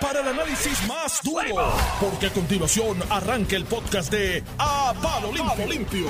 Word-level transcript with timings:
para 0.00 0.20
el 0.20 0.28
análisis 0.28 0.86
más 0.86 1.20
duro, 1.22 1.72
porque 2.00 2.26
a 2.26 2.30
continuación 2.30 3.02
arranca 3.10 3.56
el 3.56 3.64
podcast 3.64 4.10
de 4.10 4.44
A 4.58 4.94
Palo 5.02 5.32
Limpio. 5.32 6.06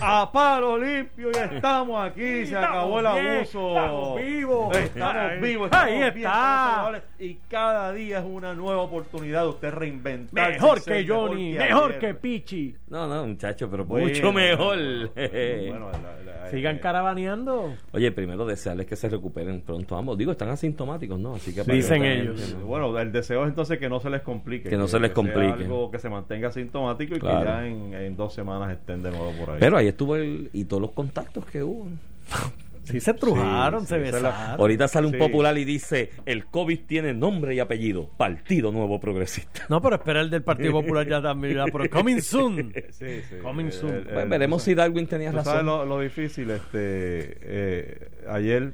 A 0.00 0.30
palo 0.30 0.78
limpio, 0.78 1.30
ya 1.32 1.44
estamos 1.46 2.00
aquí, 2.06 2.46
se 2.46 2.56
acabó 2.56 3.00
el 3.00 3.06
abuso. 3.06 3.68
estamos 3.76 4.20
vivos. 4.20 4.76
Estamos 4.76 5.40
vivos. 5.40 5.68
Ahí 5.72 6.02
estamos 6.02 6.94
está. 6.96 7.02
Y 7.18 7.34
cada 7.48 7.92
día 7.92 8.18
es 8.20 8.24
una 8.24 8.54
nueva 8.54 8.82
oportunidad 8.82 9.42
de 9.42 9.48
usted 9.48 9.70
reinventar. 9.72 10.52
Mejor 10.52 10.82
que 10.84 11.06
Johnny, 11.06 11.52
mejor 11.54 11.98
que 11.98 12.14
Pichi. 12.14 12.74
No, 12.88 13.06
no, 13.06 13.26
muchacho, 13.26 13.68
pero 13.70 13.84
Bueno, 13.84 14.08
mucho 14.08 14.32
mejor. 14.32 14.78
Bueno, 15.14 15.90
la- 15.92 16.32
la- 16.32 16.50
Sigan 16.50 16.76
eh, 16.76 16.80
caravaneando. 16.80 17.74
Oye, 17.92 18.10
primero 18.12 18.46
desearles 18.46 18.86
que 18.86 18.96
se 18.96 19.08
recuperen 19.10 19.60
pronto 19.60 19.96
ambos. 19.96 20.16
Digo, 20.16 20.32
están 20.32 20.48
asintomáticos, 20.48 21.18
¿no? 21.18 21.34
Así 21.34 21.54
que 21.54 21.62
Dicen 21.64 22.00
que- 22.02 22.20
ellos. 22.20 22.56
Bueno, 22.64 22.96
el 22.98 23.12
deseo 23.12 23.42
es 23.42 23.48
entonces 23.50 23.78
que 23.78 23.88
no 23.90 24.00
se 24.00 24.08
les 24.08 24.22
complique. 24.22 24.68
Que 24.70 24.76
no 24.76 24.88
se 24.88 24.98
les 24.98 25.08
sea 25.10 25.14
complique. 25.14 25.64
algo 25.64 25.90
que 25.90 25.98
se 25.98 26.08
mantenga 26.08 26.48
asintomático 26.48 27.16
y 27.16 27.18
Claro. 27.18 27.40
que 27.40 27.44
ya 27.46 27.66
en, 27.66 27.92
en 27.94 28.16
dos 28.16 28.32
semanas 28.32 28.70
estén 28.72 29.02
de 29.02 29.10
nuevo 29.10 29.32
por 29.32 29.50
ahí. 29.50 29.56
Pero 29.60 29.76
ahí 29.88 29.90
estuvo 29.90 30.16
el, 30.16 30.50
y 30.52 30.64
todos 30.64 30.80
los 30.82 30.92
contactos 30.92 31.44
que 31.46 31.62
hubo. 31.62 31.88
Sí, 32.84 33.00
se 33.00 33.12
trujaron, 33.12 33.82
Sí, 33.82 33.88
se 33.88 33.94
sí, 33.96 34.00
besaron. 34.00 34.32
Ahorita 34.58 34.88
sale 34.88 35.08
un 35.08 35.12
Sí. 35.12 35.18
popular 35.18 35.58
y 35.58 35.66
dice, 35.66 36.08
el 36.24 36.46
COVID 36.46 36.80
tiene 36.86 37.12
nombre 37.12 37.54
y 37.54 37.60
apellido, 37.60 38.08
Partido 38.16 38.72
Nuevo 38.72 38.98
Progresista. 38.98 39.66
No, 39.68 39.82
pero 39.82 39.96
espera 39.96 40.22
el 40.22 40.30
del 40.30 40.42
Partido 40.42 40.72
Popular 40.72 41.06
ya 41.06 41.20
también. 41.20 41.58
pero 41.70 41.90
coming 41.90 42.20
soon. 42.22 42.72
Sí, 42.92 43.20
sí. 43.28 43.36
Coming 43.42 43.70
soon. 43.72 43.90
El- 43.94 43.98
el- 43.98 44.06
Pues 44.14 44.28
veremos 44.30 44.62
si 44.62 44.74
Darwin 44.74 45.06
tenía 45.06 45.28
Tú 45.32 45.36
sabes 45.36 45.48
razón. 45.52 45.66
lo, 45.66 45.84
lo 45.84 46.00
difícil, 46.00 46.48
este, 46.50 47.36
eh, 47.42 48.08
ayer 48.26 48.72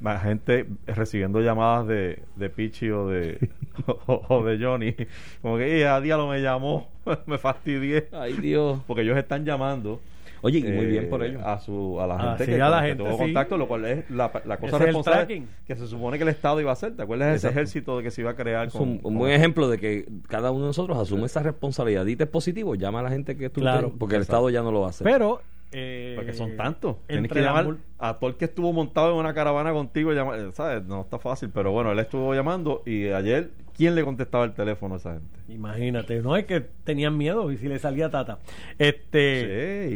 la 0.00 0.18
gente 0.18 0.64
recibiendo 0.86 1.42
llamadas 1.42 1.88
de, 1.88 2.22
de 2.36 2.48
Pichi 2.48 2.88
o 2.88 3.06
de, 3.08 3.50
o, 4.06 4.24
o 4.30 4.44
de 4.46 4.58
Johnny, 4.64 4.94
como 5.42 5.58
que 5.58 5.80
"Eh, 5.82 5.86
a 5.86 6.00
diablo 6.00 6.26
me 6.28 6.40
llamó, 6.40 6.88
me 7.26 7.36
fastidié, 7.36 8.08
Ay, 8.12 8.32
Dios. 8.32 8.80
porque 8.86 9.02
ellos 9.02 9.18
están 9.18 9.44
llamando. 9.44 10.00
Oye, 10.46 10.58
y 10.60 10.62
muy 10.62 10.84
eh, 10.84 10.86
bien 10.86 11.08
por 11.08 11.22
ello. 11.24 11.40
A, 11.44 11.58
su, 11.58 12.00
a 12.00 12.06
la 12.06 12.14
Ah, 12.14 12.28
gente 12.30 12.44
sí, 12.46 12.50
que, 12.52 12.62
a 12.62 12.68
la 12.70 12.82
gente, 12.82 13.02
tuvo 13.02 13.12
sí. 13.12 13.18
contacto, 13.18 13.56
lo 13.58 13.66
cual 13.68 13.84
es 13.84 14.10
la, 14.10 14.30
la 14.44 14.56
cosa 14.58 14.76
es 14.76 14.82
responsable 14.82 15.42
que 15.66 15.74
se 15.76 15.86
supone 15.86 16.16
que 16.18 16.22
el 16.22 16.28
Estado 16.30 16.60
iba 16.60 16.70
a 16.70 16.74
hacer. 16.74 16.94
¿Te 16.96 17.02
acuerdas 17.02 17.30
de 17.30 17.36
ese 17.36 17.48
ejército 17.48 17.96
de 17.98 18.02
que 18.04 18.10
se 18.10 18.20
iba 18.20 18.30
a 18.30 18.34
crear? 18.36 18.68
Es 18.68 18.72
con- 18.72 18.88
un, 18.88 18.98
con- 18.98 19.14
buen 19.18 19.32
ejemplo 19.32 19.68
de 19.68 19.78
que 19.78 20.08
cada 20.28 20.50
uno 20.50 20.60
de 20.62 20.66
nosotros 20.68 20.96
asume 20.98 21.26
esa 21.26 21.42
responsabilidad. 21.42 22.04
Dite 22.04 22.26
positivo, 22.26 22.74
llama 22.76 23.00
a 23.00 23.02
la 23.02 23.10
gente 23.10 23.36
que 23.36 23.50
tú 23.50 23.60
Claro. 23.60 23.92
porque 23.98 24.16
el 24.16 24.22
Estado 24.22 24.48
ya 24.50 24.62
no 24.62 24.70
lo 24.70 24.80
va 24.80 24.86
a 24.86 24.90
hacer. 24.90 25.04
Pero. 25.04 25.40
Eh, 25.78 26.14
Porque 26.16 26.32
son 26.32 26.56
tantos. 26.56 26.96
Tienes 27.06 27.30
que 27.30 27.40
la 27.40 27.48
llamar 27.48 27.66
mul- 27.66 27.78
a 27.98 28.18
todo 28.18 28.30
el 28.30 28.36
que 28.36 28.46
estuvo 28.46 28.72
montado 28.72 29.12
en 29.12 29.18
una 29.18 29.34
caravana 29.34 29.72
contigo. 29.72 30.12
eh, 30.12 30.50
¿sabes? 30.52 30.82
No 30.84 31.02
está 31.02 31.18
fácil, 31.18 31.50
pero 31.52 31.70
bueno, 31.72 31.92
él 31.92 31.98
estuvo 31.98 32.34
llamando 32.34 32.82
y 32.86 33.08
ayer, 33.08 33.50
¿quién 33.76 33.94
le 33.94 34.02
contestaba 34.04 34.44
el 34.44 34.54
teléfono 34.54 34.94
a 34.94 34.96
esa 34.96 35.12
gente? 35.12 35.38
Imagínate, 35.48 36.20
no 36.22 36.34
es 36.36 36.46
que 36.46 36.60
tenían 36.84 37.16
miedo 37.18 37.52
y 37.52 37.58
si 37.58 37.68
le 37.68 37.78
salía 37.78 38.08
tata. 38.10 38.38
Este. 38.78 39.86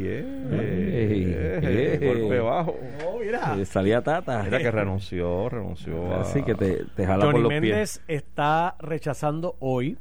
Sí, 1.60 2.04
golpe 2.06 2.38
bajo. 2.40 2.76
Oh, 3.06 3.18
mira. 3.20 3.56
Eh, 3.58 3.64
salía 3.64 4.02
Tata. 4.02 4.42
Mira 4.42 4.58
que 4.58 4.70
renunció, 4.70 5.48
renunció. 5.48 6.14
a- 6.14 6.20
Así 6.22 6.42
que 6.42 6.54
te, 6.54 6.84
te 6.94 7.06
jala 7.06 7.24
Johnny 7.24 7.32
por 7.32 7.40
los 7.42 7.50
Méndez 7.50 8.02
está 8.08 8.76
rechazando 8.80 9.56
hoy 9.60 9.96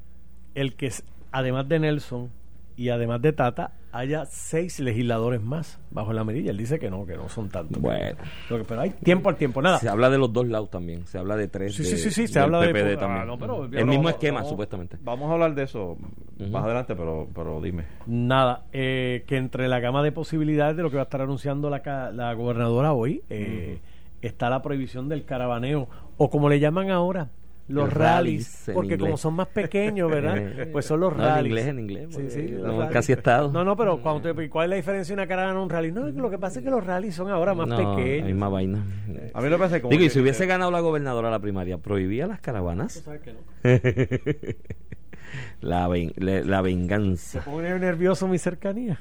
el 0.55 0.75
que, 0.75 0.91
además 1.31 1.67
de 1.69 1.80
Nelson 1.80 2.30
y 2.80 2.89
además 2.89 3.22
de 3.22 3.33
Tata, 3.33 3.72
haya 3.91 4.25
seis 4.25 4.80
legisladores 4.80 5.41
más 5.41 5.80
bajo 5.91 6.13
la 6.13 6.23
mirilla. 6.23 6.52
Él 6.52 6.58
dice 6.58 6.80
que 6.80 6.89
no, 6.89 7.05
que 7.05 7.17
no 7.17 7.27
son 7.27 7.49
tantos. 7.49 7.81
Bueno. 7.81 8.16
Lo 8.49 8.58
que- 8.58 8.63
pero 8.63 8.80
hay 8.81 8.91
tiempo 8.91 9.27
al 9.27 9.35
tiempo, 9.35 9.61
nada. 9.61 9.80
Se 9.80 9.89
habla 9.89 10.09
de 10.09 10.17
los 10.17 10.31
dos 10.31 10.47
lados 10.47 10.69
también. 10.69 11.05
Se 11.05 11.17
habla 11.17 11.35
de 11.35 11.50
tres. 11.50 11.75
Sí, 11.75 11.83
de- 11.83 11.89
sí, 11.89 11.97
sí, 11.97 12.11
sí, 12.11 12.27
se 12.27 12.39
habla 12.39 12.61
de- 12.61 12.67
PPD 12.73 12.94
ah, 12.95 13.00
también. 13.00 13.27
no, 13.27 13.38
pero- 13.38 13.66
el 13.66 13.85
mismo 13.85 14.03
no, 14.03 14.09
esquema, 14.09 14.45
supuestamente. 14.45 14.97
Vamos 15.02 15.30
a 15.30 15.33
hablar 15.33 15.55
de 15.55 15.63
eso 15.63 15.97
más 16.52 16.63
adelante, 16.63 16.95
pero, 16.95 17.27
pero 17.35 17.59
dime. 17.61 17.83
Nada, 18.05 18.63
eh, 18.72 19.25
que 19.27 19.35
entre 19.35 19.67
la 19.67 19.81
gama 19.81 20.02
de 20.02 20.13
posibilidades 20.13 20.78
de 20.78 20.84
lo 20.84 20.89
que 20.89 20.95
va 20.95 21.01
a 21.01 21.03
estar 21.03 21.22
anunciando 21.22 21.69
la, 21.69 21.81
ca- 21.81 22.12
la 22.12 22.34
gobernadora 22.34 22.94
hoy, 22.94 23.23
eh, 23.29 23.79
está 24.22 24.50
la 24.50 24.62
prohibición 24.62 25.09
del 25.09 25.25
caravaneo, 25.25 25.89
o 26.18 26.29
como 26.29 26.47
le 26.47 26.59
llaman 26.62 26.91
ahora, 26.91 27.29
los 27.69 27.94
rallies, 27.94 28.66
rallies 28.66 28.72
porque 28.74 28.97
como 28.97 29.16
son 29.18 29.35
más 29.35 29.47
pequeños, 29.47 30.09
¿verdad? 30.12 30.68
pues 30.72 30.85
son 30.85 31.00
los 31.00 31.16
No, 31.16 31.24
en 31.24 31.30
rallies. 31.30 31.46
inglés, 31.50 31.68
en 31.68 31.80
inglés, 31.80 32.07
Sí, 32.12 32.30
sí, 32.30 32.47
los 32.50 32.63
no, 32.68 32.72
rallies. 32.80 32.91
casi 32.94 33.13
estado. 33.13 33.52
No, 33.52 33.63
no, 33.63 33.78
pero 33.78 34.02
cuando 34.02 34.34
te- 34.34 34.50
¿cuál 34.50 34.66
es 34.66 34.69
la 34.72 34.75
diferencia 34.78 35.16
de 35.16 35.22
una 35.22 35.28
caravana 35.28 35.59
a 35.59 35.62
un 35.63 35.69
rally? 35.69 35.91
No, 35.91 36.07
lo 36.09 36.30
que 36.30 36.38
pasa 36.38 36.59
es 36.59 36.66
que 36.66 36.72
los 36.72 36.85
rallies 36.85 37.16
son 37.16 37.30
ahora 37.31 37.53
más 37.53 37.68
No, 37.68 37.80
la 37.80 37.96
pequeños. 37.96 38.25
misma 38.28 38.50
vaina. 38.50 38.84
A 39.34 39.41
mí 39.41 39.50
me 39.50 39.57
parece 39.57 39.81
como. 39.81 39.91
Digo, 39.91 40.03
y 40.03 40.07
que- 40.07 40.09
si 40.13 40.19
hubiese 40.19 40.46
ganado 40.46 40.72
la 40.72 40.80
gobernadora 40.81 41.30
la 41.30 41.40
primaria, 41.40 41.78
¿prohibía 41.78 42.28
las 42.28 42.40
caravanas? 42.41 42.94
¿Sabes 42.94 43.22
que 43.22 43.34
no? 43.34 43.40
la, 45.62 45.88
ven- 45.88 46.13
la 46.18 46.57
Se 46.57 46.62
venganza. 46.63 47.41
pone 47.41 47.78
nervioso 47.80 48.28
mi 48.28 48.38
cercanía. 48.38 49.00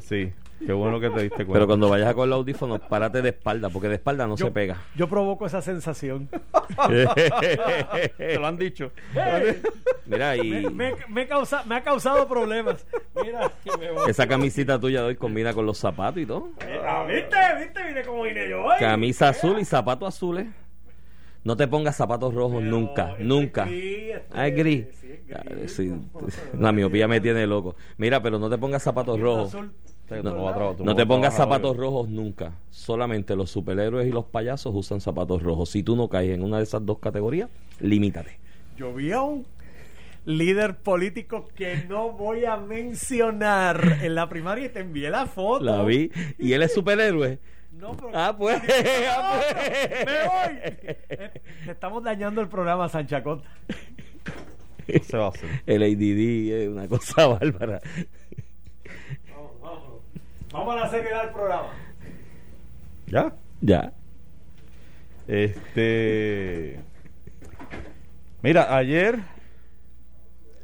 Sí, 0.00 0.32
qué 0.66 0.72
bueno 0.72 0.98
que 1.00 1.10
te 1.10 1.22
diste 1.22 1.36
cuenta. 1.44 1.52
Pero 1.54 1.66
cuando 1.66 1.88
vayas 1.88 2.08
a 2.08 2.14
con 2.14 2.28
los 2.30 2.36
audífonos, 2.38 2.80
párate 2.80 3.22
de 3.22 3.30
espalda, 3.30 3.68
porque 3.70 3.88
de 3.88 3.94
espalda 3.96 4.26
no 4.26 4.36
Yo, 4.36 4.46
se 4.46 4.52
pega. 4.52 4.76
yo 4.96 5.08
provoco 5.08 5.46
esa 5.46 5.60
sensación. 5.62 6.28
Te 8.16 8.38
lo 8.38 8.46
han 8.46 8.56
dicho. 8.56 8.90
Mira, 10.06 10.36
y 10.36 10.50
Me, 10.50 10.70
me- 10.70 10.94
me 11.08 11.26
causa- 11.26 11.64
me 11.64 11.76
ha 11.76 11.82
causado 11.82 12.26
problemas. 12.28 12.86
Mira, 13.22 13.50
que 13.62 13.76
me 13.78 13.90
voy. 13.90 14.10
esa 14.10 14.26
camisita 14.26 14.78
tuya 14.80 15.00
de 15.00 15.08
hoy 15.08 15.16
combina 15.16 15.52
con 15.54 15.66
los 15.66 15.78
zapatos 15.78 16.20
y 16.22 16.26
todo. 16.26 16.50
Ah, 16.86 17.04
¿Viste? 17.08 17.36
¿Viste? 17.58 17.86
Vine 17.88 18.02
como 18.02 18.22
vine 18.22 18.48
yo 18.48 18.62
hoy. 18.64 18.76
Camisa 18.78 19.28
azul 19.28 19.58
y 19.58 19.64
zapatos 19.64 20.08
azules. 20.14 20.46
No 21.44 21.56
te 21.58 21.68
pongas 21.68 21.94
zapatos 21.96 22.32
rojos 22.32 22.58
Pero 22.62 22.70
nunca, 22.70 23.16
nunca. 23.18 23.64
gris, 23.66 24.14
Ah, 24.32 24.48
es 24.48 24.56
gris. 24.56 24.86
sí, 24.98 25.12
es 25.12 25.26
gris. 25.28 25.34
Ah, 25.36 25.66
sí, 25.68 25.92
la 26.58 26.72
miopía 26.72 27.06
me 27.06 27.20
tiene 27.20 27.46
loco. 27.46 27.76
Mira, 27.98 28.22
pero 28.22 28.38
no 28.38 28.48
te 28.48 28.56
pongas 28.56 28.82
zapatos 28.82 29.20
rojos. 29.20 29.48
Azul. 29.48 29.70
No, 30.10 30.22
No, 30.22 30.30
no 30.34 30.44
va 30.44 30.74
no 30.84 30.94
te 30.94 31.06
pongas 31.06 31.34
zapatos 31.34 31.76
rojos 31.76 32.08
nunca. 32.08 32.52
Solamente 32.70 33.34
los 33.36 33.50
superhéroes 33.50 34.06
y 34.06 34.10
los 34.10 34.26
payasos 34.26 34.74
usan 34.74 35.00
zapatos 35.00 35.42
rojos. 35.42 35.70
Si 35.70 35.82
tú 35.82 35.96
no 35.96 36.08
caes 36.08 36.30
en 36.34 36.42
una 36.42 36.58
de 36.58 36.64
esas 36.64 36.84
dos 36.84 36.98
categorías, 36.98 37.48
limítate. 37.80 38.38
Yo 38.76 38.92
vi 38.92 39.12
a 39.12 39.22
un 39.22 39.46
líder 40.26 40.76
político 40.76 41.48
que 41.54 41.84
no 41.88 42.12
voy 42.12 42.44
a 42.44 42.56
mencionar 42.58 43.98
en 44.02 44.14
la 44.14 44.28
primaria 44.28 44.66
y 44.66 44.68
te 44.68 44.80
envié 44.80 45.10
la 45.10 45.26
foto. 45.26 45.64
La 45.64 45.82
vi. 45.84 46.10
Y 46.38 46.52
él 46.52 46.62
es 46.62 46.74
superhéroe. 46.74 47.38
No, 47.72 47.96
pero- 47.96 48.10
Ah, 48.14 48.34
pues. 48.38 48.60
ah, 49.10 49.40
pues. 49.52 50.06
¡Me 50.06 50.28
voy! 50.28 50.86
Te 51.64 51.70
estamos 51.72 52.02
dañando 52.04 52.40
el 52.40 52.48
programa, 52.48 52.88
Sanchacot. 52.88 53.42
Se 55.02 55.16
va 55.16 55.26
a 55.26 55.28
hacer. 55.30 55.48
El 55.66 55.82
ADD 55.82 56.62
es 56.62 56.68
una 56.68 56.86
cosa 56.88 57.26
bárbara. 57.40 57.80
Vamos, 60.54 60.76
a 60.76 60.80
la 60.82 60.88
seriedad 60.88 61.24
del 61.24 61.32
programa. 61.32 61.66
¿Ya? 63.08 63.34
Ya. 63.60 63.92
Este. 65.26 66.78
Mira, 68.40 68.76
ayer, 68.76 69.18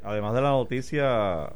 además 0.01 0.33
de 0.33 0.41
la 0.41 0.51
noticia 0.51 1.51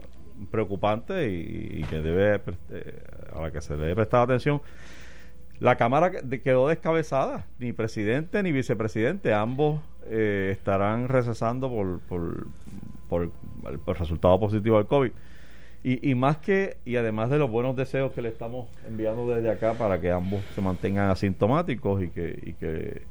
preocupante 0.51 1.29
y, 1.29 1.79
y 1.79 1.83
que 1.83 2.01
debe 2.01 2.41
eh, 2.71 3.03
a 3.33 3.39
la 3.39 3.51
que 3.51 3.61
se 3.61 3.77
debe 3.77 3.95
prestar 3.95 4.23
atención, 4.23 4.61
la 5.61 5.77
Cámara 5.77 6.11
quedó 6.11 6.67
descabezada. 6.67 7.45
Ni 7.57 7.71
presidente 7.71 8.43
ni 8.43 8.51
vicepresidente, 8.51 9.33
ambos 9.33 9.79
eh, 10.07 10.49
estarán 10.51 11.07
recesando 11.07 11.69
por, 11.69 12.01
por, 12.01 12.47
por 13.07 13.23
el, 13.23 13.31
por 13.79 13.95
el 13.95 13.99
resultado 13.99 14.37
positivo 14.41 14.75
del 14.75 14.87
COVID. 14.87 15.11
Y, 15.87 16.09
y 16.09 16.15
más 16.15 16.37
que, 16.37 16.77
y 16.83 16.95
además 16.95 17.29
de 17.29 17.37
los 17.37 17.51
buenos 17.51 17.75
deseos 17.75 18.11
que 18.11 18.23
le 18.23 18.29
estamos 18.29 18.67
enviando 18.87 19.29
desde 19.29 19.51
acá 19.51 19.75
para 19.75 20.01
que 20.01 20.09
ambos 20.09 20.41
se 20.55 20.61
mantengan 20.61 21.11
asintomáticos 21.11 22.01
y 22.01 22.07
que, 22.07 22.39
y 22.41 22.53
que, 22.53 23.03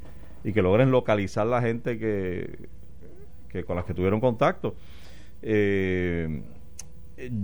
y 0.43 0.53
que 0.53 0.61
logren 0.61 0.91
localizar 0.91 1.47
la 1.47 1.63
gente 1.63 2.01
que, 2.01 2.69
que 3.49 3.63
con 3.63 3.77
las 3.77 3.85
que 3.85 3.95
tuvieron 3.95 4.19
contacto. 4.19 4.75
Eh, 5.41 6.43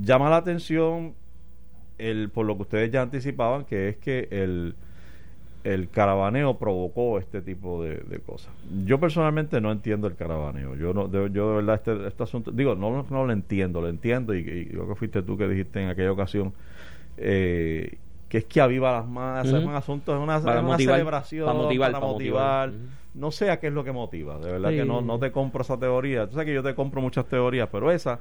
llama 0.03 0.31
la 0.31 0.39
atención 0.39 1.15
el, 1.99 2.31
por 2.31 2.45
lo 2.45 2.57
que 2.57 2.63
ustedes 2.63 2.91
ya 2.91 3.03
anticipaban, 3.03 3.67
que 3.67 3.91
es 3.91 3.99
que 3.99 4.27
el, 4.33 4.75
el 5.65 5.91
caravaneo 5.91 6.59
provocó 6.59 7.19
este 7.19 7.43
tipo 7.43 7.83
de, 7.83 7.97
de 7.97 8.19
cosas. 8.21 8.53
Yo 8.85 8.99
personalmente 8.99 9.61
no 9.61 9.73
entiendo 9.73 10.07
el 10.07 10.17
caravaneo. 10.17 10.75
Yo 10.77 10.95
no, 10.95 11.09
de, 11.09 11.31
yo 11.33 11.51
de 11.51 11.57
verdad 11.57 11.75
este, 11.77 12.07
este 12.07 12.23
asunto, 12.23 12.51
digo, 12.51 12.75
no, 12.75 13.07
no 13.11 13.25
lo 13.27 13.33
entiendo, 13.33 13.81
lo 13.81 13.89
entiendo 13.89 14.35
y, 14.35 14.39
y 14.41 14.67
creo 14.67 14.89
que 14.89 14.95
fuiste 14.95 15.23
tú 15.23 15.37
que 15.37 15.49
dijiste 15.49 15.83
en 15.83 15.89
aquella 15.89 16.13
ocasión 16.13 16.53
eh, 17.17 17.99
que 18.29 18.39
es 18.39 18.45
que 18.45 18.61
aviva 18.61 18.93
las 18.93 19.07
masas, 19.09 19.55
es 19.55 19.59
Ujú. 19.61 19.69
un 19.69 19.75
asunto, 19.75 20.15
es 20.15 20.21
una, 20.23 20.41
Para 20.41 20.57
es 20.59 20.63
una 20.63 20.73
motivar, 20.73 20.95
celebración, 20.97 21.47
para 21.47 21.59
motivar, 21.59 21.91
para 21.91 22.01
para 22.01 22.13
motivar. 22.13 22.69
motivar. 22.71 22.91
No 23.13 23.33
sé 23.33 23.51
a 23.51 23.59
qué 23.59 23.67
es 23.67 23.73
lo 23.73 23.83
que 23.83 23.91
motiva, 23.93 24.39
de 24.39 24.53
verdad 24.53 24.71
Sí. 24.71 24.77
que 24.77 24.85
no, 24.85 25.03
no 25.03 25.19
te 25.19 25.33
compro 25.33 25.63
esa 25.63 25.79
teoría. 25.79 26.27
Tú 26.27 26.35
sabes 26.35 26.47
que 26.47 26.55
yo 26.55 26.63
te 26.63 26.75
compro 26.77 27.01
muchas 27.01 27.27
teorías, 27.27 27.69
pero 27.73 27.91
esa 27.91 28.21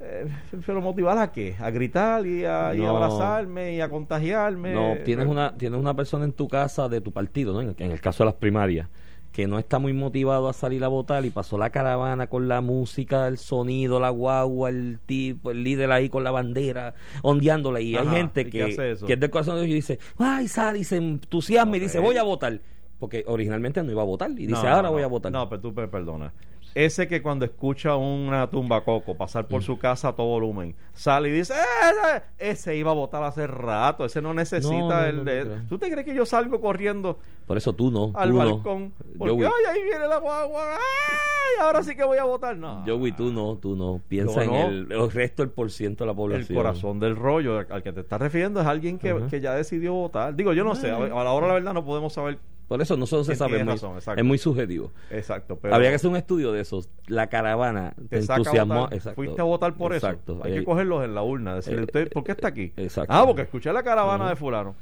eh, 0.00 0.26
pero 0.66 0.80
motivar 0.80 1.18
a 1.18 1.32
qué? 1.32 1.56
A 1.58 1.70
gritar 1.70 2.26
y 2.26 2.44
a, 2.44 2.74
y 2.74 2.80
a 2.82 2.86
No. 2.86 2.96
abrazarme 2.96 3.74
y 3.74 3.80
a 3.80 3.88
contagiarme. 3.88 4.72
No, 4.74 4.94
tienes 5.04 5.26
una, 5.26 5.56
tienes 5.56 5.78
una 5.80 5.94
persona 5.94 6.24
en 6.24 6.32
tu 6.32 6.48
casa 6.48 6.88
de 6.88 7.00
tu 7.00 7.12
partido, 7.12 7.52
¿no? 7.52 7.60
En, 7.62 7.74
en 7.78 7.90
el 7.92 8.00
caso 8.00 8.22
de 8.24 8.26
las 8.26 8.34
primarias, 8.34 8.88
que 9.32 9.46
no 9.46 9.58
está 9.58 9.78
muy 9.78 9.92
motivado 9.92 10.48
a 10.48 10.52
salir 10.52 10.82
a 10.84 10.88
votar 10.88 11.24
y 11.24 11.30
pasó 11.30 11.58
la 11.58 11.70
caravana 11.70 12.26
con 12.28 12.48
la 12.48 12.60
música, 12.60 13.28
el 13.28 13.38
sonido, 13.38 14.00
la 14.00 14.10
guagua, 14.10 14.70
el 14.70 14.98
tipo, 15.04 15.50
el 15.50 15.62
líder 15.62 15.92
ahí 15.92 16.08
con 16.08 16.24
la 16.24 16.30
bandera, 16.30 16.94
ondeándola. 17.22 17.80
Y 17.80 17.94
Ajá, 17.94 18.10
hay 18.10 18.16
gente 18.16 18.40
¿y 18.40 18.44
qué 18.46 18.50
que, 18.76 18.96
que 19.06 19.12
es 19.12 19.20
del 19.20 19.30
corazón 19.30 19.56
de 19.56 19.62
Dios 19.62 19.70
y 19.72 19.74
dice, 19.74 19.98
ay, 20.18 20.48
sale 20.48 20.78
y 20.80 20.84
se 20.84 20.96
entusiasma 20.96 21.76
y 21.76 21.80
dice, 21.80 21.98
voy 21.98 22.16
a 22.16 22.22
votar. 22.22 22.60
Porque 22.98 23.22
originalmente 23.28 23.80
no 23.84 23.92
iba 23.92 24.02
a 24.02 24.06
votar 24.06 24.30
y 24.32 24.46
dice, 24.46 24.66
ahora 24.66 24.82
no, 24.88 24.92
voy 24.92 25.02
a 25.02 25.06
votar. 25.06 25.30
No, 25.30 25.48
pero 25.48 25.60
tú 25.60 25.72
me 25.72 25.86
perdonas. 25.86 26.32
Ese 26.74 27.08
que 27.08 27.22
cuando 27.22 27.44
escucha 27.44 27.96
una 27.96 28.48
tumba 28.50 28.82
coco 28.84 29.16
pasar 29.16 29.44
Mm. 29.44 29.48
por 29.48 29.62
su 29.62 29.78
casa 29.78 30.08
a 30.08 30.12
todo 30.14 30.26
volumen, 30.26 30.74
sale 30.92 31.28
y 31.28 31.32
dice, 31.32 31.54
"Eh, 31.54 32.16
eh", 32.16 32.22
ese 32.38 32.76
iba 32.76 32.90
a 32.90 32.94
votar 32.94 33.22
hace 33.24 33.46
rato, 33.46 34.04
ese 34.04 34.20
no 34.22 34.32
necesita 34.34 34.76
No, 34.76 34.88
no, 35.24 35.30
el 35.30 35.48
no. 35.48 35.68
¿Tú 35.68 35.78
te 35.78 35.90
crees 35.90 36.04
que 36.06 36.14
yo 36.14 36.24
salgo 36.26 36.60
corriendo 36.60 37.18
Por 37.46 37.56
eso 37.56 37.72
tú 37.72 37.90
no. 37.90 38.12
al 38.14 38.30
tú 38.30 38.36
balcón? 38.36 38.92
Porque, 39.18 39.34
Joey, 39.34 39.44
ay, 39.44 39.76
ahí 39.76 39.82
viene 39.82 40.06
la 40.06 40.18
guagua, 40.18 40.74
ay, 40.74 41.62
ahora 41.64 41.82
sí 41.82 41.96
que 41.96 42.04
voy 42.04 42.18
a 42.18 42.24
votar. 42.24 42.56
No. 42.56 42.84
Joey, 42.86 43.12
tú 43.12 43.32
no, 43.32 43.56
tú 43.56 43.74
no. 43.74 44.00
Piensa 44.06 44.44
Yo 44.44 44.50
en 44.52 44.54
el, 44.54 44.92
el 44.92 45.10
resto 45.10 45.42
del 45.42 45.50
por 45.50 45.70
ciento 45.70 46.04
de 46.04 46.06
la 46.06 46.12
El 46.12 46.16
población. 46.16 46.56
corazón 46.56 47.00
del 47.00 47.16
rollo 47.16 47.58
al 47.58 47.82
que 47.82 47.92
te 47.92 48.00
estás 48.00 48.20
refiriendo 48.20 48.60
es 48.60 48.66
alguien 48.66 48.98
que, 48.98 49.16
que 49.30 49.40
ya 49.40 49.54
decidió 49.54 49.94
votar. 49.94 50.34
Digo, 50.36 50.52
yo 50.52 50.62
no 50.64 50.74
sé, 50.74 50.90
a 50.90 50.96
a 50.96 51.24
la 51.24 51.32
hora 51.32 51.48
la 51.48 51.54
verdad 51.54 51.72
no 51.74 51.84
podemos 51.84 52.12
saber 52.12 52.38
Por 52.68 52.82
eso 52.82 52.96
no 52.98 53.06
se 53.06 53.34
sabe. 53.34 53.58
Es 53.58 53.64
muy, 53.64 53.72
razón, 53.72 53.96
es 54.16 54.24
muy 54.24 54.36
subjetivo. 54.38 54.92
exacto. 55.10 55.56
Pero 55.60 55.74
Habría 55.74 55.88
que 55.90 55.96
hacer 55.96 56.10
un 56.10 56.16
estudio 56.16 56.52
de 56.52 56.60
esos. 56.60 56.90
La 57.06 57.28
caravana 57.28 57.94
te, 58.10 58.18
entusiasmó. 58.18 58.80
votar. 58.82 58.94
Exacto. 58.94 59.14
Fuiste 59.16 59.40
a 59.40 59.44
votar 59.44 59.74
por 59.74 59.94
Exacto. 59.94 60.34
eso. 60.34 60.44
Hay 60.44 60.52
Eh, 60.52 60.54
que 60.60 60.64
cogerlos 60.64 61.02
en 61.04 61.14
la 61.14 61.22
urna. 61.22 61.54
Decirle, 61.54 61.80
eh, 61.80 61.84
usted, 61.84 62.10
¿por 62.12 62.24
qué 62.24 62.32
está 62.32 62.48
aquí? 62.48 62.72
exacto. 62.76 63.12
Ah, 63.12 63.24
porque 63.26 63.42
escuché 63.42 63.72
la 63.72 63.82
caravana 63.82 64.28
de 64.28 64.36
fulano. 64.36 64.74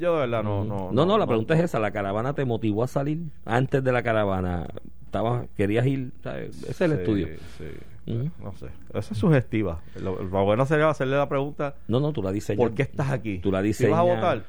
Yo 0.00 0.14
de 0.14 0.20
verdad 0.20 0.42
no... 0.42 0.64
No, 0.64 0.90
no, 0.90 1.04
no, 1.04 1.18
la 1.18 1.26
pregunta 1.26 1.52
es 1.54 1.60
esa. 1.60 1.78
¿La 1.78 1.90
caravana 1.90 2.32
te 2.32 2.46
motivó 2.46 2.82
a 2.82 2.88
salir? 2.88 3.18
Antes 3.44 3.84
de 3.84 3.92
la 3.92 4.02
caravana, 4.02 4.66
estabas, 5.04 5.46
¿querías 5.54 5.84
ir? 5.86 6.12
¿sabes? 6.22 6.56
Ese 6.62 6.70
es 6.70 6.80
el 6.80 6.92
Sí, 6.92 6.96
estudio. 6.98 7.28
sí. 7.58 8.10
Ujú. 8.10 8.30
No 8.42 8.52
sé. 8.56 8.66
Esa 8.94 9.12
es 9.12 9.18
sugestiva. 9.18 9.82
Lo, 10.00 10.22
lo 10.22 10.44
bueno 10.44 10.64
sería 10.64 10.88
hacerle 10.88 11.16
la 11.18 11.28
pregunta, 11.28 11.74
No, 11.88 12.00
no, 12.00 12.12
tú 12.14 12.22
la 12.22 12.32
diseñas. 12.32 12.58
¿por 12.58 12.74
qué 12.74 12.82
estás 12.82 13.10
aquí? 13.10 13.38
Tú 13.40 13.52
la 13.52 13.62
¿Si 13.62 13.86
vas 13.86 13.98
a 14.00 14.02
votar? 14.02 14.44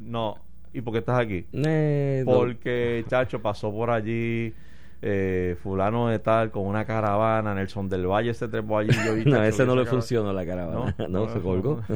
No. 0.00 0.36
¿Y 0.72 0.80
por 0.82 0.92
qué 0.92 0.98
estás 1.00 1.18
aquí? 1.18 1.46
Eh, 1.52 2.22
no. 2.26 2.32
Porque, 2.32 3.04
chacho, 3.08 3.40
pasó 3.42 3.72
por 3.72 3.90
allí 3.90 4.54
eh, 5.02 5.56
fulano 5.62 6.08
de 6.08 6.18
tal 6.18 6.50
con 6.50 6.66
una 6.66 6.84
caravana, 6.84 7.54
Nelson 7.54 7.88
del 7.88 8.06
Valle 8.06 8.34
se 8.34 8.46
trepó 8.48 8.78
allí. 8.78 8.90
yo 9.04 9.14
vi, 9.14 9.24
No, 9.26 9.32
chacho, 9.32 9.42
ese 9.44 9.66
no 9.66 9.74
le 9.74 9.82
cara- 9.84 9.90
funcionó 9.92 10.32
la 10.32 10.46
caravana. 10.46 10.94
No, 10.98 11.08
No, 11.08 11.26
no, 11.26 11.32
se 11.32 11.40
colgó. 11.40 11.80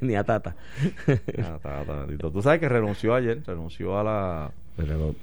Ni 0.00 0.14
a 0.14 0.24
Tata. 0.24 0.56
Ah, 1.38 1.56
está, 1.56 2.06
Tito. 2.08 2.30
Tú 2.30 2.42
sabes 2.42 2.60
que 2.60 2.68
renunció 2.68 3.14
ayer, 3.14 3.42
renunció 3.46 3.98
a 3.98 4.04
la 4.04 4.50
Pero 4.76 4.96
no, 4.98 5.14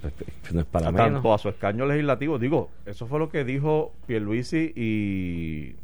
no 0.53 0.59
es 0.61 0.65
para 0.67 0.87
a 0.87 0.91
menos. 0.91 1.07
tanto 1.13 1.33
a 1.33 1.37
su 1.37 1.49
escaño 1.49 1.85
legislativo. 1.85 2.39
Digo, 2.39 2.69
eso 2.85 3.07
fue 3.07 3.19
lo 3.19 3.29
que 3.29 3.43
dijo 3.43 3.93
Pierluisi 4.07 4.73
y, 4.75 5.75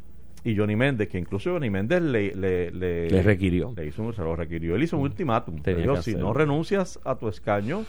y 0.44 0.56
Johnny 0.56 0.74
Méndez, 0.76 1.08
que 1.08 1.18
incluso 1.18 1.52
Johnny 1.52 1.70
Méndez 1.70 2.02
le, 2.02 2.34
le, 2.34 2.70
le, 2.70 3.10
Le 3.10 3.22
requirió. 3.22 3.72
le 3.76 3.86
hizo 3.86 4.02
un- 4.02 4.12
se 4.14 4.22
lo 4.22 4.34
requirió. 4.36 4.74
Él 4.76 4.82
hizo 4.82 4.96
un 4.96 5.04
ultimátum. 5.04 5.62
Tenía 5.62 5.84
Le 5.86 5.90
dijo, 5.90 6.02
si 6.02 6.14
no 6.14 6.32
renuncias 6.32 6.98
a 7.04 7.14
tu 7.16 7.28
escaño, 7.28 7.84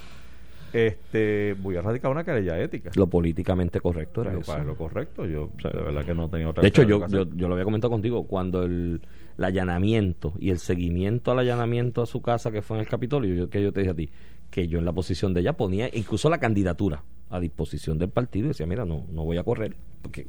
este 0.72 1.56
voy 1.62 1.76
a 1.76 1.82
radicar 1.82 2.12
una 2.12 2.24
querella 2.24 2.60
ética. 2.60 2.92
Lo 2.96 3.08
políticamente 3.08 3.80
correcto 3.80 4.22
era 4.22 4.32
Pero 4.32 4.42
eso. 4.42 4.52
para 4.52 4.64
lo 4.64 4.76
correcto, 4.76 5.26
yo 5.26 5.52
o 5.56 5.62
sea, 5.62 5.72
de 5.72 5.82
verdad 5.82 6.04
que 6.06 6.14
no 6.16 6.30
tenía 6.30 6.50
otra 6.50 6.62
De 6.62 6.68
hecho, 6.70 6.84
yo, 6.84 7.08
yo, 7.08 7.26
yo 7.36 7.48
lo 7.48 7.54
había 7.54 7.66
comentado 7.66 7.92
contigo, 7.92 8.26
cuando 8.28 8.64
el, 8.64 9.02
el 9.38 9.44
allanamiento 9.44 10.34
y 10.40 10.50
el 10.50 10.58
seguimiento 10.60 11.32
al 11.32 11.40
allanamiento 11.40 12.02
a 12.02 12.06
su 12.06 12.22
casa 12.22 12.52
que 12.52 12.62
fue 12.62 12.78
en 12.78 12.82
el 12.82 12.88
Capitolio, 12.88 13.36
yo, 13.36 13.50
que 13.50 13.62
yo 13.62 13.72
te 13.72 13.82
dije 13.82 13.92
a 13.92 13.96
ti, 13.96 14.10
que 14.50 14.68
yo 14.68 14.80
en 14.80 14.86
la 14.86 14.94
posición 14.94 15.34
de 15.34 15.42
ella 15.42 15.54
ponía 15.54 15.90
incluso 15.94 16.30
la 16.30 16.40
candidatura 16.40 17.04
a 17.30 17.40
disposición 17.40 17.98
del 18.00 18.10
partido 18.10 18.46
y 18.46 18.50
decía, 18.50 18.66
mira, 18.66 18.86
no, 18.86 19.06
no 19.12 19.24
voy 19.26 19.38
a 19.38 19.44
correr, 19.44 19.76
porque 20.02 20.28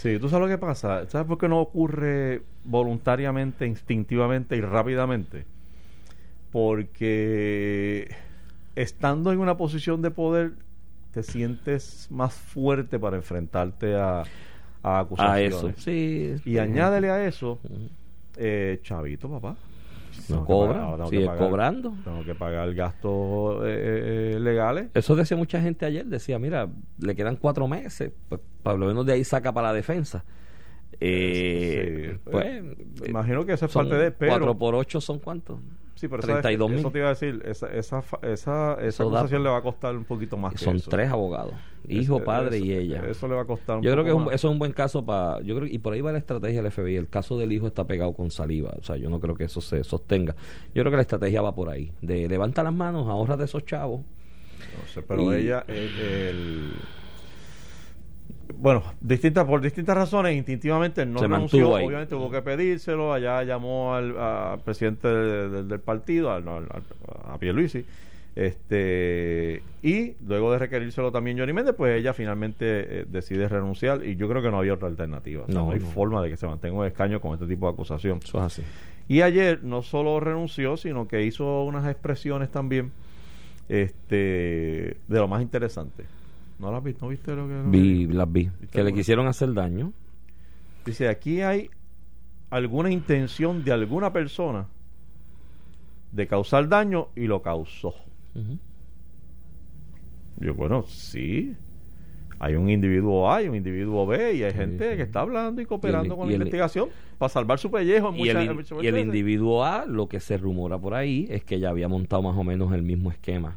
Sí, 0.00 0.18
tú 0.18 0.28
sabes 0.28 0.48
lo 0.48 0.54
que 0.54 0.58
pasa. 0.58 1.08
¿Sabes 1.08 1.26
por 1.26 1.38
qué 1.38 1.48
no 1.48 1.60
ocurre 1.60 2.42
voluntariamente, 2.64 3.66
instintivamente 3.66 4.56
y 4.56 4.60
rápidamente? 4.60 5.46
Porque 6.50 8.14
estando 8.74 9.32
en 9.32 9.40
una 9.40 9.56
posición 9.56 10.02
de 10.02 10.10
poder, 10.10 10.52
te 11.12 11.22
sientes 11.22 12.08
más 12.10 12.34
fuerte 12.34 12.98
para 12.98 13.16
enfrentarte 13.16 13.94
a, 13.96 14.22
a 14.82 15.00
a 15.16 15.40
acusaciones. 15.40 15.40
eso. 15.40 15.74
Sí, 15.78 16.36
Y 16.44 16.58
sí. 16.58 16.58
añádele 16.58 17.10
a 17.10 17.26
eso, 17.26 17.60
eh, 18.36 18.80
chavito, 18.82 19.28
papá. 19.30 19.56
No 20.28 20.44
cobra, 20.44 20.80
pagar- 20.90 21.08
sigue 21.08 21.26
pagar- 21.26 21.38
cobrando. 21.48 21.94
Tengo 22.04 22.24
que 22.24 22.34
pagar 22.34 22.72
gastos 22.74 23.62
eh, 23.64 24.32
eh, 24.34 24.40
legales. 24.40 24.88
Eso 24.94 25.14
decía 25.16 25.36
mucha 25.36 25.60
gente 25.60 25.86
ayer, 25.86 26.06
decía, 26.06 26.38
mira, 26.38 26.68
le 26.98 27.14
quedan 27.14 27.36
cuatro 27.36 27.66
meses, 27.68 28.12
pues 28.28 28.40
por 28.62 28.78
lo 28.78 28.86
menos 28.86 29.06
de 29.06 29.12
ahí 29.14 29.24
saca 29.24 29.52
para 29.52 29.68
la 29.68 29.74
defensa. 29.74 30.24
Eh, 31.00 32.12
Sí, 32.14 32.30
pues, 32.30 32.46
eh, 32.46 32.76
imagino 33.08 33.44
que 33.44 33.52
eso 33.52 33.66
es 33.66 33.72
parte 33.72 33.94
de, 33.94 34.10
pero- 34.10 34.32
cuatro 34.32 34.58
por 34.58 34.74
ocho 34.74 35.00
son 35.00 35.18
cuántos? 35.18 35.58
Sí, 35.94 36.08
pero 36.08 36.22
32 36.22 36.66
eso, 36.66 36.68
mil. 36.76 36.80
eso 36.80 36.90
te 36.90 36.98
iba 36.98 37.06
a 37.06 37.10
decir, 37.10 37.42
esa, 37.46 37.68
esa, 37.68 38.02
esa, 38.22 38.74
esa 38.82 39.04
da- 39.04 39.08
acusación 39.20 39.42
le 39.42 39.48
va 39.48 39.56
a 39.56 39.62
costar 39.62 39.96
un 39.96 40.04
poquito 40.04 40.36
más 40.36 40.52
que 40.52 40.58
Son 40.58 40.76
eso. 40.76 40.90
tres 40.90 41.10
abogados, 41.10 41.54
hijo, 41.88 42.16
Eso- 42.16 42.24
padre 42.24 42.58
y 42.58 42.70
ella. 42.74 43.02
Eso 43.08 43.26
le 43.26 43.34
va 43.34 43.42
a 43.42 43.44
costar 43.46 43.78
un 43.78 43.82
Yo 43.82 43.92
creo 43.92 44.04
que 44.04 44.10
es 44.10 44.16
un- 44.16 44.24
eso 44.26 44.48
es 44.48 44.52
un 44.52 44.58
buen 44.58 44.72
caso 44.72 45.06
para. 45.06 45.40
Yo 45.40 45.56
creo 45.56 45.66
y 45.66 45.78
por 45.78 45.94
ahí 45.94 46.02
va 46.02 46.12
la 46.12 46.18
estrategia 46.18 46.60
del 46.62 46.70
FBI. 46.70 46.96
El 46.96 47.08
caso 47.08 47.38
del 47.38 47.50
hijo 47.50 47.66
está 47.66 47.86
pegado 47.86 48.12
con 48.12 48.30
saliva. 48.30 48.74
O 48.78 48.82
sea, 48.82 48.96
yo 48.96 49.08
no 49.08 49.20
creo 49.20 49.34
que 49.36 49.44
eso 49.44 49.62
se 49.62 49.82
sostenga. 49.84 50.34
Yo 50.74 50.82
creo 50.82 50.90
que 50.90 50.96
la 50.96 51.02
estrategia 51.02 51.40
va 51.40 51.54
por 51.54 51.70
ahí. 51.70 51.90
De 52.02 52.28
levanta 52.28 52.62
las 52.62 52.74
manos, 52.74 53.08
ahorra 53.08 53.38
de 53.38 53.46
esos 53.46 53.64
chavos. 53.64 54.02
No 54.02 54.86
sé, 54.92 55.00
pero 55.00 55.32
y- 55.32 55.36
ella, 55.36 55.64
el, 55.66 55.98
el- 55.98 56.72
bueno, 58.58 58.82
distintas, 59.00 59.44
por 59.44 59.60
distintas 59.60 59.96
razones, 59.96 60.36
instintivamente 60.36 61.04
no 61.06 61.18
Se 61.18 61.26
renunció. 61.26 61.70
Obviamente 61.70 62.14
hubo 62.14 62.30
que 62.30 62.42
pedírselo. 62.42 63.12
Allá 63.12 63.42
llamó 63.42 63.94
al, 63.94 64.16
al 64.18 64.60
presidente 64.60 65.08
del, 65.08 65.80
partido, 65.80 66.30
al, 66.32 66.46
al- 66.48 66.68
al- 66.70 66.82
a 67.34 67.38
Pierluisi. 67.38 67.84
Este, 68.36 69.62
y 69.82 70.12
luego 70.26 70.52
de 70.52 70.58
requerírselo 70.58 71.10
también 71.10 71.38
Johnny 71.38 71.52
Méndez, 71.54 71.74
pues 71.76 71.98
ella 71.98 72.12
finalmente 72.12 73.00
eh, 73.00 73.04
decide 73.08 73.48
renunciar. 73.48 74.04
Y 74.04 74.16
yo 74.16 74.28
creo 74.28 74.42
que 74.42 74.50
no 74.50 74.58
había 74.58 74.74
otra 74.74 74.88
alternativa. 74.88 75.42
O 75.44 75.46
sea, 75.46 75.54
no, 75.54 75.66
No, 75.66 75.72
hay 75.72 75.80
no. 75.80 75.86
forma 75.86 76.22
de 76.22 76.30
que 76.30 76.36
se 76.36 76.46
mantenga 76.46 76.76
un 76.78 76.86
escaño 76.86 77.20
con 77.20 77.32
este 77.32 77.46
tipo 77.46 77.66
de 77.66 77.72
acusación. 77.72 78.20
Eso 78.22 78.38
es 78.38 78.44
así. 78.44 78.62
Y 79.08 79.22
ayer 79.22 79.60
no 79.62 79.82
solo 79.82 80.20
renunció, 80.20 80.76
sino 80.76 81.08
que 81.08 81.22
hizo 81.24 81.64
unas 81.64 81.86
expresiones 81.88 82.50
también 82.50 82.92
este 83.68 84.96
de 85.08 85.18
lo 85.18 85.28
más 85.28 85.42
interesante. 85.42 86.04
¿No 86.58 86.72
las 86.72 86.82
viste? 86.82 87.00
¿No 87.02 87.08
viste 87.08 87.34
lo 87.34 87.46
que 87.48 87.62
Vi, 87.66 88.06
las 88.06 88.30
vi. 88.32 88.44
¿Viste 88.60 88.68
Que 88.78 88.82
le 88.84 88.92
quisieron 88.92 89.26
hacer 89.26 89.52
daño. 89.52 89.92
Dice, 90.84 91.08
aquí 91.08 91.40
hay 91.42 91.68
alguna 92.50 92.90
intención 92.90 93.64
de 93.64 93.72
alguna 93.72 94.12
persona 94.12 94.66
de 96.12 96.26
causar 96.26 96.68
daño 96.68 97.08
y 97.14 97.26
lo 97.26 97.42
causó. 97.42 97.94
Yo, 100.38 100.54
bueno, 100.54 100.84
sí. 100.86 101.54
Hay 102.38 102.54
un 102.54 102.68
individuo 102.68 103.30
A 103.32 103.42
y 103.42 103.48
un 103.48 103.56
individuo 103.56 104.06
B 104.06 104.34
y 104.34 104.42
hay 104.44 104.50
Sí, 104.52 104.56
gente 104.58 104.90
sí. 104.90 104.96
que 104.96 105.02
está 105.02 105.20
hablando 105.20 105.60
y 105.62 105.66
cooperando 105.66 106.08
Y 106.08 106.10
el- 106.10 106.16
con 106.16 106.26
y 106.26 106.30
la 106.30 106.34
el- 106.36 106.40
investigación 106.42 106.88
para 107.18 107.30
salvar 107.30 107.58
su 107.58 107.70
pellejo. 107.70 108.10
en 108.10 108.16
Y 108.16 108.28
el, 108.28 108.54
muchas- 108.54 108.82
y 108.82 108.86
el 108.86 108.98
individuo 108.98 109.64
A, 109.64 109.86
lo 109.86 110.06
que 110.06 110.20
se 110.20 110.36
rumora 110.36 110.78
por 110.78 110.92
ahí 110.94 111.26
es 111.30 111.44
que 111.44 111.58
ya 111.58 111.70
había 111.70 111.88
montado 111.88 112.20
más 112.22 112.36
o 112.36 112.44
menos 112.44 112.72
el 112.74 112.82
mismo 112.82 113.10
esquema 113.10 113.56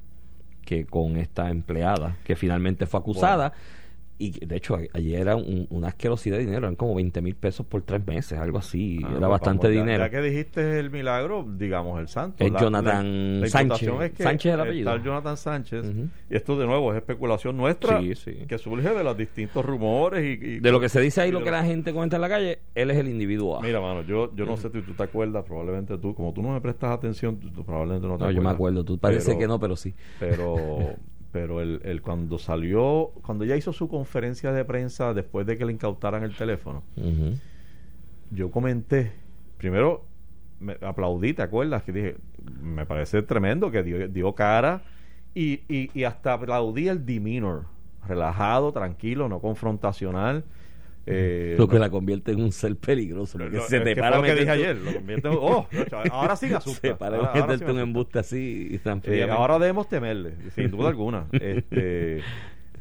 que 0.70 0.86
con 0.86 1.18
esta 1.18 1.50
empleada, 1.50 2.18
que 2.24 2.36
finalmente 2.36 2.86
fue 2.86 3.00
acusada. 3.00 3.54
Y 4.22 4.46
de 4.46 4.58
hecho, 4.58 4.78
ayer 4.94 5.22
era 5.22 5.38
un- 5.38 5.66
una 5.70 5.88
asquerosidad 5.88 6.36
de 6.38 6.44
dinero, 6.44 6.60
eran 6.66 6.76
como 6.76 6.94
20 6.94 7.22
mil 7.22 7.36
pesos 7.36 7.66
por 7.66 7.84
tres 7.84 8.06
meses, 8.06 8.38
algo 8.38 8.58
así. 8.58 9.00
Ah, 9.02 9.08
era 9.12 9.20
pues 9.20 9.30
bastante 9.30 9.68
vamos, 9.68 9.76
ya- 9.76 9.82
dinero. 9.82 10.04
Ya, 10.04 10.10
que 10.10 10.22
dijiste 10.22 10.80
el 10.80 10.92
milagro, 10.92 11.46
digamos 11.58 11.98
el 12.02 12.10
santo. 12.10 12.44
Es 12.44 12.52
Jonathan 12.52 13.06
imputación 13.06 13.50
Sánchez. 13.50 13.90
Es 14.02 14.12
que 14.12 14.24
Sánchez 14.24 14.50
es 14.50 14.54
el 14.56 14.60
apellido. 14.60 14.92
está 14.94 15.04
Jonathan 15.06 15.38
Sánchez. 15.38 15.86
Y 16.30 16.36
esto 16.36 16.60
de 16.60 16.66
nuevo 16.68 16.92
es 16.92 16.98
especulación 16.98 17.56
nuestra 17.56 18.02
Sí, 18.02 18.14
sí. 18.16 18.34
que 18.46 18.58
surge 18.58 18.90
de 18.94 19.04
los 19.06 19.16
distintos 19.16 19.66
rumores 19.66 20.22
y, 20.24 20.46
y- 20.46 20.60
De 20.60 20.70
lo 20.72 20.82
que 20.82 20.90
se 20.90 21.00
dice 21.00 21.22
ahí, 21.22 21.32
lo 21.32 21.42
que 21.42 21.52
la 21.52 21.64
gente 21.64 21.94
comenta 21.94 22.18
en 22.18 22.22
la 22.22 22.28
calle, 22.30 22.60
él 22.76 22.92
es 22.92 22.98
el 22.98 23.08
individuo. 23.08 23.62
Mira, 23.62 23.80
mano, 23.80 24.02
yo, 24.02 24.36
yo 24.36 24.46
no 24.46 24.58
sé 24.58 24.70
si 24.70 24.82
tú 24.82 24.94
te 24.96 25.04
acuerdas, 25.04 25.46
probablemente 25.46 25.98
tú, 25.98 26.14
como 26.14 26.34
tú 26.34 26.42
no 26.42 26.50
me 26.52 26.60
prestas 26.60 26.92
atención, 26.92 27.38
tú, 27.40 27.50
tú 27.52 27.64
probablemente 27.64 28.06
no 28.06 28.18
te 28.18 28.26
no, 28.26 28.32
yo 28.32 28.42
me 28.42 28.50
acuerdo, 28.50 28.84
tú 28.84 28.98
parece 28.98 29.28
Pero- 29.28 29.40
que 29.40 29.48
no, 29.48 29.60
pero 29.62 29.78
sí. 29.78 29.94
Pero, 30.20 30.56
pero 31.32 31.62
el, 31.62 31.82
el 31.84 32.02
cuando 32.02 32.38
salió, 32.40 33.12
cuando 33.24 33.44
ella 33.44 33.56
hizo 33.56 33.74
su 33.74 33.88
conferencia 33.88 34.52
de 34.52 34.66
prensa 34.66 35.14
después 35.14 35.46
de 35.46 35.58
que 35.58 35.66
le 35.66 35.74
incautaran 35.74 36.24
el 36.24 36.36
teléfono, 36.36 36.84
yo 38.32 38.52
comenté, 38.52 39.12
primero 39.58 40.06
me 40.60 40.78
aplaudí, 40.82 41.34
¿te 41.34 41.42
acuerdas? 41.42 41.84
Que 41.84 41.92
dije, 41.92 42.16
me 42.62 42.86
parece 42.86 43.22
tremendo 43.22 43.72
que 43.72 43.84
dio, 43.84 44.08
dio 44.08 44.34
cara 44.34 44.84
y, 45.34 45.62
y, 45.70 45.90
y 45.94 46.04
hasta 46.04 46.34
aplaudí 46.34 46.88
el 46.88 47.06
demeanor, 47.06 47.66
relajado, 48.08 48.72
tranquilo, 48.72 49.30
no 49.30 49.40
confrontacional. 49.40 50.44
Eh, 51.12 51.56
lo 51.58 51.68
que 51.68 51.76
no- 51.76 51.80
la 51.82 51.90
convierte 51.90 52.32
en 52.32 52.42
un 52.42 52.52
ser 52.52 52.76
peligroso. 52.78 53.38
Porque 53.38 53.58
lo- 53.58 53.64
se 53.64 53.80
te 53.80 53.96
para 53.96 54.18
lo 54.18 54.24
que 54.24 54.34
dije 54.36 54.46
meterte- 54.46 54.52
ayer. 54.52 54.76
Lo 54.78 54.94
convierte 54.94 55.28
en- 55.28 55.34
oh, 55.42 55.68
ahora 56.12 56.36
sí 56.36 56.46
me 56.48 56.56
asusta. 56.56 56.88
Se 56.90 56.96
para 56.96 57.18
Ahora- 57.18 57.30
ahora 57.30 57.42
sí 57.42 57.48
meterte 57.52 57.72
un 57.72 57.80
embuste 57.80 58.20
así 58.20 58.68
y 58.72 58.78
tan 58.78 59.02
Eh, 59.06 59.28
ahora 59.30 59.58
debemos 59.60 59.88
temerle, 59.90 60.34
sin 60.56 60.70
duda 60.72 60.90
alguna. 60.90 61.28
Este, 61.32 62.22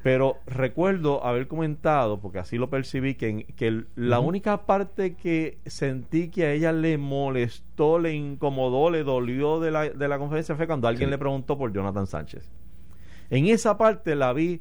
pero 0.02 0.36
recuerdo 0.46 1.24
haber 1.24 1.48
comentado, 1.48 2.20
porque 2.20 2.38
así 2.38 2.56
lo 2.56 2.70
percibí, 2.70 3.14
que, 3.14 3.28
en- 3.28 3.42
que 3.56 3.66
el- 3.66 3.86
la 3.96 4.20
única 4.20 4.64
parte 4.66 5.14
que 5.14 5.58
sentí 5.66 6.28
que 6.30 6.44
a 6.46 6.52
ella 6.52 6.72
le 6.72 6.98
molestó, 6.98 7.98
le 7.98 8.12
incomodó, 8.14 8.90
le 8.90 9.02
dolió 9.02 9.58
de 9.60 9.70
la, 9.70 9.88
de 9.88 10.08
la 10.08 10.18
conferencia 10.18 10.54
fue 10.54 10.66
cuando 10.66 10.86
alguien 10.86 11.08
Sí. 11.08 11.10
le 11.12 11.18
preguntó 11.18 11.58
por 11.58 11.72
Jonathan 11.72 12.06
Sánchez. 12.06 12.48
En 13.30 13.46
esa 13.46 13.76
parte 13.76 14.14
la 14.14 14.32
vi, 14.32 14.60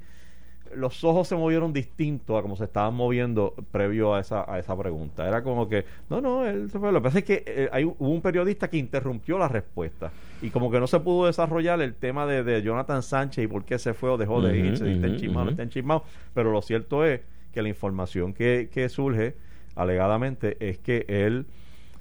los 0.76 1.04
ojos 1.04 1.28
se 1.28 1.36
movieron 1.36 1.74
distintos 1.74 2.38
a 2.38 2.42
como 2.42 2.56
se 2.56 2.66
estaban 2.66 2.94
moviendo 2.94 3.54
previo 3.72 4.14
a 4.16 4.20
esa, 4.22 4.52
a 4.52 4.60
esa 4.60 4.78
pregunta. 4.78 5.28
Era 5.28 5.44
como 5.44 5.68
que, 5.70 5.86
no, 6.10 6.22
no, 6.22 6.46
él 6.46 6.70
se 6.70 6.80
fue. 6.80 6.92
Lo 6.92 7.00
que 7.00 7.04
pasa 7.04 7.20
es 7.20 7.26
que 7.26 7.44
eh, 7.48 7.70
hay, 7.72 7.86
hubo 7.86 8.10
un 8.10 8.22
periodista 8.22 8.70
que 8.70 8.78
interrumpió 8.78 9.38
la 9.38 9.48
respuesta 9.48 10.14
y 10.42 10.52
como 10.52 10.70
que 10.72 10.80
no 10.80 10.88
se 10.88 11.00
pudo 11.00 11.28
desarrollar 11.28 11.82
el 11.82 11.96
tema 11.96 12.26
de, 12.26 12.44
de 12.44 12.62
Jonathan 12.62 13.02
Sánchez 13.04 13.46
y 13.46 13.48
por 13.48 13.66
qué 13.66 13.80
se 13.80 13.94
fue 13.94 14.10
o 14.10 14.18
dejó 14.18 14.42
de 14.42 14.58
Ujú, 14.58 14.60
irse, 14.60 14.86
si 14.86 14.92
está 14.92 15.08
ujú, 15.08 15.08
enchismado 15.08 15.50
ujú. 15.50 15.50
está 15.50 15.64
enchismado. 15.64 16.04
Pero 16.34 16.52
lo 16.52 16.62
cierto 16.62 17.06
es 17.06 17.22
que 17.52 17.62
la 17.62 17.70
información 17.70 18.34
que, 18.34 18.70
que 18.72 18.90
surge 18.90 19.36
alegadamente 19.76 20.58
es 20.70 20.80
que 20.80 21.06
él 21.08 21.46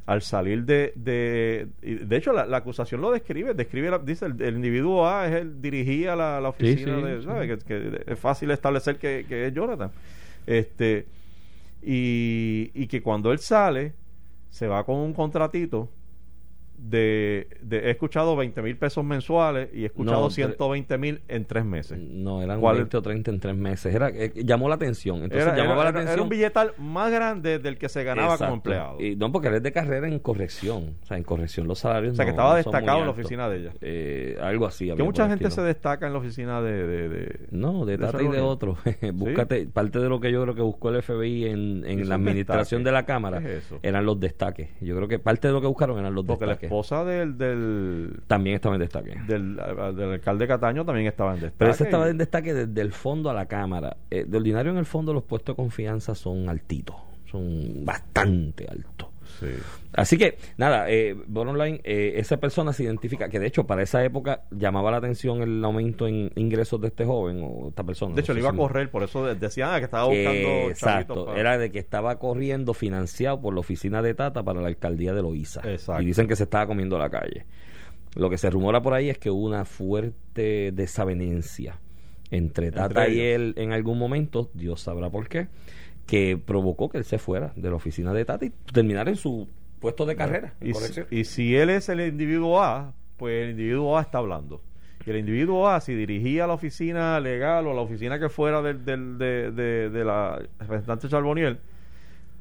al 0.06 0.22
salir 0.22 0.64
de 0.64 0.92
de 0.94 1.68
de 1.82 2.16
hecho 2.16 2.32
la, 2.32 2.46
la 2.46 2.58
acusación 2.58 3.00
lo 3.00 3.10
describe 3.10 3.54
describe 3.54 3.90
la- 3.90 3.98
dice 3.98 4.26
el, 4.26 4.40
el 4.40 4.54
individuo 4.54 5.06
A 5.08 5.26
es 5.26 5.34
el 5.34 5.60
dirigía 5.60 6.14
la, 6.14 6.40
la 6.40 6.50
oficina 6.50 6.96
sí, 6.96 7.02
de 7.02 7.18
sí. 7.20 7.26
¿sabe? 7.26 7.48
Que, 7.48 7.58
que 7.58 8.02
es 8.12 8.18
fácil 8.18 8.50
establecer 8.52 8.96
que, 8.98 9.26
que 9.28 9.46
es 9.48 9.52
Jonathan 9.52 9.90
este 10.46 11.06
y, 11.82 12.70
y 12.74 12.86
que 12.86 13.02
cuando 13.02 13.32
él 13.32 13.38
sale 13.40 13.92
se 14.50 14.66
va 14.68 14.84
con 14.84 14.96
un 14.96 15.12
contratito 15.12 15.88
de, 16.78 17.48
de- 17.62 17.86
he 17.88 17.90
escuchado 17.90 18.36
20 18.36 18.60
mil 18.62 18.76
pesos 18.76 19.04
mensuales 19.04 19.68
y 19.72 19.82
he 19.82 19.86
escuchado 19.86 20.20
No, 20.22 20.30
120 20.30 20.98
mil 20.98 21.20
en 21.28 21.44
tres 21.44 21.64
meses 21.64 21.98
No, 21.98 22.42
eran 22.42 22.60
¿Cuál- 22.60 22.76
20 22.76 22.96
o 22.96 23.02
30 23.02 23.30
en 23.30 23.40
tres 23.40 23.56
meses. 23.56 23.94
Era, 23.94 24.08
eh, 24.10 24.32
llamó 24.36 24.68
la 24.68 24.74
atención. 24.76 25.16
Entonces 25.22 25.46
era, 25.46 25.56
llamaba 25.56 25.82
era- 25.82 25.84
la 25.84 25.88
era- 25.88 26.00
era 26.00 26.00
atención. 26.10 26.22
un 26.24 26.28
billetal 26.28 26.72
más 26.78 27.10
grande 27.10 27.58
del 27.58 27.78
que 27.78 27.88
se 27.88 28.04
ganaba 28.04 28.34
Exacto. 28.34 28.44
como 28.46 28.56
empleado 28.56 29.00
Y 29.00 29.16
no, 29.16 29.32
porque 29.32 29.48
él 29.48 29.54
es 29.54 29.62
de 29.62 29.72
carrera 29.72 30.06
en 30.08 30.18
corrección. 30.18 30.94
O 31.02 31.06
sea, 31.06 31.16
en 31.16 31.24
corrección 31.24 31.66
los 31.66 31.78
salarios. 31.78 32.12
o 32.12 32.16
sea 32.16 32.24
que 32.24 32.30
estaba 32.32 32.50
no 32.50 32.56
destacado 32.56 32.98
en 33.00 33.04
la 33.06 33.10
oficina 33.10 33.48
de 33.48 33.56
ella 33.58 33.72
Eh, 33.80 34.38
algo 34.40 34.66
así. 34.66 34.90
que 34.94 35.02
mucha 35.02 35.28
gente 35.28 35.50
se 35.50 35.62
destaca 35.62 36.06
en 36.06 36.12
la 36.12 36.18
oficina 36.18 36.60
de, 36.62 36.86
de, 36.86 37.08
de- 37.08 37.40
No, 37.50 37.84
de 37.84 37.96
de 37.96 38.06
Tata 38.06 38.22
y 38.22 38.28
de 38.28 38.40
otros. 38.40 38.78
Búscate, 39.14 39.66
parte 39.66 39.98
de 39.98 40.08
lo 40.08 40.20
que 40.20 40.30
yo 40.30 40.42
creo 40.42 40.54
que 40.54 40.62
buscó 40.62 40.90
el 40.90 41.02
FBI 41.02 41.46
en, 41.46 41.84
en 41.86 42.08
la 42.08 42.14
administración 42.16 42.84
de 42.84 42.92
la 42.92 43.04
Cámara 43.06 43.42
eran 43.82 44.04
los 44.06 44.20
destaques. 44.20 44.68
Yo 44.80 44.94
creo 44.96 45.08
que 45.08 45.18
parte 45.18 45.48
de 45.48 45.54
lo 45.54 45.60
que 45.60 45.66
buscaron 45.66 45.98
eran 45.98 46.14
los 46.14 46.24
porque 46.24 46.44
destaques. 46.46 46.65
Esposa 46.66 47.04
del 47.04 47.36
del, 47.36 48.20
También 48.26 48.56
estaba 48.56 48.74
en 48.76 48.80
destaque. 48.80 49.16
del, 49.26 49.56
del 49.56 50.12
alcalde 50.12 50.46
Cataño 50.46 50.84
también 50.84 51.06
estaba 51.06 51.34
en 51.34 51.40
destaque 51.40 51.56
Pero 51.58 51.70
ese 51.70 51.84
estaba 51.84 52.08
en 52.08 52.18
destaque 52.18 52.54
desde 52.54 52.80
el 52.80 52.92
fondo 52.92 53.30
a 53.30 53.34
la 53.34 53.46
Cámara. 53.46 53.96
Eh, 54.10 54.24
de 54.26 54.36
ordinario 54.36 54.72
en 54.72 54.78
el 54.78 54.86
fondo 54.86 55.12
los 55.12 55.24
puestos 55.24 55.54
de 55.54 55.62
confianza 55.62 56.14
son 56.14 56.48
altitos. 56.48 56.96
Son 57.30 57.84
bastante 57.84 58.66
altos. 58.68 59.08
Sí. 59.40 59.46
Así 59.92 60.18
que, 60.18 60.36
nada, 60.58 60.90
eh, 60.90 61.14
bottom 61.26 61.56
line, 61.56 61.80
eh, 61.84 62.14
esa 62.16 62.36
persona 62.38 62.72
se 62.74 62.82
identifica, 62.84 63.28
que 63.30 63.38
de 63.40 63.46
hecho 63.46 63.64
para 63.66 63.82
esa 63.82 64.04
época 64.04 64.42
llamaba 64.50 64.90
la 64.90 64.98
atención 64.98 65.40
el 65.42 65.64
aumento 65.64 66.06
en 66.06 66.30
ingresos 66.36 66.80
de 66.82 66.88
este 66.88 67.04
joven 67.06 67.40
o 67.42 67.68
esta 67.68 67.82
persona. 67.82 68.14
de 68.14 68.20
hecho 68.20 68.32
no 68.32 68.36
le 68.36 68.40
iba 68.40 68.50
a 68.50 68.56
correr 68.56 68.90
por 68.90 69.02
eso 69.04 69.24
de- 69.24 69.34
decían 69.36 69.70
ah, 69.72 69.78
que 69.78 69.84
estaba 69.86 70.04
buscando 70.04 70.30
Eh, 70.32 70.66
exacto, 70.68 71.24
para- 71.26 71.40
era 71.40 71.56
de 71.58 71.70
que 71.72 71.78
estaba 71.78 72.18
corriendo 72.18 72.74
financiado 72.74 73.40
por 73.40 73.54
la 73.54 73.60
oficina 73.60 74.02
de 74.02 74.12
Tata 74.14 74.42
para 74.42 74.60
la 74.60 74.68
alcaldía 74.68 75.14
de 75.14 75.22
Loíza. 75.22 75.60
Exacto. 75.64 76.02
Y 76.02 76.06
dicen 76.06 76.28
que 76.28 76.36
se 76.36 76.42
estaba 76.42 76.66
comiendo 76.66 76.98
la 76.98 77.08
calle. 77.08 77.46
Lo 78.16 78.28
que 78.28 78.36
se 78.38 78.50
rumora 78.50 78.82
por 78.82 78.92
ahí 78.92 79.08
es 79.10 79.18
que 79.18 79.30
hubo 79.30 79.46
una 79.46 79.64
fuerte 79.64 80.72
desavenencia 80.72 81.78
entre 82.30 82.70
Tata 82.72 83.08
y 83.08 83.20
él 83.20 83.54
en 83.56 83.72
algún 83.72 83.98
momento, 83.98 84.50
Dios 84.52 84.80
sabrá 84.80 85.08
por 85.10 85.28
qué, 85.28 85.48
que 86.06 86.38
provocó 86.38 86.88
que 86.88 86.98
él 86.98 87.04
se 87.04 87.18
fuera 87.18 87.52
de 87.56 87.68
la 87.68 87.76
oficina 87.76 88.12
de 88.14 88.24
Tata 88.24 88.44
y 88.46 88.50
terminara 88.72 89.10
en 89.10 89.16
su 89.16 89.48
puesto 89.80 90.06
de 90.06 90.16
carrera. 90.16 90.54
y, 90.60 90.66
si, 90.68 90.72
corrección. 90.72 91.06
y 91.10 91.24
si 91.24 91.56
él 91.56 91.70
es 91.70 91.88
el 91.88 92.00
individuo 92.00 92.62
A 92.62 92.92
pues 93.16 93.44
el 93.44 93.50
individuo 93.50 93.96
A 93.98 94.02
está 94.02 94.18
hablando 94.18 94.62
y 95.04 95.10
el 95.10 95.16
individuo 95.18 95.68
A 95.68 95.80
si 95.80 95.94
dirigía 95.94 96.46
la 96.46 96.52
oficina 96.54 97.18
legal 97.20 97.66
o 97.66 97.74
la 97.74 97.80
oficina 97.80 98.18
que 98.18 98.28
fuera 98.28 98.62
del, 98.62 98.84
del- 98.84 99.18
de, 99.18 99.50
de- 99.52 99.90
de 99.90 100.04
la 100.04 100.40
representante 100.60 101.08
Charboniel 101.08 101.58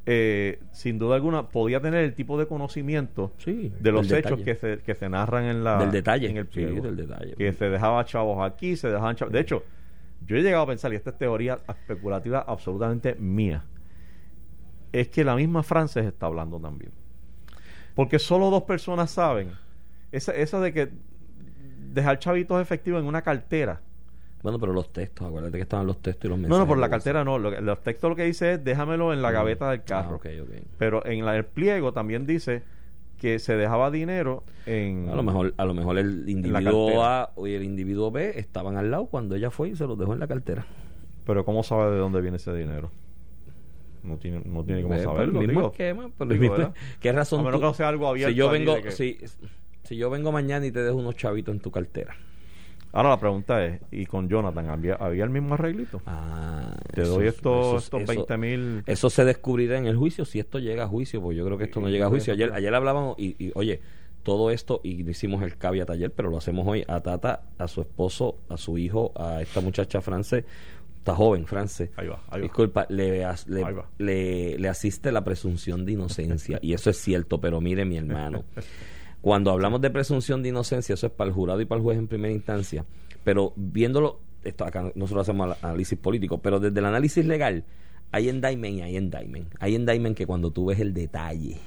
eh, 0.07 0.59
sin 0.71 0.99
duda 0.99 1.15
alguna 1.15 1.49
podía 1.49 1.79
tener 1.81 2.03
el 2.03 2.13
tipo 2.13 2.37
de 2.37 2.45
conocimiento 2.45 3.31
Sí, 3.39 3.71
de 3.79 3.91
los 3.91 4.11
hechos 4.11 4.39
que 4.41 4.53
se, 4.55 4.77
que 4.79 4.93
se 4.93 5.09
narran 5.09 5.45
en 5.45 5.63
la 5.63 5.79
Del 5.79 5.91
detalle, 5.91 6.29
en 6.29 6.37
el 6.37 6.45
sí, 6.45 6.51
pliego. 6.53 6.81
del 6.83 6.95
detalle. 6.95 7.33
que 7.35 7.51
se 7.53 7.69
dejaba 7.69 8.05
chavos 8.05 8.45
aquí 8.45 8.75
se 8.75 8.89
dejaban 8.89 9.15
chavos 9.15 9.31
de 9.33 9.39
hecho 9.39 9.63
yo 10.25 10.37
he 10.37 10.41
llegado 10.41 10.63
a 10.63 10.67
pensar 10.67 10.91
y 10.93 10.95
esta 10.95 11.09
es 11.11 11.17
teoría 11.17 11.59
especulativa 11.67 12.39
absolutamente 12.47 13.15
mía 13.15 13.63
es 14.91 15.09
que 15.09 15.23
la 15.23 15.35
misma 15.35 15.61
Frances 15.63 16.05
está 16.05 16.25
hablando 16.27 16.59
también 16.59 16.91
porque 17.95 18.19
solo 18.19 18.49
dos 18.49 18.63
personas 18.63 19.11
saben 19.11 19.51
esa, 20.11 20.33
esa 20.33 20.59
de 20.59 20.73
que 20.73 20.89
dejar 21.93 22.19
chavitos 22.19 22.61
efectivos 22.61 23.01
en 23.01 23.07
una 23.07 23.21
cartera 23.21 23.81
Bueno, 24.43 24.59
pero 24.59 24.73
los 24.73 24.91
textos, 24.93 25.27
acuérdate 25.27 25.57
que 25.57 25.63
estaban 25.63 25.87
los 25.87 26.01
textos 26.01 26.25
y 26.25 26.29
los 26.29 26.37
no 26.37 26.43
mensajes. 26.43 26.59
no 26.59 26.67
por 26.67 26.77
la 26.77 26.89
cartera 26.89 27.23
no 27.23 27.37
lo 27.39 27.51
que- 27.51 27.61
los 27.61 27.81
textos 27.83 28.09
lo 28.09 28.15
que 28.15 28.23
dice 28.23 28.53
es 28.53 28.63
déjamelo 28.63 29.11
en 29.13 29.21
la 29.21 29.29
Mm. 29.29 29.33
gaveta 29.33 29.69
del 29.71 29.79
Ah, 29.81 29.85
carro 29.85 30.15
ok, 30.17 30.25
ok. 30.43 30.49
pero 30.77 31.05
en 31.05 31.25
la- 31.25 31.35
el 31.35 31.45
pliego 31.45 31.93
también 31.93 32.25
dice 32.25 32.63
que 33.25 33.39
se 33.39 33.55
dejaba 33.57 33.89
dinero 33.89 34.43
en 34.67 35.09
A 35.09 35.15
lo 35.15 35.23
mejor, 35.23 35.55
a 35.57 35.65
lo 35.65 35.73
mejor 35.73 35.97
el 35.97 36.29
individuo. 36.29 37.03
A 37.03 37.31
y 37.37 37.53
el 37.53 37.63
individuo 37.63 38.11
B 38.11 38.37
estaban 38.37 38.77
al 38.77 38.91
lado 38.91 39.07
cuando 39.07 39.35
ella 39.35 39.49
fue 39.49 39.69
y 39.69 39.75
se 39.75 39.87
los 39.87 39.97
dejó 39.97 40.13
en 40.13 40.19
la 40.19 40.27
cartera. 40.27 40.67
Pero 41.25 41.43
¿cómo 41.43 41.63
sabe 41.63 41.89
de 41.91 41.97
dónde 41.97 42.21
viene 42.21 42.37
ese 42.37 42.53
dinero? 42.53 42.91
No 44.03 44.17
tiene, 44.17 44.43
no 44.45 44.63
tiene 44.63 44.83
cómo 44.83 44.99
saberlo. 44.99 45.41
el 45.41 45.47
mismo 45.47 45.67
esquema, 45.71 46.11
el 46.19 46.29
Digo, 46.29 46.41
mismo- 46.41 46.57
¿verdad? 46.57 46.73
¿Qué 46.99 47.11
razón 47.11 47.39
A 47.39 47.43
menos 47.45 47.59
tú- 47.61 47.67
que 47.69 47.73
sea 47.73 47.87
algo 47.89 48.07
abierto 48.07 48.29
si 48.31 48.35
yo 48.37 48.49
vengo 48.51 48.75
que- 48.79 48.91
si, 48.91 49.17
si 49.83 49.97
yo 49.97 50.11
vengo 50.11 50.31
mañana 50.31 50.63
y 50.67 50.71
te 50.71 50.83
dejo 50.83 50.97
unos 50.97 51.15
chavitos 51.15 51.55
en 51.55 51.61
tu 51.61 51.71
cartera 51.71 52.15
Ahora 52.95 53.09
la 53.09 53.19
pregunta 53.19 53.63
es, 53.65 53.81
¿y 53.91 54.05
con 54.05 54.29
Jonathan 54.29 54.69
había, 54.69 54.95
había 54.95 55.25
el 55.25 55.29
mismo 55.29 55.53
arreglito? 55.55 56.01
ah, 56.05 56.75
Te 56.93 57.01
eso- 57.01 57.15
doy 57.15 57.27
estos, 57.27 57.67
eso- 57.67 57.77
estos 57.77 58.01
eso- 58.03 58.11
20 58.13 58.37
mil... 58.37 58.83
eso 58.87 59.09
se 59.09 59.25
descubrirá 59.25 59.77
en 59.77 59.85
el 59.85 59.97
juicio 59.97 60.23
si 60.25 60.39
esto 60.39 60.59
llega 60.59 60.85
a 60.85 60.87
juicio 60.87 61.21
porque 61.21 61.37
yo 61.37 61.45
creo 61.45 61.57
que 61.57 61.65
esto 61.65 61.81
no 61.81 61.89
llega 61.89 62.05
a 62.05 62.09
juicio 62.09 62.31
ayer 62.33 62.53
ayer 62.53 62.73
hablábamos 62.73 63.15
y, 63.19 63.35
y, 63.37 63.51
oye 63.55 63.81
todo 64.23 64.49
esto 64.49 64.79
y 64.83 65.07
hicimos 65.07 65.43
el 65.43 65.57
caveat 65.57 65.89
ayer 65.89 66.09
pero 66.11 66.29
lo 66.29 66.37
hacemos 66.37 66.65
hoy 66.67 66.83
a 66.87 67.01
Tata 67.01 67.43
a 67.59 67.67
su 67.67 67.81
esposo 67.81 68.37
a 68.49 68.55
su 68.57 68.77
hijo 68.77 69.11
a 69.15 69.41
esta 69.41 69.59
muchacha 69.61 69.99
France 70.01 70.45
está 70.97 71.13
joven 71.15 71.45
France 71.45 71.91
Ahí 71.97 72.07
va, 72.07 72.23
ahí 72.29 72.39
va. 72.39 72.43
Disculpa, 72.43 72.85
le, 72.89 73.23
as- 73.25 73.45
le, 73.47 73.63
Ahí 73.63 73.73
va. 73.73 73.85
le- 73.99 74.57
le 74.57 74.67
asiste 74.69 75.11
la 75.11 75.23
presunción 75.23 75.85
de 75.85 75.91
inocencia. 75.91 76.57
y 76.61 76.73
eso 76.73 76.89
es 76.89 76.97
cierto, 76.97 77.39
pero 77.41 77.59
mire, 77.61 77.83
mi 77.85 77.97
hermano. 77.97 78.43
Cuando 79.25 79.49
hablamos 79.49 79.81
de 79.81 79.89
presunción 79.89 80.43
de 80.43 80.49
inocencia, 80.49 80.93
eso 80.93 81.07
es 81.07 81.11
para 81.11 81.27
el 81.27 81.33
jurado 81.33 81.59
y 81.59 81.65
para 81.65 81.79
el 81.79 81.83
juez 81.83 81.97
en 81.97 82.07
primera 82.07 82.31
instancia. 82.31 82.85
Pero 83.23 83.53
viéndolo, 83.55 84.19
esto 84.43 84.65
acá 84.65 84.91
nosotros 84.93 85.27
hacemos 85.27 85.57
análisis 85.63 85.97
político, 85.97 86.43
pero 86.43 86.59
desde 86.59 86.77
el 86.77 86.85
análisis 86.85 87.25
legal, 87.25 87.63
hay 88.11 88.29
endictment 88.29 88.75
y 88.75 88.81
hay 88.83 88.97
endictment. 88.97 89.51
Hay 89.59 89.73
endictment 89.73 90.15
que 90.15 90.27
cuando 90.27 90.51
tú 90.51 90.67
ves 90.67 90.79
el 90.79 90.93
detalle, 90.93 91.57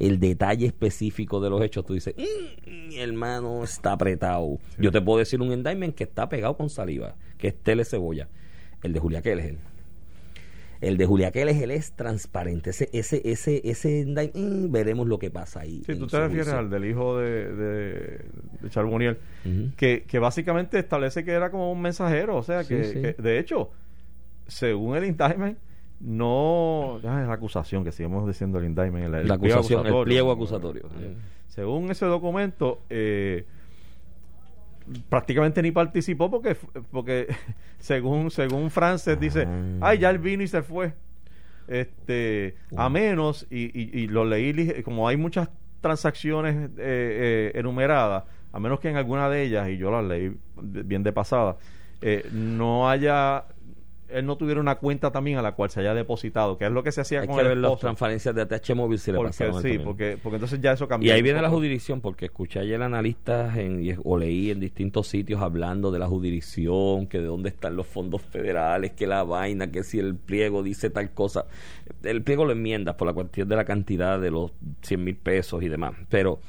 el 0.00 0.18
detalle 0.18 0.66
específico 0.66 1.38
de 1.38 1.50
los 1.50 1.62
hechos, 1.62 1.86
tú 1.86 1.94
dices, 1.94 2.16
"Mm, 2.16 2.88
mi 2.88 2.98
hermano 2.98 3.62
está 3.62 3.92
apretado. 3.92 4.58
Yo 4.76 4.90
te 4.90 5.00
puedo 5.00 5.20
decir 5.20 5.40
un 5.40 5.52
endictment 5.52 5.94
que 5.94 6.02
está 6.02 6.28
pegado 6.28 6.56
con 6.56 6.68
saliva, 6.68 7.14
que 7.38 7.46
es 7.46 7.62
tele 7.62 7.84
cebolla. 7.84 8.28
El 8.82 8.92
de 8.92 8.98
Julia 8.98 9.22
Keller. 9.22 9.56
El 10.80 10.96
de 10.96 11.06
Julia 11.06 11.30
Keller 11.32 11.56
él 11.62 11.70
es 11.72 11.92
transparente. 11.92 12.70
Ese, 12.70 12.88
ese, 12.92 13.20
ese, 13.24 13.60
ese 13.68 14.04
mm, 14.06 14.70
veremos 14.70 15.06
lo 15.08 15.18
que 15.18 15.30
pasa 15.30 15.60
ahí. 15.60 15.82
Sí, 15.86 15.96
tú 15.96 16.06
te 16.06 16.18
refieres 16.20 16.48
al 16.48 16.70
del 16.70 16.84
hijo 16.84 17.18
de, 17.18 17.52
de, 17.52 18.20
de 18.60 19.16
que, 19.76 20.04
que 20.06 20.18
básicamente 20.18 20.78
establece 20.78 21.24
que 21.24 21.32
era 21.32 21.50
como 21.50 21.72
un 21.72 21.80
mensajero, 21.80 22.36
o 22.36 22.42
sea, 22.42 22.62
Sí, 22.62 22.74
que, 22.74 22.84
sí. 22.84 23.00
que, 23.02 23.12
de 23.14 23.38
hecho, 23.38 23.70
según 24.46 24.96
el 24.96 25.04
indictment, 25.04 25.58
no... 26.00 27.00
ah, 27.04 27.22
es 27.22 27.26
la 27.28 27.34
acusación, 27.34 27.82
que 27.84 27.92
sigamos 27.92 28.26
diciendo 28.26 28.58
el 28.58 28.66
indictment. 28.66 29.06
El, 29.06 29.14
el 29.14 29.28
La 29.28 29.36
pliego 29.38 29.56
acusación, 29.56 29.80
el 29.80 29.86
acusatorio. 29.86 30.04
pliego 30.04 30.32
acusatorio. 30.32 30.82
Según 31.48 31.90
ese 31.90 32.06
documento, 32.06 32.82
eh, 32.88 33.46
prácticamente 35.08 35.62
ni 35.62 35.70
participó 35.70 36.30
porque 36.30 36.56
porque 36.90 37.26
según 37.78 38.30
según 38.30 38.70
Frances 38.70 39.18
dice 39.20 39.46
Ah. 39.46 39.88
ay 39.88 39.98
ya 39.98 40.10
él 40.10 40.18
vino 40.18 40.42
y 40.42 40.48
se 40.48 40.62
fue 40.62 40.92
este 41.66 42.54
a 42.76 42.88
menos 42.88 43.46
y, 43.50 43.64
y, 43.78 43.90
y 44.02 44.06
lo 44.08 44.24
leí 44.24 44.82
como 44.82 45.06
hay 45.08 45.16
muchas 45.16 45.48
transacciones 45.80 46.56
eh, 46.56 46.70
eh, 46.78 47.52
enumeradas 47.54 48.24
a 48.52 48.58
menos 48.60 48.80
que 48.80 48.88
en 48.88 48.96
alguna 48.96 49.28
de 49.28 49.42
ellas 49.42 49.68
y 49.68 49.76
yo 49.76 49.90
las 49.90 50.04
leí 50.04 50.34
bien 50.62 51.02
de 51.02 51.12
pasada 51.12 51.56
eh, 52.00 52.26
no 52.32 52.88
haya 52.88 53.44
él 54.08 54.26
no 54.26 54.36
tuviera 54.36 54.60
una 54.60 54.76
cuenta 54.76 55.10
también 55.10 55.38
a 55.38 55.42
la 55.42 55.52
cual 55.52 55.70
se 55.70 55.80
haya 55.80 55.94
depositado, 55.94 56.56
que 56.56 56.64
es 56.64 56.72
lo 56.72 56.82
que 56.82 56.92
se 56.92 57.00
hacía 57.00 57.20
Hay 57.20 57.26
con 57.26 57.36
que 57.36 57.42
el 57.42 57.48
ver 57.48 57.58
las 57.58 57.78
transferencias 57.78 58.34
de 58.34 58.42
ATH 58.42 58.74
móvil 58.74 58.98
si 58.98 59.12
le 59.12 59.18
Porque, 59.18 59.44
él 59.44 59.54
sí, 59.62 59.78
porque, 59.78 60.18
porque 60.22 60.36
entonces 60.36 60.60
ya 60.60 60.72
eso 60.72 60.88
cambió. 60.88 61.08
Y 61.08 61.12
ahí 61.12 61.22
viene 61.22 61.42
la 61.42 61.50
jurisdicción, 61.50 62.00
porque 62.00 62.26
escuché 62.26 62.60
ayer 62.60 62.80
analistas 62.82 63.56
en, 63.56 63.98
o 64.04 64.16
leí 64.16 64.50
en 64.50 64.60
distintos 64.60 65.08
sitios 65.08 65.42
hablando 65.42 65.90
de 65.90 65.98
la 65.98 66.06
jurisdicción, 66.06 67.06
que 67.06 67.18
de 67.18 67.26
dónde 67.26 67.50
están 67.50 67.76
los 67.76 67.86
fondos 67.86 68.22
federales, 68.22 68.92
que 68.92 69.06
la 69.06 69.24
vaina, 69.24 69.70
que 69.70 69.82
si 69.82 69.98
el 69.98 70.16
pliego 70.16 70.62
dice 70.62 70.90
tal 70.90 71.10
cosa. 71.12 71.46
El 72.02 72.22
pliego 72.22 72.44
lo 72.44 72.52
enmiendas 72.52 72.94
por 72.94 73.06
la 73.06 73.12
cuestión 73.12 73.48
de 73.48 73.56
la 73.56 73.64
cantidad 73.64 74.20
de 74.20 74.30
los 74.30 74.52
100 74.82 75.04
mil 75.04 75.16
pesos 75.16 75.62
y 75.62 75.68
demás. 75.68 75.94
Pero 76.08 76.40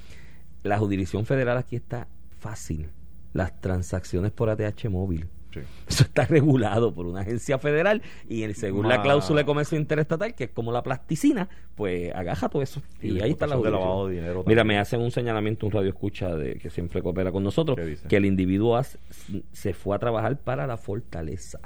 la 0.63 0.77
jurisdicción 0.77 1.25
federal 1.25 1.57
aquí 1.57 1.75
está 1.75 2.07
fácil. 2.39 2.89
Las 3.33 3.59
transacciones 3.61 4.31
por 4.31 4.49
ATH 4.49 4.89
móvil. 4.89 5.27
Sí. 5.51 5.61
Eso 5.87 6.03
está 6.03 6.25
regulado 6.25 6.93
por 6.93 7.07
una 7.07 7.21
agencia 7.21 7.57
federal 7.57 8.03
y 8.27 8.43
el- 8.43 8.53
según 8.55 8.87
la 8.87 9.01
cláusula 9.01 9.39
de 9.41 9.45
comercio 9.47 9.79
interestatal, 9.79 10.35
que 10.35 10.43
es 10.43 10.49
como 10.51 10.71
la 10.71 10.83
plasticina, 10.83 11.49
pues 11.75 12.13
agaja 12.13 12.49
todo 12.49 12.61
eso. 12.61 12.83
Y, 13.01 13.13
Y 13.17 13.21
ahí 13.21 13.31
está 13.31 13.47
la 13.47 13.55
de 13.55 13.61
jurisdicción. 13.61 13.87
lavado 13.89 14.07
de 14.09 14.15
dinero 14.15 14.43
Mira, 14.45 14.63
me 14.63 14.77
hacen 14.77 15.01
un 15.01 15.09
señalamiento, 15.09 15.65
un 15.65 15.71
radio 15.71 15.89
escucha 15.89 16.35
de, 16.35 16.59
que 16.59 16.69
siempre 16.69 17.01
coopera 17.01 17.31
con 17.31 17.43
nosotros, 17.43 17.77
que 18.07 18.15
el 18.17 18.25
individuo 18.25 18.77
has- 18.77 18.99
se 19.51 19.73
fue 19.73 19.95
a 19.95 19.99
trabajar 19.99 20.37
para 20.37 20.67
la 20.67 20.77
fortaleza 20.77 21.59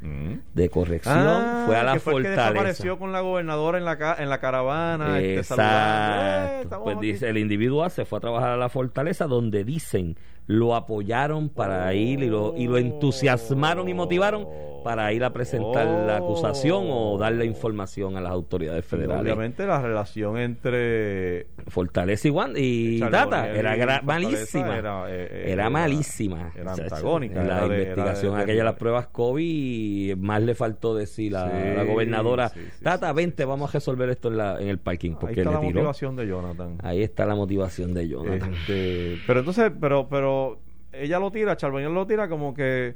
Mm. 0.00 0.34
de 0.54 0.68
corrección, 0.68 1.16
Ah, 1.16 1.62
fue 1.66 1.76
a 1.76 1.84
la 1.84 1.92
que 1.94 2.00
fue 2.00 2.14
el 2.14 2.22
que 2.22 2.28
fortaleza. 2.30 2.50
desapareció 2.52 2.98
con 2.98 3.12
la 3.12 3.20
gobernadora 3.20 3.78
en 3.78 3.84
la, 3.84 3.98
ca- 3.98 4.16
en 4.18 4.28
la 4.30 4.40
caravana. 4.40 5.18
este. 5.20 5.34
Eh, 5.34 5.38
Exacto. 5.38 6.62
estamos 6.62 6.84
Pues 6.84 7.00
dice, 7.00 7.28
el 7.28 7.38
individuo 7.38 7.84
A 7.84 7.90
se 7.90 8.04
fue 8.04 8.18
a 8.18 8.20
trabajar 8.20 8.50
a 8.50 8.56
la 8.56 8.68
fortaleza 8.68 9.26
donde 9.26 9.62
dicen 9.62 10.16
lo 10.46 10.74
apoyaron 10.74 11.48
para 11.48 11.92
ir 11.94 12.20
y 12.22 12.26
lo, 12.28 12.54
y 12.56 12.66
lo 12.66 12.76
entusiasmaron 12.78 13.88
y 13.88 13.94
motivaron 13.94 14.46
para 14.84 15.12
ir 15.12 15.22
a 15.22 15.32
presentar 15.32 15.86
la 15.86 16.16
acusación 16.16 16.86
o 16.90 17.16
dar 17.16 17.32
la 17.34 17.44
información 17.44 18.16
a 18.16 18.20
las 18.20 18.32
autoridades 18.32 18.84
federales. 18.84 19.22
Obviamente 19.22 19.64
la 19.64 19.80
relación 19.80 20.36
entre 20.38 21.46
Fortaleza 21.68 22.26
y, 22.26 22.30
Wan- 22.32 22.54
y 22.56 22.98
Bonnier 23.00 23.56
era 23.56 24.00
malísima. 24.02 24.76
era, 24.76 25.04
eh, 25.08 25.28
eh, 25.30 25.42
Era 25.46 25.52
era- 25.52 25.70
malísima. 25.70 26.52
era 26.56 26.72
antagónica, 26.72 27.40
en 27.42 27.48
La 27.48 27.68
de- 27.68 27.78
investigación 27.78 28.34
de- 28.36 28.42
aquella, 28.42 28.58
de- 28.58 28.64
las 28.64 28.74
pruebas 28.74 29.06
COVID, 29.08 29.42
y 30.10 30.14
más 30.16 30.42
le 30.42 30.54
faltó 30.56 30.94
decir 30.96 31.36
a 31.36 31.46
Sí, 31.48 31.76
la 31.76 31.84
gobernadora, 31.84 32.48
sí, 32.48 32.60
sí, 32.76 32.82
Tata, 32.84 33.12
vente, 33.12 33.44
vamos 33.44 33.70
a 33.70 33.72
resolver 33.74 34.08
esto 34.10 34.28
en, 34.28 34.36
la, 34.36 34.60
en 34.60 34.68
el 34.68 34.78
parking. 34.78 35.10
Ahí 35.12 35.16
Porque 35.20 35.40
está 35.42 35.50
le 35.50 35.54
la 35.56 35.60
tiró. 35.60 35.74
motivación 35.74 36.16
de 36.16 36.26
Jonathan. 36.26 36.78
Ahí 36.82 37.02
está 37.02 37.24
la 37.26 37.34
motivación 37.36 37.94
de 37.94 38.08
Jonathan. 38.08 38.52
Este, 38.54 39.18
pero 39.26 39.38
entonces, 39.40 39.70
pero, 39.80 40.08
pero 40.08 40.31
ella 40.92 41.18
lo 41.18 41.30
tira, 41.30 41.56
Charbonnier 41.56 41.90
lo 41.90 42.06
tira 42.06 42.28
como 42.28 42.54
que 42.54 42.94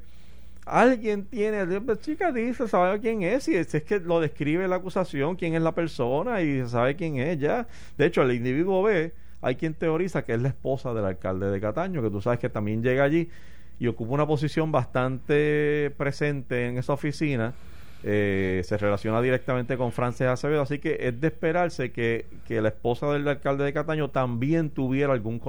alguien 0.66 1.26
tiene, 1.26 1.64
chica 2.00 2.32
dice, 2.32 2.66
sabe 2.66 2.98
quién 3.00 3.22
es, 3.22 3.48
y 3.48 3.54
es, 3.54 3.68
que 3.84 4.00
lo 4.00 4.20
describe 4.20 4.66
la 4.66 4.76
acusación, 4.76 5.36
quién 5.36 5.54
es 5.54 5.62
la 5.62 5.72
persona 5.72 6.42
y 6.42 6.66
sabe 6.68 6.96
quién 6.96 7.16
es 7.18 7.38
ya. 7.38 7.66
De 7.96 8.06
hecho, 8.06 8.22
el 8.22 8.32
individuo 8.32 8.82
ve, 8.82 9.12
hay 9.40 9.54
quien 9.54 9.74
teoriza 9.74 10.24
que 10.24 10.34
es 10.34 10.42
la 10.42 10.48
esposa 10.48 10.92
del 10.92 11.04
alcalde 11.04 11.50
de 11.50 11.60
Cataño, 11.60 12.02
que 12.02 12.10
tú 12.10 12.20
sabes 12.20 12.40
que 12.40 12.48
también 12.48 12.82
llega 12.82 13.04
allí 13.04 13.30
y 13.78 13.86
ocupa 13.86 14.12
una 14.14 14.26
posición 14.26 14.72
bastante 14.72 15.92
presente 15.96 16.66
en 16.66 16.78
esa 16.78 16.92
oficina. 16.92 17.54
eh, 18.02 18.62
se 18.64 18.76
relaciona 18.76 19.20
directamente 19.22 19.76
con 19.76 19.90
Frances 19.90 20.28
Acevedo, 20.28 20.62
así 20.62 20.78
que 20.78 20.98
es 21.00 21.20
de 21.20 21.28
esperarse 21.28 21.90
que, 21.92 22.26
que 22.46 22.60
la 22.60 22.68
esposa 22.68 23.10
del 23.12 23.26
alcalde 23.26 23.64
de 23.64 23.72
Cataño 23.72 24.10
también 24.10 24.70
tuviera 24.70 25.12
algún... 25.12 25.40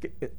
Que, 0.00 0.12
eh, 0.20 0.30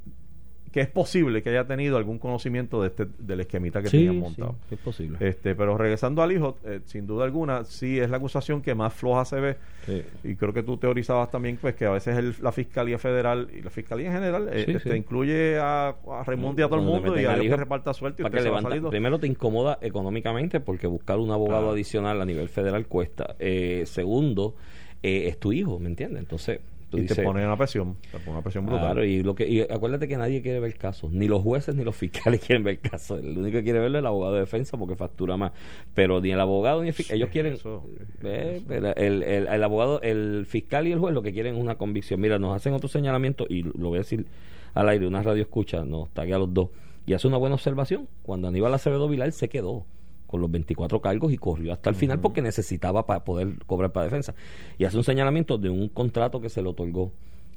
que 0.74 0.82
es 0.82 0.90
posible 0.90 1.44
que 1.44 1.52
haya 1.52 1.66
tenido 1.68 1.98
algún 1.98 2.18
conocimiento 2.18 2.82
de 2.82 2.88
este, 2.88 3.06
del 3.20 3.40
esquemita 3.42 3.82
que 3.84 3.90
tenían 3.90 4.18
montado. 4.18 4.56
es 4.72 4.80
posible. 4.80 5.18
Este, 5.22 5.54
pero 5.56 5.78
regresando 5.78 6.24
al 6.24 6.32
hijo, 6.32 6.58
eh, 6.66 6.80
sin 6.86 7.06
duda 7.06 7.26
alguna, 7.26 7.64
sí 7.64 8.00
es 8.00 8.10
la 8.10 8.18
acusación 8.18 8.62
que 8.64 8.74
más 8.74 8.92
floja 8.92 9.24
se 9.24 9.40
ve. 9.40 9.56
Sí. 9.86 10.02
Y 10.24 10.36
creo 10.36 10.52
que 10.52 10.64
tú 10.64 10.78
teorizabas 10.78 11.30
también 11.30 11.58
pues 11.62 11.76
que 11.76 11.86
a 11.86 11.92
veces 11.92 12.18
el- 12.18 12.36
la 12.42 12.52
Fiscalía 12.52 12.98
Federal 12.98 13.50
y 13.56 13.62
la 13.62 13.70
Fiscalía 13.70 14.08
en 14.08 14.14
general 14.14 14.50
eh, 14.52 14.64
Sí, 14.66 14.72
este, 14.72 14.92
sí. 14.92 14.98
incluye 14.98 15.60
a, 15.60 15.90
a 15.90 15.94
y 16.28 16.62
a 16.62 16.68
todo 16.68 16.80
el 16.80 16.86
mundo 16.86 17.20
y 17.20 17.26
a 17.26 17.40
que 17.40 17.56
reparta 17.56 17.94
suerte 17.94 18.24
y 18.24 18.26
usted 18.26 18.38
que 18.40 18.44
se 18.44 18.50
va 18.50 18.62
primero 18.90 19.20
te 19.20 19.28
incomoda 19.28 19.78
económicamente 19.82 20.60
porque 20.60 20.88
buscar 20.88 21.20
un 21.20 21.30
abogado 21.30 21.70
adicional 21.70 22.20
a 22.20 22.26
nivel 22.26 22.50
federal 22.50 22.88
cuesta. 22.88 23.36
Eh, 23.38 23.84
segundo, 23.86 24.56
eh, 25.04 25.28
es 25.28 25.40
tu 25.40 25.52
hijo, 25.52 25.78
¿me 25.80 25.90
entiendes? 25.90 26.20
Entonces, 26.22 26.60
tú 26.94 26.98
y 27.00 27.02
dices, 27.02 27.18
te 27.18 27.24
pone 27.24 27.46
una 27.46 27.58
presión, 27.58 27.98
te 28.12 28.20
pone 28.20 28.32
una 28.32 28.42
presión 28.42 28.66
brutal. 28.66 28.86
Claro, 28.86 29.04
y, 29.06 29.24
lo 29.24 29.36
que, 29.36 29.48
y 29.48 29.62
acuérdate 29.62 30.08
que 30.08 30.16
nadie 30.18 30.42
quiere 30.42 30.60
ver 30.60 30.76
casos, 30.78 31.12
ni 31.12 31.28
los 31.28 31.42
jueces 31.42 31.76
ni 31.76 31.84
los 31.84 31.96
fiscales 31.96 32.40
quieren 32.46 32.64
ver 32.64 32.80
casos. 32.80 33.20
El 33.24 33.38
único 33.38 33.58
que 33.58 33.64
quiere 33.64 33.80
verlo 33.80 33.98
es 33.98 34.02
el 34.02 34.06
abogado 34.08 34.34
de 34.36 34.40
defensa 34.42 34.78
porque 34.78 34.96
factura 34.96 35.36
más. 35.38 35.52
Pero 35.94 36.22
ni 36.22 36.32
el 36.32 36.40
abogado 36.40 36.82
ni 36.82 36.90
el 36.90 36.94
fiscal, 36.94 37.18
ellos 37.18 37.30
quieren. 37.30 37.54
eso, 37.54 37.84
eh, 38.24 38.54
eso. 38.58 38.66
pero 38.68 38.96
el, 38.96 39.24
el- 39.24 39.48
el 39.48 39.64
abogado, 39.64 40.02
el 40.02 40.46
fiscal 40.48 40.88
y 40.88 40.92
el 40.92 41.00
juez 41.00 41.14
lo 41.14 41.22
que 41.22 41.34
quieren 41.34 41.56
es 41.56 41.62
una 41.62 41.76
convicción. 41.76 42.22
Mira, 42.22 42.40
nos 42.40 42.56
hacen 42.56 42.74
otro 42.74 42.88
señalamiento 42.88 43.46
y 43.50 43.64
lo 43.64 43.90
voy 43.90 43.98
a 43.98 44.02
decir 44.02 44.26
al 44.74 44.90
aire, 44.90 45.06
una 45.08 45.22
radio 45.22 45.42
escucha, 45.44 45.84
nos 45.86 46.10
taguea 46.12 46.36
a 46.38 46.40
los 46.40 46.54
dos 46.54 46.70
y 47.06 47.14
hace 47.14 47.28
una 47.28 47.38
buena 47.38 47.56
observación. 47.56 48.08
Cuando 48.24 48.48
Aníbal 48.48 48.74
Acevedo 48.74 49.08
Vilar 49.08 49.32
se 49.32 49.50
quedó 49.50 49.86
con 50.34 50.42
los 50.42 50.50
24 50.50 51.00
cargos 51.00 51.32
y 51.32 51.38
corrió 51.38 51.74
hasta 51.74 51.92
el 51.92 51.96
final 51.96 52.20
porque 52.20 52.42
necesitaba 52.42 53.06
para 53.06 53.24
poder 53.24 53.64
cobrar 53.68 53.92
para 53.92 54.06
defensa. 54.06 54.34
Y 54.80 54.86
hace 54.86 54.98
un 54.98 55.04
señalamiento 55.04 55.60
de 55.60 55.70
un 55.70 55.90
contrato 55.90 56.42
que 56.42 56.50
se 56.50 56.64
le 56.64 56.70
otorgó 56.70 57.12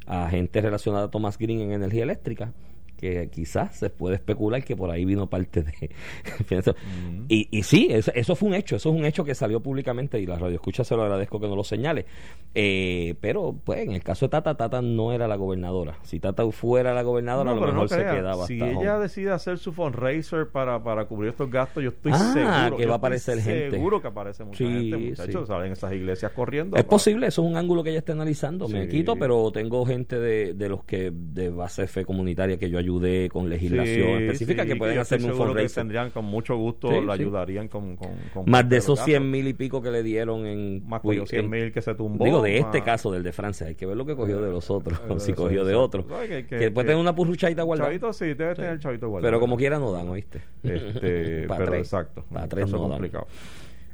a 0.07 0.29
gente 0.29 0.61
relacionada 0.61 1.07
a 1.07 1.11
Thomas 1.11 1.39
Green 1.39 1.63
en 1.63 1.73
energía 1.73 2.03
eléctrica 2.03 2.53
que 2.97 3.29
quizás 3.31 3.77
se 3.77 3.91
puede 3.91 4.17
especular 4.17 4.63
que 4.65 4.77
por 4.77 4.91
ahí 4.91 5.05
vino 5.05 5.27
parte 5.29 5.63
de 5.63 5.73
y, 7.29 7.49
y 7.51 7.63
sí, 7.63 7.89
eso, 7.91 8.11
eso 8.15 8.35
fue 8.37 8.49
un 8.49 8.55
hecho, 8.55 8.77
eso 8.77 8.91
es 8.91 8.97
un 8.97 9.05
hecho 9.05 9.25
que 9.25 9.35
salió 9.35 9.61
públicamente 9.61 10.19
y 10.21 10.27
la 10.27 10.37
radio 10.39 10.55
escucha 10.55 10.85
se 10.85 10.97
lo 10.97 11.03
agradezco 11.03 11.41
que 11.41 11.49
no 11.49 11.57
lo 11.57 11.65
señale 11.65 12.07
Eh, 12.55 13.15
pero 13.21 13.55
pues 13.65 13.81
en 13.81 13.93
el 13.93 14.03
caso 14.03 14.27
de 14.27 14.31
Tata, 14.31 14.57
Tata 14.57 14.81
no 14.83 15.13
era 15.13 15.29
la 15.29 15.37
gobernadora 15.37 15.99
si 16.03 16.21
Tata 16.21 16.49
fuera 16.51 16.95
la 16.95 17.03
gobernadora 17.03 17.51
No, 17.53 17.57
a 17.57 17.61
lo 17.61 17.67
no 17.67 17.73
mejor 17.83 17.89
se 17.89 17.97
quedaba 17.99 18.47
si 18.47 18.61
hasta 18.61 18.81
ella 18.81 18.95
home. 18.95 19.03
decide 19.03 19.31
hacer 19.33 19.59
su 19.59 19.73
fundraiser 19.73 20.49
para, 20.49 20.83
para 20.83 21.05
cubrir 21.07 21.31
estos 21.31 21.51
gastos, 21.51 21.83
yo 21.83 21.91
estoy 21.91 22.13
Ah, 22.15 22.19
seguro 22.65 22.77
que 22.79 22.87
va 22.87 22.95
a 22.95 22.97
aparecer 22.97 23.39
gente. 23.41 23.71
Seguro 23.73 24.01
que 24.01 24.09
aparece 24.09 24.45
mucha 24.45 24.59
Sí, 24.59 24.65
gente, 24.65 24.97
muchachos, 24.97 25.43
sí. 25.43 25.47
salen 25.47 25.73
esas 25.73 25.93
iglesias 25.93 26.33
corriendo. 26.33 26.77
Es 26.77 26.85
posible, 26.85 27.27
eso 27.27 27.43
es 27.43 27.49
un 27.51 27.57
ángulo 27.57 27.83
que 27.83 27.91
ella 27.91 27.99
está 27.99 28.13
analizando. 28.13 28.69
Me 28.69 28.89
quito, 28.89 29.17
pero 29.17 29.51
tengo 29.53 29.85
gente 29.85 30.19
de, 30.19 30.55
de 30.55 30.69
los 30.69 30.85
que 30.85 31.11
de 31.13 31.51
base 31.51 31.87
fe 31.87 32.05
comunitaria 32.05 32.57
que 32.59 32.71
yo 32.71 32.79
ayudé 32.87 33.29
con 33.29 33.49
legislación 33.49 34.19
Sí, 34.19 34.25
específica 34.25 34.63
sí, 34.63 34.69
que 34.69 34.77
pueden 34.77 34.99
hacerme 34.99 35.25
un 35.27 35.31
seguro 35.33 35.47
que 35.47 35.53
fundraiser. 35.53 35.81
tendrían 35.83 36.11
con 36.11 36.25
mucho 36.25 36.57
gusto, 36.57 36.89
Sí, 36.89 36.95
sí. 37.03 37.11
ayudarían 37.11 37.67
con, 37.69 37.97
con, 37.97 38.11
con 38.33 38.45
Más 38.49 38.69
de 38.69 38.77
esos 38.77 38.99
gastos. 38.99 39.07
100 39.07 39.31
mil 39.31 39.49
y 39.49 39.55
pico 39.55 39.83
que 39.83 39.91
le 39.91 40.03
dieron 40.05 40.47
en... 40.47 40.87
Más 40.89 41.01
que 41.03 41.15
los 41.15 41.29
100 41.29 41.45
en- 41.47 41.51
mil 41.51 41.73
que 41.73 41.83
se 41.83 41.95
tumbó. 41.97 42.25
Digo, 42.25 42.41
de 42.43 42.59
este 42.59 42.79
más- 42.79 42.85
caso, 42.87 43.11
del 43.11 43.23
de 43.25 43.33
Francia. 43.33 43.67
Hay 43.67 43.75
que 43.75 43.87
ver 43.87 43.97
lo 43.97 44.07
que 44.07 44.15
cogió 44.15 44.41
de 44.41 44.51
los 44.51 44.71
otros. 44.71 45.01
Si 45.19 45.33
cogió 45.33 45.65
de 45.65 45.75
otros. 45.75 46.07
Que- 46.29 46.47
Que, 46.47 46.57
después 46.57 46.87
tener 46.87 47.01
una 47.01 47.15
purruchadita 47.15 47.63
guardada. 47.65 47.89
Chavito 47.91 48.13
sí, 48.13 48.27
debe 48.35 48.55
tener 48.55 48.71
el 48.73 48.79
chavito 48.79 49.09
guardado. 49.09 49.29
Pero 49.31 49.41
como 49.41 49.57
quiera 49.57 49.79
no 49.79 49.91
dan, 49.91 50.09
¿oíste? 50.09 50.41
Este, 50.63 51.45
Pa' 51.49 51.57
pero 51.57 51.71
tres. 51.73 51.81
exacto. 51.87 52.25
Pa' 52.33 52.45
un 52.45 52.49
tres 52.49 52.71
no 52.71 52.89
dan. 52.89 53.11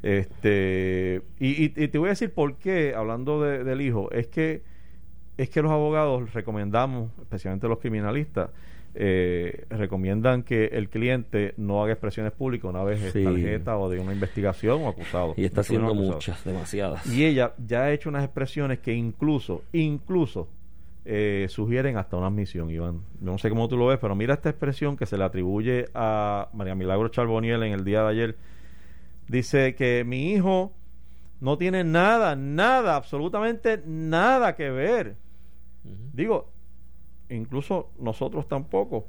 Este, 0.03 1.23
y, 1.39 1.65
y- 1.65 1.73
y 1.77 1.89
te 1.89 1.99
voy 1.99 2.09
a 2.09 2.11
decir 2.11 2.33
por 2.35 2.57
qué, 2.57 2.95
hablando 2.95 3.41
de- 3.43 3.65
del 3.65 3.81
hijo, 3.81 4.11
es 4.13 4.27
que 4.27 4.63
es 5.39 5.49
que 5.49 5.63
los 5.63 5.71
abogados 5.73 6.35
recomendamos, 6.35 7.11
especialmente 7.21 7.67
los 7.67 7.79
criminalistas, 7.79 8.51
eh, 8.95 9.65
recomiendan 9.71 10.43
que 10.43 10.67
el 10.67 10.89
cliente 10.91 11.55
no 11.57 11.83
haga 11.83 11.93
expresiones 11.93 12.33
públicas 12.33 12.69
una 12.69 12.85
vez 12.85 13.03
es 13.03 13.13
Sí. 13.13 13.25
tarjeta 13.25 13.79
o 13.79 13.89
de 13.89 13.99
una 14.01 14.13
investigación 14.13 14.83
o 14.83 14.89
acusado. 14.89 15.35
Y 15.37 15.45
está 15.45 15.63
haciendo 15.63 15.95
muchas, 15.95 16.45
demasiadas. 16.45 17.07
Y 17.07 17.25
ella 17.25 17.55
ya 17.67 17.85
ha 17.85 17.93
hecho 17.93 18.09
unas 18.11 18.23
expresiones 18.25 18.81
que 18.81 18.93
incluso, 18.93 19.63
incluso 19.73 20.49
eh, 21.05 21.47
sugieren 21.49 21.97
hasta 21.97 22.17
una 22.17 22.29
admisión, 22.29 22.71
Iván. 22.71 23.01
Yo 23.21 23.33
no 23.33 23.39
sé 23.39 23.49
cómo 23.49 23.67
tú 23.67 23.77
lo 23.77 23.87
ves, 23.87 23.99
pero 24.01 24.15
mira 24.15 24.35
esta 24.35 24.51
expresión 24.51 24.97
que 24.97 25.07
se 25.07 25.17
le 25.19 25.25
atribuye 25.25 25.87
a 25.95 26.49
María 26.53 26.75
Milagro 26.77 27.09
Charboniel 27.09 27.63
en 27.65 27.73
el 27.73 27.85
día 27.85 28.03
de 28.03 28.09
ayer. 28.09 28.37
Dice 29.27 29.75
que 29.75 30.05
mi 30.07 30.33
hijo 30.33 30.73
no 31.41 31.59
tiene 31.59 31.83
nada, 31.83 32.37
nada, 32.37 32.95
absolutamente 32.95 33.83
nada 33.85 34.55
que 34.55 34.71
ver. 34.71 35.17
Digo, 36.13 36.52
incluso 37.35 37.91
nosotros 37.99 38.47
tampoco. 38.49 39.07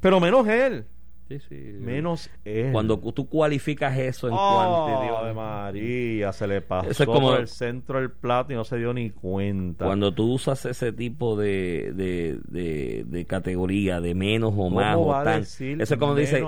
Pero 0.00 0.20
menos 0.20 0.46
él. 0.48 0.84
Sí, 1.28 1.38
sí. 1.48 1.54
Menos 1.78 2.28
él. 2.44 2.72
Cuando 2.72 3.00
cu- 3.00 3.12
tú 3.12 3.28
cualificas 3.28 3.96
eso 3.96 4.26
en 4.26 4.34
Oh, 4.34 4.36
cuanto 4.36 5.16
Ave 5.18 5.32
María, 5.32 6.32
se 6.32 6.48
le 6.48 6.60
pasó 6.60 6.90
Eso 6.90 7.04
es 7.04 7.06
como- 7.06 7.28
por 7.30 7.38
el 7.40 7.46
centro 7.46 8.00
del 8.00 8.10
plato 8.10 8.52
y 8.52 8.56
no 8.56 8.64
se 8.64 8.78
dio 8.78 8.92
ni 8.92 9.10
cuenta. 9.10 9.84
Cuando 9.86 10.12
tú 10.12 10.32
usas 10.32 10.64
ese 10.66 10.92
tipo 10.92 11.36
de, 11.36 11.92
de, 11.94 12.40
de, 12.48 13.04
de 13.06 13.24
categoría, 13.26 14.00
de 14.00 14.14
menos 14.16 14.52
o 14.54 14.56
¿Cómo 14.56 14.70
más 14.76 14.96
o 14.96 15.22
decir 15.24 15.80
Eso 15.80 15.94
es 15.94 16.00
como 16.00 16.16
dice. 16.16 16.42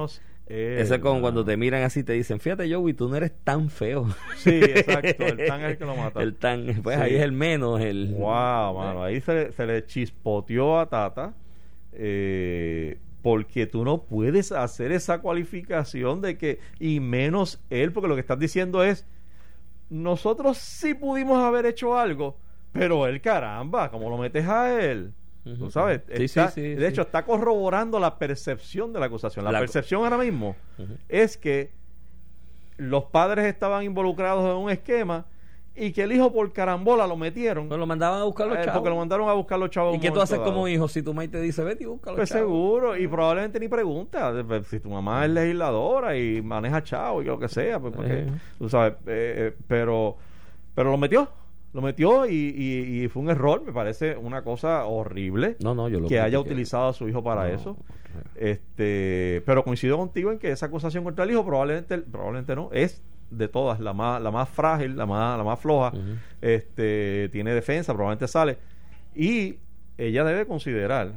Él, 0.46 0.78
Eso 0.78 0.94
es 0.96 1.00
como 1.00 1.20
cuando 1.20 1.44
te 1.44 1.56
miran 1.56 1.82
así 1.82 2.00
y 2.00 2.02
te 2.02 2.12
dicen, 2.14 2.40
fíjate 2.40 2.72
Joey, 2.72 2.94
tú 2.94 3.08
no 3.08 3.16
eres 3.16 3.32
tan 3.44 3.70
feo. 3.70 4.06
Sí, 4.36 4.50
exacto, 4.62 5.24
el 5.26 5.46
tan 5.46 5.60
es 5.62 5.70
el 5.72 5.78
que 5.78 5.84
lo 5.84 5.96
mata. 5.96 6.22
El 6.22 6.34
tan, 6.34 6.66
pues 6.82 6.96
Sí. 6.96 7.02
ahí 7.02 7.14
es 7.16 7.22
el 7.22 7.32
menos, 7.32 7.80
el... 7.80 8.08
Wow, 8.14 8.74
mano, 8.76 9.02
ahí 9.04 9.20
se, 9.20 9.34
le- 9.34 9.52
se 9.52 9.66
le 9.66 9.86
chispoteó 9.86 10.78
a 10.78 10.86
Tata. 10.88 11.34
eh, 11.92 12.98
porque 13.22 13.66
tú 13.66 13.84
no 13.84 14.02
puedes 14.02 14.50
hacer 14.50 14.90
esa 14.90 15.20
cualificación 15.20 16.20
de 16.20 16.36
que, 16.36 16.58
y 16.80 16.98
menos 16.98 17.60
él, 17.70 17.92
porque 17.92 18.08
lo 18.08 18.16
que 18.16 18.20
estás 18.20 18.38
diciendo 18.38 18.82
es, 18.82 19.06
nosotros 19.90 20.58
sí 20.58 20.94
pudimos 20.94 21.38
haber 21.42 21.66
hecho 21.66 21.96
algo, 21.96 22.36
pero 22.72 23.06
él, 23.06 23.20
caramba, 23.20 23.90
como 23.92 24.10
lo 24.10 24.18
metes 24.18 24.48
a 24.48 24.80
él? 24.82 25.12
Tú 25.44 25.70
sabes, 25.70 26.02
Sí, 26.16 26.24
Está- 26.24 26.48
sí, 26.50 26.60
sí, 26.62 26.74
de 26.76 26.86
hecho 26.88 27.02
está 27.02 27.24
corroborando 27.24 27.98
la 27.98 28.16
percepción 28.18 28.92
de 28.92 29.00
la 29.00 29.06
acusación. 29.06 29.44
La, 29.44 29.50
La- 29.52 29.58
percepción 29.58 30.04
ahora 30.04 30.18
mismo 30.18 30.54
es 31.08 31.36
que 31.36 31.70
los 32.76 33.04
padres 33.04 33.46
estaban 33.46 33.82
involucrados 33.84 34.44
en 34.50 34.56
un 34.56 34.70
esquema 34.70 35.26
y 35.74 35.90
que 35.92 36.02
el 36.02 36.12
hijo 36.12 36.32
por 36.32 36.52
carambola 36.52 37.06
lo 37.06 37.16
metieron 37.16 37.66
Pues 37.68 37.80
lo 37.80 37.86
mandaban 37.86 38.20
a 38.20 38.24
buscar 38.24 38.46
los 38.46 38.58
eh, 38.58 38.60
chavos. 38.64 38.74
porque 38.78 38.90
lo 38.90 38.96
mandaron 38.96 39.28
a 39.28 39.32
buscar 39.32 39.58
los 39.58 39.70
chavos. 39.70 39.96
¿Y 39.96 40.00
qué 40.00 40.10
tú 40.10 40.20
haces 40.20 40.38
como 40.38 40.68
hijo 40.68 40.86
si 40.86 41.02
tu 41.02 41.14
madre 41.14 41.28
te 41.28 41.40
dice, 41.40 41.64
vete 41.64 41.84
y 41.84 41.86
busca 41.86 42.10
los 42.10 42.18
Pues 42.18 42.28
chavos"? 42.28 42.44
seguro, 42.44 42.96
y 42.96 43.08
probablemente 43.08 43.58
ni 43.58 43.68
pregunta. 43.68 44.32
de- 44.32 44.64
Si 44.64 44.80
tu 44.80 44.90
mamá 44.90 45.24
es 45.24 45.30
legisladora 45.30 46.16
y 46.16 46.40
maneja 46.42 46.82
chavo 46.84 47.22
y 47.22 47.24
lo 47.24 47.38
que 47.38 47.48
sea, 47.48 47.80
pues 47.80 47.94
porque, 47.94 48.12
Eh. 48.20 48.26
tú 48.58 48.68
sabes, 48.68 48.92
eh, 49.06 49.34
eh, 49.52 49.56
pero, 49.66 50.16
pero 50.74 50.90
lo 50.90 50.98
metió, 50.98 51.28
lo 51.72 51.80
metió 51.80 52.26
y, 52.26 52.34
y- 52.34 53.04
y 53.04 53.08
fue 53.08 53.22
un 53.22 53.30
error, 53.30 53.62
me 53.64 53.72
parece 53.72 54.16
una 54.16 54.42
cosa 54.42 54.84
horrible 54.84 55.56
No, 55.60 55.74
no, 55.74 55.88
yo 55.88 56.00
lo 56.00 56.08
que 56.08 56.20
haya 56.20 56.38
utilizado 56.38 56.88
a 56.88 56.92
su 56.92 57.08
hijo 57.08 57.22
para 57.24 57.48
No. 57.48 57.54
eso. 57.54 57.76
Este, 58.36 59.42
pero 59.46 59.64
coincido 59.64 59.96
contigo 59.96 60.32
en 60.32 60.38
que 60.38 60.50
esa 60.50 60.66
acusación 60.66 61.04
contra 61.04 61.24
el 61.24 61.30
hijo 61.30 61.44
probablemente, 61.44 61.98
probablemente 61.98 62.54
no, 62.54 62.68
es 62.72 63.02
de 63.30 63.48
todas 63.48 63.80
la 63.80 63.92
más, 63.94 64.20
la 64.20 64.30
más 64.30 64.48
frágil, 64.48 64.96
la 64.96 65.06
más, 65.06 65.38
la 65.38 65.44
más 65.44 65.58
floja. 65.58 65.92
Este, 66.42 67.28
tiene 67.32 67.54
defensa, 67.54 67.94
probablemente 67.94 68.28
sale. 68.28 68.58
Y 69.14 69.56
ella 69.96 70.24
debe 70.24 70.44
considerar 70.46 71.12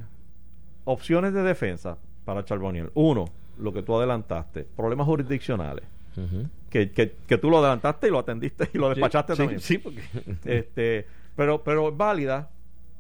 opciones 0.85 1.33
de 1.33 1.43
defensa 1.43 1.97
para 2.23 2.45
Charboniel. 2.45 2.91
Uno, 2.93 3.25
lo 3.57 3.73
que 3.73 3.81
tú 3.81 3.97
adelantaste, 3.97 4.65
problemas 4.75 5.05
jurisdiccionales. 5.07 5.83
Que, 6.69 6.91
que, 6.91 7.13
que 7.27 7.37
tú 7.37 7.49
lo 7.49 7.59
adelantaste 7.59 8.07
y 8.07 8.11
lo 8.11 8.19
atendiste 8.19 8.69
y 8.73 8.77
lo 8.77 8.89
despachaste 8.89 9.33
sí, 9.33 9.37
también. 9.37 9.59
Sí, 9.61 9.77
porque... 9.77 10.01
Este, 10.45 11.05
pero, 11.35 11.63
pero 11.63 11.89
es 11.89 11.97
válida 11.97 12.49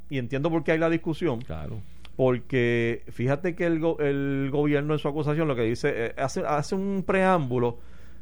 y 0.09 0.17
entiendo 0.17 0.49
por 0.49 0.63
qué 0.63 0.71
hay 0.73 0.79
la 0.79 0.89
discusión. 0.89 1.39
claro. 1.41 1.79
Porque 2.15 3.03
fíjate 3.11 3.55
que 3.55 3.65
el, 3.65 3.79
go- 3.81 3.97
el 3.99 4.47
gobierno 4.49 4.93
en 4.93 4.99
su 4.99 5.07
acusación 5.09 5.49
lo 5.49 5.55
que 5.55 5.63
dice, 5.63 5.91
eh, 5.93 6.13
hace, 6.17 6.41
hace 6.47 6.73
un 6.73 7.03
preámbulo 7.05 7.77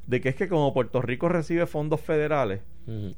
de 0.08 0.20
que 0.20 0.30
es 0.30 0.36
que 0.36 0.48
como 0.50 0.74
Puerto 0.74 1.00
Rico 1.02 1.30
recibe 1.30 1.68
fondos 1.68 2.02
federales, 2.02 2.62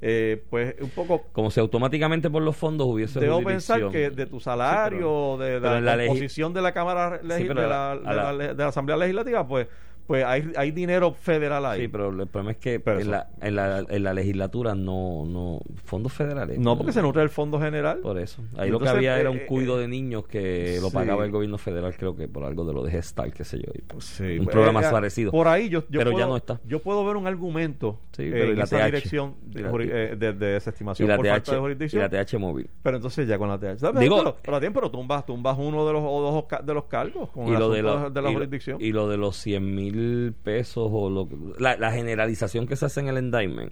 eh, 0.01 0.43
pues 0.49 0.75
un 0.81 0.89
poco 0.89 1.23
Como 1.31 1.49
si 1.49 1.59
automáticamente 1.61 2.29
por 2.29 2.43
los 2.43 2.55
fondos 2.57 2.87
hubiese 2.87 3.19
debo 3.21 3.41
pensar 3.41 3.89
que 3.89 4.09
de 4.11 4.25
tu 4.27 4.39
salario, 4.41 5.37
de 5.39 5.59
pero 5.61 5.79
la 5.81 5.97
composición 5.97 6.53
de 6.53 6.61
la 6.61 6.73
Cámara 6.73 7.19
Sí, 7.21 7.47
de, 7.47 7.53
la, 7.55 7.97
de 8.37 8.53
la 8.53 8.67
Asamblea 8.67 8.97
Legislativa, 8.97 9.47
pues 9.47 9.67
pues 10.07 10.23
hay, 10.25 10.51
hay 10.55 10.71
dinero 10.71 11.13
federal 11.13 11.65
ahí. 11.65 11.81
Sí, 11.81 11.87
pero 11.87 12.09
el 12.09 12.27
problema 12.27 12.51
es 12.51 12.57
que 12.57 12.79
Pero 12.79 12.97
en 12.97 13.01
eso- 13.03 13.11
la, 13.11 13.27
en, 13.41 13.55
la, 13.55 13.79
en 13.89 14.03
la 14.03 14.13
legislatura 14.13 14.75
no, 14.75 15.25
no 15.27 15.59
fondos 15.83 16.13
federales. 16.13 16.59
no 16.59 16.77
porque 16.77 16.91
se 16.91 17.01
nutre 17.01 17.23
el 17.23 17.29
Fondo 17.29 17.59
General. 17.59 17.99
Por 17.99 18.17
eso. 18.19 18.41
Ahí 18.57 18.69
lo 18.69 18.79
que 18.79 18.85
Entonces, 18.85 18.95
había 18.97 19.19
era 19.19 19.29
eh, 19.29 19.31
un 19.33 19.37
eh, 19.39 19.45
cuido 19.45 19.77
de 19.77 19.87
niños 19.87 20.27
que 20.27 20.77
lo 20.81 20.87
sí. 20.89 20.93
pagaba 20.93 21.25
el 21.25 21.31
gobierno 21.31 21.57
federal, 21.57 21.95
creo 21.97 22.15
que 22.15 22.27
por 22.27 22.43
algo 22.43 22.65
de 22.65 22.73
lo 22.73 22.83
de 22.83 22.91
Gestal, 22.91 23.33
qué 23.33 23.43
sé 23.43 23.57
yo. 23.57 23.71
y 23.73 23.81
pues, 23.81 24.05
Sí, 24.05 24.37
un 24.39 24.45
pues, 24.45 24.53
programa 24.53 24.81
eh, 24.81 24.91
parecido. 24.91 25.31
Por 25.31 25.47
ahí 25.47 25.69
yo, 25.69 25.81
yo 25.89 25.99
Pero 25.99 26.11
puedo, 26.11 26.23
ya 26.25 26.27
no 26.29 26.37
está. 26.37 26.59
Yo 26.65 26.79
puedo 26.79 27.05
ver 27.05 27.15
un 27.15 27.27
argumento 27.27 27.99
Sí, 28.11 28.23
eh, 28.23 28.45
y 28.47 28.51
en 28.51 28.57
la 28.57 28.63
esa 28.65 28.77
TH, 28.77 28.85
dirección 28.85 29.35
de, 29.45 29.59
y 29.59 29.63
la 29.63 29.69
eh, 29.83 30.15
de- 30.15 30.33
de 30.33 30.49
y 30.49 30.53
desestimación 30.53 31.09
la, 31.09 31.15
por 31.17 31.25
falta 31.27 31.51
de 31.51 31.57
TH, 31.57 31.57
y 31.57 31.61
jurisdicción. 31.61 32.01
la 32.03 32.09
TH 32.09 32.37
móvil. 32.39 32.69
Pero 32.83 32.97
entonces 32.97 33.27
ya 33.27 33.37
con 33.37 33.49
la 33.49 33.57
TH. 33.59 33.79
¿sabes? 33.79 33.99
Digo- 34.01 34.17
pero, 34.41 34.59
pero, 34.59 34.73
pero 34.73 34.91
tumbas, 34.91 35.25
tumbas 35.25 35.57
uno 35.59 35.85
de 35.87 35.93
los, 35.93 36.03
o 36.05 36.21
dos 36.49 36.65
de 36.65 36.73
los 36.73 36.85
cargos 36.85 37.29
con 37.31 37.47
y 37.47 37.51
lo 37.51 37.69
de, 37.69 37.81
lo- 37.81 38.09
de 38.09 38.21
la 38.21 38.29
y 38.29 38.33
lo- 38.33 38.39
jurisdicción. 38.39 38.77
y 38.81 38.91
lo 38.91 39.07
de 39.09 39.17
los 39.17 39.35
100 39.37 39.75
mil 39.75 39.94
pesos 40.43 40.89
o 40.91 41.09
lo 41.09 41.27
que- 41.29 41.35
la, 41.59 41.77
la 41.77 41.91
generalización 41.91 42.67
que 42.67 42.75
se 42.75 42.85
hace 42.85 42.99
en 43.01 43.07
el 43.07 43.17
indictment 43.17 43.71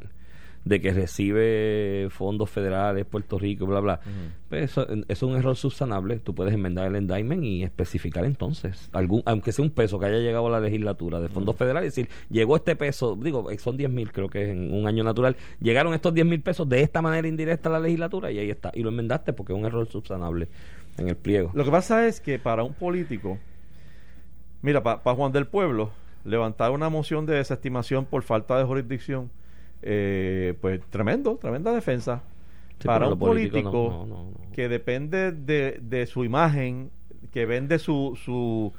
de 0.65 0.79
que 0.79 0.93
recibe 0.93 2.07
fondos 2.09 2.49
federales 2.49 3.05
Puerto 3.05 3.37
Rico 3.37 3.65
bla 3.65 3.81
bla 3.81 3.99
pues 4.47 4.63
eso, 4.71 4.87
eso 4.89 5.03
es 5.09 5.21
un 5.23 5.35
error 5.35 5.57
subsanable. 5.57 6.19
Tú 6.19 6.33
puedes 6.33 6.53
enmendar 6.53 6.87
el 6.87 6.95
indictment 7.01 7.43
y 7.43 7.63
especificar 7.63 8.23
entonces 8.23 8.87
algún 8.93 9.23
aunque 9.25 9.51
sea 9.51 9.65
un 9.65 9.71
peso 9.71 9.99
que 9.99 10.05
haya 10.05 10.19
llegado 10.19 10.47
a 10.47 10.51
la 10.51 10.61
legislatura 10.61 11.19
de 11.19 11.27
fondos 11.27 11.57
federales 11.57 11.89
es 11.89 11.95
decir 11.95 12.09
llegó 12.29 12.55
este 12.55 12.77
peso 12.77 13.17
digo 13.21 13.47
son 13.57 13.75
10 13.75 13.89
mil 13.89 14.09
creo 14.13 14.29
que 14.29 14.43
es 14.43 14.49
en 14.51 14.73
un 14.73 14.87
año 14.87 15.03
natural 15.03 15.35
llegaron 15.59 15.93
estos 15.93 16.13
10 16.13 16.25
mil 16.27 16.39
pesos 16.41 16.69
de 16.69 16.79
esta 16.79 17.01
manera 17.01 17.27
indirecta 17.27 17.67
a 17.67 17.73
la 17.73 17.79
legislatura 17.81 18.31
y 18.31 18.39
ahí 18.39 18.49
está 18.49 18.71
y 18.73 18.83
lo 18.83 18.89
enmendaste 18.89 19.33
porque 19.33 19.51
es 19.51 19.59
un 19.59 19.65
error 19.65 19.85
subsanable 19.89 20.47
en 20.97 21.09
el 21.09 21.17
pliego. 21.17 21.51
Lo 21.55 21.65
que 21.65 21.71
pasa 21.71 22.07
es 22.07 22.21
que 22.21 22.39
para 22.39 22.63
un 22.63 22.73
político, 22.73 23.37
mira, 24.61 24.81
para 24.83 25.15
Juan 25.15 25.31
del 25.31 25.47
Pueblo, 25.47 25.91
levantar 26.23 26.71
una 26.71 26.89
moción 26.89 27.25
de 27.25 27.35
desestimación 27.35 28.05
por 28.05 28.23
falta 28.23 28.57
de 28.57 28.63
jurisdicción, 28.65 29.29
eh, 29.81 30.53
pues 30.61 30.79
tremendo, 30.89 31.37
tremenda 31.37 31.71
defensa. 31.73 32.23
Sí, 32.79 32.87
para 32.87 33.07
un 33.07 33.19
político 33.19 33.53
político 33.71 33.87
no, 33.91 34.05
no, 34.05 34.23
no, 34.23 34.31
no. 34.31 34.51
que 34.53 34.67
depende 34.67 35.31
de, 35.31 35.79
de 35.81 36.05
su 36.05 36.25
imagen, 36.25 36.89
que 37.31 37.45
vende 37.45 37.79
su, 37.79 38.17
su, 38.21 38.73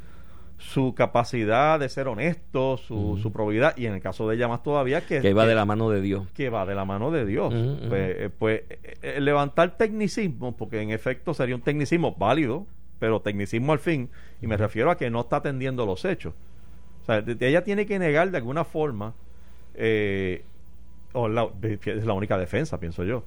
su 0.58 0.94
capacidad 0.94 1.80
de 1.80 1.88
ser 1.88 2.08
honesto, 2.08 2.76
su, 2.76 2.94
Ujú. 2.94 3.18
su 3.18 3.32
probidad, 3.32 3.76
y 3.76 3.86
en 3.86 3.94
el 3.94 4.00
caso 4.00 4.28
de 4.28 4.36
ella 4.36 4.46
más 4.48 4.62
todavía, 4.62 5.06
que, 5.06 5.20
que 5.20 5.32
va 5.34 5.42
que- 5.44 5.48
de 5.48 5.54
la 5.54 5.64
mano 5.64 5.90
de 5.90 6.00
Dios 6.00 6.26
que 6.34 6.50
va 6.50 6.66
de 6.66 6.74
la 6.74 6.84
mano 6.84 7.10
de 7.10 7.24
Dios. 7.24 7.52
Pues, 7.88 8.16
eh, 8.18 8.30
pues, 8.38 8.62
eh, 8.68 8.94
eh, 9.02 9.20
levantar 9.20 9.76
tecnicismo, 9.76 10.56
porque 10.56 10.80
en 10.82 10.90
efecto 10.90 11.32
sería 11.34 11.54
un 11.54 11.62
tecnicismo 11.62 12.14
válido, 12.16 12.66
pero 12.98 13.20
tecnicismo 13.20 13.72
al 13.72 13.78
fin, 13.78 14.10
y 14.42 14.46
me 14.46 14.56
refiero 14.56 14.90
a 14.90 14.96
que 14.96 15.08
no 15.10 15.20
está 15.20 15.36
atendiendo 15.36 15.86
los 15.86 16.04
hechos. 16.04 16.34
O 17.04 17.06
sea, 17.06 17.22
ella 17.40 17.62
tiene 17.64 17.86
que 17.86 17.98
negar 17.98 18.30
de 18.30 18.38
alguna 18.38 18.64
forma, 18.64 19.14
eh, 19.74 20.42
o 21.12 21.28
la, 21.28 21.48
es 21.62 22.04
la 22.06 22.12
única 22.14 22.38
defensa, 22.38 22.80
pienso 22.80 23.04
yo, 23.04 23.22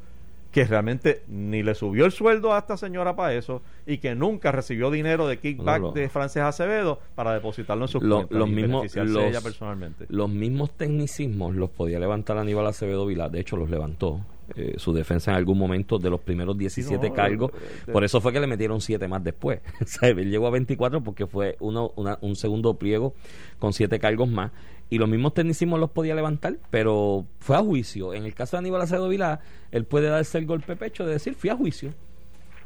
que 0.51 0.63
realmente 0.65 1.21
ni 1.27 1.61
le 1.61 1.75
subió 1.75 2.05
el 2.05 2.11
sueldo 2.11 2.53
a 2.53 2.59
esta 2.59 2.75
señora 2.77 3.15
para 3.15 3.33
eso 3.33 3.61
y 3.85 3.99
que 3.99 4.15
nunca 4.15 4.51
recibió 4.51 4.89
dinero 4.89 5.27
de 5.27 5.37
kickback 5.37 5.81
No, 5.81 5.91
de 5.91 6.09
Frances 6.09 6.41
Acevedo 6.41 6.99
para 7.15 7.33
depositarlo 7.33 7.83
en 7.85 7.89
sus 7.89 8.01
Lo- 8.01 8.15
cuentas 8.17 8.37
los 8.39 8.49
y 8.49 8.51
mismos- 8.53 8.81
beneficiarse 8.81 9.13
los- 9.13 9.23
ella 9.23 9.41
personalmente. 9.41 10.05
Los 10.09 10.29
mismos 10.29 10.71
tecnicismos 10.71 11.53
los 11.55 11.69
podía 11.69 11.99
levantar 11.99 12.37
Aníbal 12.37 12.65
Acevedo 12.65 13.05
Vilá, 13.05 13.29
de 13.29 13.41
hecho 13.41 13.57
los 13.57 13.69
levantó. 13.69 14.21
Eh, 14.55 14.75
su 14.77 14.93
defensa 14.93 15.31
en 15.31 15.37
algún 15.37 15.57
momento 15.57 15.99
de 15.99 16.09
los 16.09 16.21
primeros 16.21 16.57
17 16.57 17.09
no, 17.09 17.13
cargos, 17.15 17.51
eh, 17.87 17.91
por 17.91 18.03
eso 18.03 18.21
fue 18.21 18.31
que 18.33 18.39
le 18.39 18.47
metieron 18.47 18.79
7 18.81 19.07
más 19.07 19.23
después. 19.23 19.59
O 19.81 19.85
sea, 19.85 20.09
él 20.09 20.29
llegó 20.29 20.47
a 20.47 20.51
24 20.51 21.03
porque 21.03 21.27
fue 21.27 21.57
uno, 21.59 21.91
una- 21.95 22.17
un 22.21 22.35
segundo 22.35 22.73
pliego 22.75 23.13
con 23.59 23.73
7 23.73 23.99
cargos 23.99 24.29
más. 24.29 24.51
Y 24.89 24.99
los 24.99 25.09
mismos 25.09 25.33
tecnicismos 25.33 25.79
los 25.81 25.89
podía 25.89 26.15
levantar, 26.15 26.57
pero 26.69 27.25
fue 27.39 27.57
a 27.57 27.59
juicio. 27.59 28.13
En 28.13 28.23
el 28.23 28.33
caso 28.33 28.55
de 28.55 28.59
Aníbal 28.59 28.81
Acevedo 28.81 29.09
Vilá, 29.09 29.41
él 29.71 29.83
puede 29.83 30.07
darse 30.07 30.37
el 30.37 30.45
golpe 30.45 30.77
pecho 30.77 31.05
de 31.05 31.11
decir, 31.13 31.35
fui 31.35 31.49
a 31.49 31.55
juicio. 31.57 31.93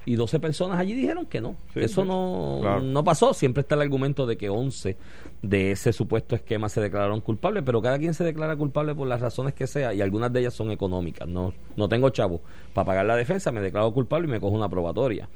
Y 0.06 0.16
12 0.16 0.40
personas 0.40 0.80
allí 0.80 0.94
dijeron 0.94 1.26
que 1.28 1.42
no. 1.42 1.56
Sí, 1.74 1.80
Eso 1.82 2.04
no, 2.04 2.58
Claro. 2.62 2.82
no 2.82 3.04
pasó. 3.04 3.34
Siempre 3.36 3.62
está 3.62 3.76
el 3.76 3.82
argumento 3.82 4.26
de 4.26 4.36
que 4.36 4.50
11 4.50 4.98
de 5.44 5.72
ese 5.72 5.94
supuesto 5.94 6.36
esquema 6.36 6.70
se 6.70 6.82
declararon 6.82 7.22
culpables, 7.22 7.62
pero 7.66 7.82
cada 7.82 8.00
quien 8.00 8.14
se 8.16 8.24
declara 8.24 8.56
culpable 8.56 8.96
por 8.96 9.08
las 9.08 9.22
razones 9.22 9.54
que 9.54 9.68
sea 9.68 9.94
y 9.94 10.02
algunas 10.02 10.34
de 10.34 10.40
ellas 10.40 10.54
son 10.56 10.72
económicas. 10.72 11.28
No, 11.28 11.54
no 11.76 11.88
tengo 11.88 12.10
chavo 12.10 12.42
para 12.74 12.86
pagar 12.86 13.06
la 13.06 13.16
defensa, 13.16 13.52
me 13.52 13.62
declaro 13.62 13.92
culpable 13.94 14.28
y 14.28 14.32
me 14.32 14.40
cojo 14.40 14.56
una 14.56 14.70
probatoria. 14.70 15.30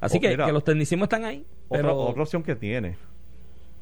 Así 0.00 0.18
Oh, 0.18 0.20
que, 0.20 0.28
mira. 0.30 0.46
que 0.46 0.52
los 0.52 0.64
tecnicismos 0.64 1.06
están 1.06 1.24
ahí. 1.24 1.44
Otra 1.68 1.92
opción 1.92 2.42
que 2.42 2.54
tiene 2.56 2.96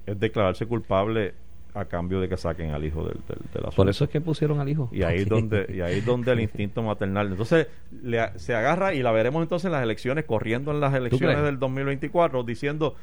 es 0.07 0.19
declararse 0.19 0.65
culpable 0.67 1.35
a 1.75 1.85
cambio 1.85 2.21
de 2.21 2.29
que 2.29 2.37
saquen 2.37 2.71
al 2.71 2.85
hijo 2.85 3.05
del, 3.05 3.19
del, 3.29 3.39
del 3.53 3.63
asunto. 3.63 3.77
por 3.77 3.89
eso 3.89 4.05
es 4.05 4.11
que 4.11 4.21
pusieron 4.21 4.61
al 4.61 4.69
hijo. 4.69 4.89
y 4.93 5.03
ahí 5.03 5.21
es 5.21 5.29
donde 5.29 5.67
y 5.73 5.81
ahí 5.81 6.01
donde 6.01 6.33
el 6.33 6.41
instinto 6.47 6.83
maternal 6.83 7.29
entonces 7.29 7.69
le 8.03 8.39
se 8.39 8.55
agarra 8.55 8.95
y 8.95 9.03
la 9.03 9.13
veremos 9.13 9.43
entonces 9.43 9.67
en 9.67 9.73
las 9.73 9.83
elecciones 9.83 10.25
corriendo 10.25 10.71
en 10.73 10.81
las 10.81 10.95
elecciones 10.95 11.43
del 11.43 11.59
2024 11.59 12.43
diciendo 12.43 12.97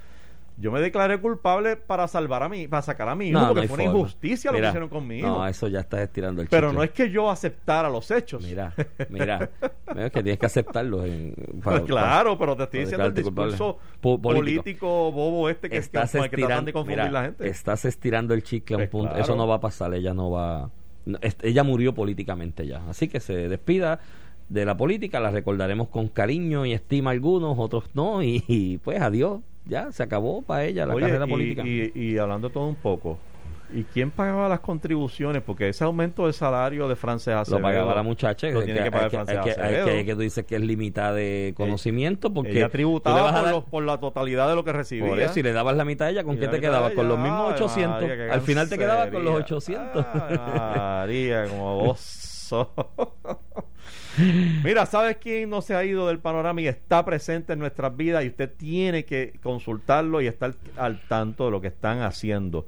yo 0.59 0.71
me 0.71 0.81
declaré 0.81 1.19
culpable 1.21 1.75
para 1.75 2.07
salvar 2.07 2.41
a 2.41 2.49
mí 2.49 2.67
para 2.67 2.81
sacar 2.81 3.07
a 3.09 3.15
mi 3.15 3.27
hijo 3.29 3.39
No, 3.39 3.49
porque 3.49 3.67
fue 3.67 3.75
una 3.75 3.83
injusticia 3.83 4.51
lo 4.51 4.59
que 4.59 4.67
hicieron 4.67 4.89
conmigo 4.89 5.27
No, 5.27 5.47
eso 5.47 5.67
ya 5.67 5.81
estás 5.81 5.99
estirando 6.01 6.41
el 6.41 6.47
pero 6.47 6.67
chicle. 6.69 6.77
no 6.77 6.83
es 6.83 6.89
que 6.91 7.09
yo 7.11 7.29
aceptara 7.29 7.89
los 7.89 8.09
hechos 8.09 8.41
Mira, 8.43 8.73
mira, 9.09 9.49
mira, 9.93 10.05
es 10.07 10.11
que 10.11 10.23
tienes 10.23 10.39
que 10.39 10.45
aceptarlo. 10.47 11.05
En, 11.05 11.35
para- 11.63 11.77
Pues 11.77 11.83
claro 11.89 12.37
pero 12.39 12.55
te 12.55 12.63
estoy 12.63 12.79
diciendo 12.81 13.05
el 13.05 13.13
discurso 13.13 13.77
Po- 14.01 14.19
político. 14.19 15.11
bobo 15.11 15.47
este 15.49 15.69
que, 15.69 15.77
estás 15.77 16.11
que, 16.11 16.17
con 16.17 16.25
el 16.25 16.29
que 16.31 16.37
tratan 16.37 16.65
de 16.65 16.73
confundir 16.73 16.97
mira, 16.99 17.11
la 17.11 17.23
gente 17.25 17.47
estás 17.47 17.85
estirando 17.85 18.33
el 18.33 18.41
chicle 18.43 18.73
a 18.75 18.77
un 18.77 18.81
Pues 18.81 18.89
punto. 18.89 19.09
claro. 19.09 19.23
Eso 19.23 19.35
no 19.35 19.47
va 19.47 19.55
a 19.55 19.59
pasar, 19.59 19.93
ella 19.93 20.13
no 20.13 20.31
va. 20.31 20.69
no, 21.05 21.17
es- 21.21 21.37
ella 21.43 21.63
murió 21.63 21.93
políticamente 21.93 22.65
ya. 22.65 22.81
Así 22.89 23.07
que 23.07 23.19
se 23.19 23.47
despida 23.47 23.99
de 24.49 24.65
la 24.65 24.75
política, 24.77 25.19
la 25.19 25.29
recordaremos 25.29 25.89
con 25.89 26.07
cariño 26.07 26.65
y 26.65 26.71
estima 26.73 27.11
algunos, 27.11 27.55
otros 27.59 27.83
no, 27.93 28.23
y, 28.23 28.43
y, 28.47 28.77
pues 28.79 28.99
adiós. 29.01 29.41
Ya 29.67 29.91
se 29.91 30.03
acabó 30.03 30.41
para 30.41 30.63
ella 30.65 30.85
la 30.85 30.93
Oye, 30.95 31.05
carrera 31.07 31.25
y, 31.25 31.29
política. 31.29 31.63
y- 31.65 31.91
y 31.93 32.17
hablando 32.17 32.49
todo 32.49 32.67
un 32.67 32.75
poco, 32.75 33.17
¿Y 33.69 33.83
quién 33.83 34.11
pagaba 34.11 34.47
las 34.47 34.61
contribuciones? 34.61 35.41
Porque 35.45 35.67
ese 35.67 35.83
aumento 35.83 36.25
de 36.25 36.31
salario 36.31 36.87
de 36.87 36.95
Frances 36.95 37.33
Lo 37.33 37.39
Acevedo 37.41 37.61
pagaba 37.63 37.93
la 37.95 38.01
muchacha. 38.01 38.47
Lo 38.47 38.63
tiene 38.63 38.81
que 38.81 38.89
pagar 38.89 39.09
que, 39.11 39.17
Frances 39.17 39.37
hay 39.39 39.43
que, 39.43 39.51
Acevedo. 39.51 39.85
que- 39.87 40.05
que 40.05 40.13
tú 40.15 40.21
dices 40.21 40.45
que 40.45 40.55
es 40.55 40.61
limitada 40.61 41.11
de 41.11 41.53
conocimiento 41.53 42.33
porque 42.33 42.51
Ella 42.59 42.69
tributaba 42.69 43.23
por, 43.33 43.43
dar- 43.43 43.53
los- 43.53 43.63
por 43.65 43.83
la 43.83 43.99
totalidad 43.99 44.47
de 44.47 44.55
lo 44.55 44.63
que 44.63 44.71
recibía. 44.71 45.09
por 45.09 45.19
eso, 45.19 45.33
si 45.33 45.43
le 45.43 45.51
dabas 45.51 45.75
la 45.75 45.83
mitad 45.83 46.07
a 46.07 46.11
ella, 46.11 46.23
¿con 46.23 46.37
qué 46.39 46.47
te 46.47 46.61
quedabas? 46.61 46.93
Con 46.93 47.09
los 47.09 47.19
mismos 47.19 47.47
ay, 47.47 47.53
800. 47.55 48.01
María, 48.03 48.15
qué 48.15 48.31
Al 48.31 48.39
final 48.41 48.69
te 48.69 48.77
quedabas 48.77 49.09
con 49.09 49.25
los 49.25 49.43
cansería. 49.43 49.81
800. 49.91 50.05
Ay, 50.13 50.37
María, 50.37 51.45
como 51.49 51.77
oso. 51.91 52.71
Mira, 54.63 54.85
¿sabes 54.85 55.17
quién 55.17 55.49
no 55.49 55.61
se 55.61 55.75
ha 55.75 55.83
ido 55.83 56.07
del 56.07 56.19
panorama 56.19 56.61
y 56.61 56.67
está 56.67 57.05
presente 57.05 57.53
en 57.53 57.59
nuestras 57.59 57.95
vidas? 57.95 58.23
Y 58.23 58.29
usted 58.29 58.51
tiene 58.55 59.05
que 59.05 59.33
consultarlo 59.43 60.21
y 60.21 60.27
estar 60.27 60.55
al 60.75 60.99
tanto 61.07 61.45
de 61.45 61.51
lo 61.51 61.61
que 61.61 61.67
están 61.67 62.01
haciendo. 62.01 62.67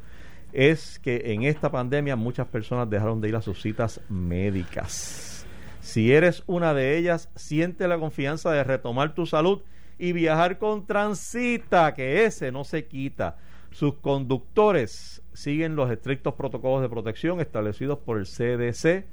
Es 0.53 0.99
que 0.99 1.33
en 1.33 1.43
esta 1.43 1.71
pandemia 1.71 2.15
muchas 2.15 2.47
personas 2.47 2.89
dejaron 2.89 3.21
de 3.21 3.29
ir 3.29 3.35
a 3.35 3.41
sus 3.41 3.62
citas 3.62 4.01
médicas. 4.09 5.45
Si 5.81 6.13
eres 6.13 6.43
una 6.45 6.73
de 6.73 6.97
ellas, 6.97 7.29
siente 7.35 7.88
la 7.88 7.97
confianza 7.97 8.51
de 8.51 8.63
retomar 8.63 9.15
tu 9.15 9.25
salud 9.25 9.62
y 9.97 10.13
viajar 10.13 10.57
con 10.57 10.85
Transita, 10.85 11.93
que 11.93 12.25
ese 12.25 12.51
no 12.51 12.63
se 12.63 12.85
quita. 12.85 13.38
Sus 13.71 13.95
conductores 13.95 15.21
siguen 15.33 15.75
los 15.75 15.91
estrictos 15.91 16.33
protocolos 16.33 16.81
de 16.81 16.89
protección 16.89 17.39
establecidos 17.39 17.99
por 17.99 18.17
el 18.17 18.25
CDC. 18.25 19.05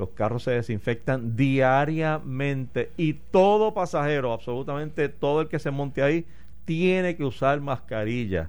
Los 0.00 0.10
carros 0.10 0.42
se 0.44 0.52
desinfectan 0.52 1.36
diariamente 1.36 2.90
y 2.96 3.12
todo 3.12 3.74
pasajero, 3.74 4.32
absolutamente 4.32 5.10
todo 5.10 5.42
el 5.42 5.48
que 5.48 5.58
se 5.58 5.70
monte 5.70 6.02
ahí, 6.02 6.24
tiene 6.64 7.16
que 7.16 7.24
usar 7.24 7.60
mascarilla. 7.60 8.48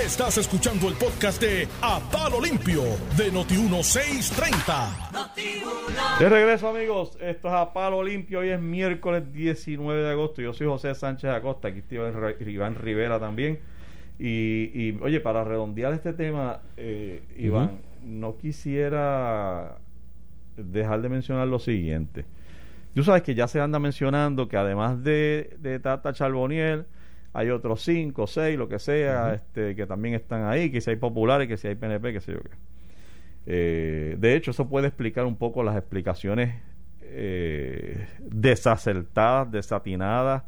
Estás 0.04 0.38
escuchando 0.38 0.88
el 0.88 0.96
podcast 0.96 1.42
de 1.42 1.68
A 1.82 2.00
Palo 2.12 2.42
Limpio 2.42 2.82
de 3.16 3.32
Noti1630. 3.32 5.18
De 6.20 6.30
regreso, 6.30 6.68
amigos. 6.70 7.18
Esto 7.22 7.48
es 7.48 7.54
a 7.54 7.72
palo 7.74 8.04
limpio. 8.04 8.40
Hoy 8.40 8.50
es 8.50 8.60
miércoles 8.60 9.32
19 9.32 10.02
de 10.02 10.10
agosto. 10.10 10.42
Yo 10.42 10.54
soy 10.54 10.66
José 10.68 10.96
Sánchez 10.96 11.30
Acosta. 11.30 11.68
Aquí 11.68 11.80
está 11.80 11.96
Iván 12.50 12.76
Rivera 12.76 13.20
también. 13.20 13.60
Y, 14.20 14.72
y, 14.74 14.98
oye, 15.02 15.20
para 15.20 15.44
redondear 15.44 15.94
este 15.94 16.14
tema, 16.14 16.62
eh, 16.76 17.24
Iván, 17.38 17.80
no 18.04 18.38
quisiera 18.38 19.78
dejar 20.56 21.02
de 21.02 21.10
mencionar 21.10 21.48
lo 21.48 21.60
siguiente. 21.60 22.26
Tú 22.96 23.04
sabes 23.04 23.22
que 23.22 23.36
ya 23.36 23.48
se 23.48 23.62
anda 23.62 23.78
mencionando 23.78 24.48
que 24.48 24.58
además 24.58 25.04
de, 25.04 25.56
de 25.60 25.80
Tata 25.80 26.14
Charboniel, 26.14 26.86
hay 27.34 27.52
otros 27.52 27.84
cinco, 27.84 28.26
seis, 28.26 28.58
lo 28.58 28.68
que 28.68 28.80
sea, 28.80 29.36
este, 29.36 29.76
que 29.76 29.86
también 29.86 30.16
están 30.16 30.46
ahí, 30.46 30.72
que 30.72 30.82
si 30.82 30.90
hay 30.90 30.96
populares, 30.96 31.48
que 31.48 31.58
si 31.58 31.68
hay 31.68 31.76
PNP, 31.76 32.14
que 32.14 32.22
sé 32.22 32.32
yo 32.32 32.40
qué. 32.40 32.50
Eh, 33.46 34.16
de 34.18 34.36
hecho, 34.36 34.52
eso 34.52 34.68
puede 34.68 34.88
explicar 34.88 35.26
un 35.26 35.36
poco 35.36 35.62
las 35.62 35.78
explicaciones 35.78 36.56
eh, 37.02 38.08
desacertadas, 38.20 39.52
desatinadas, 39.52 40.44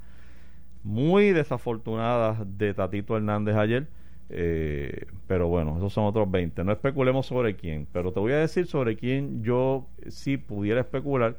muy 0.84 1.32
desafortunadas 1.32 2.40
de 2.58 2.74
Tatito 2.74 3.16
Hernández 3.18 3.56
ayer. 3.56 3.88
Eh, 4.32 5.06
pero 5.28 5.48
bueno, 5.48 5.78
esos 5.78 5.92
son 5.94 6.06
otros 6.06 6.30
20. 6.30 6.64
No 6.64 6.72
especulemos 6.72 7.26
sobre 7.26 7.56
quién, 7.56 7.88
pero 7.92 8.12
te 8.14 8.20
voy 8.20 8.32
a 8.34 8.38
decir 8.38 8.68
sobre 8.68 8.96
quién 8.96 9.44
yo 9.44 9.88
sí 10.08 10.38
pudiera 10.38 10.82
especular 10.82 11.38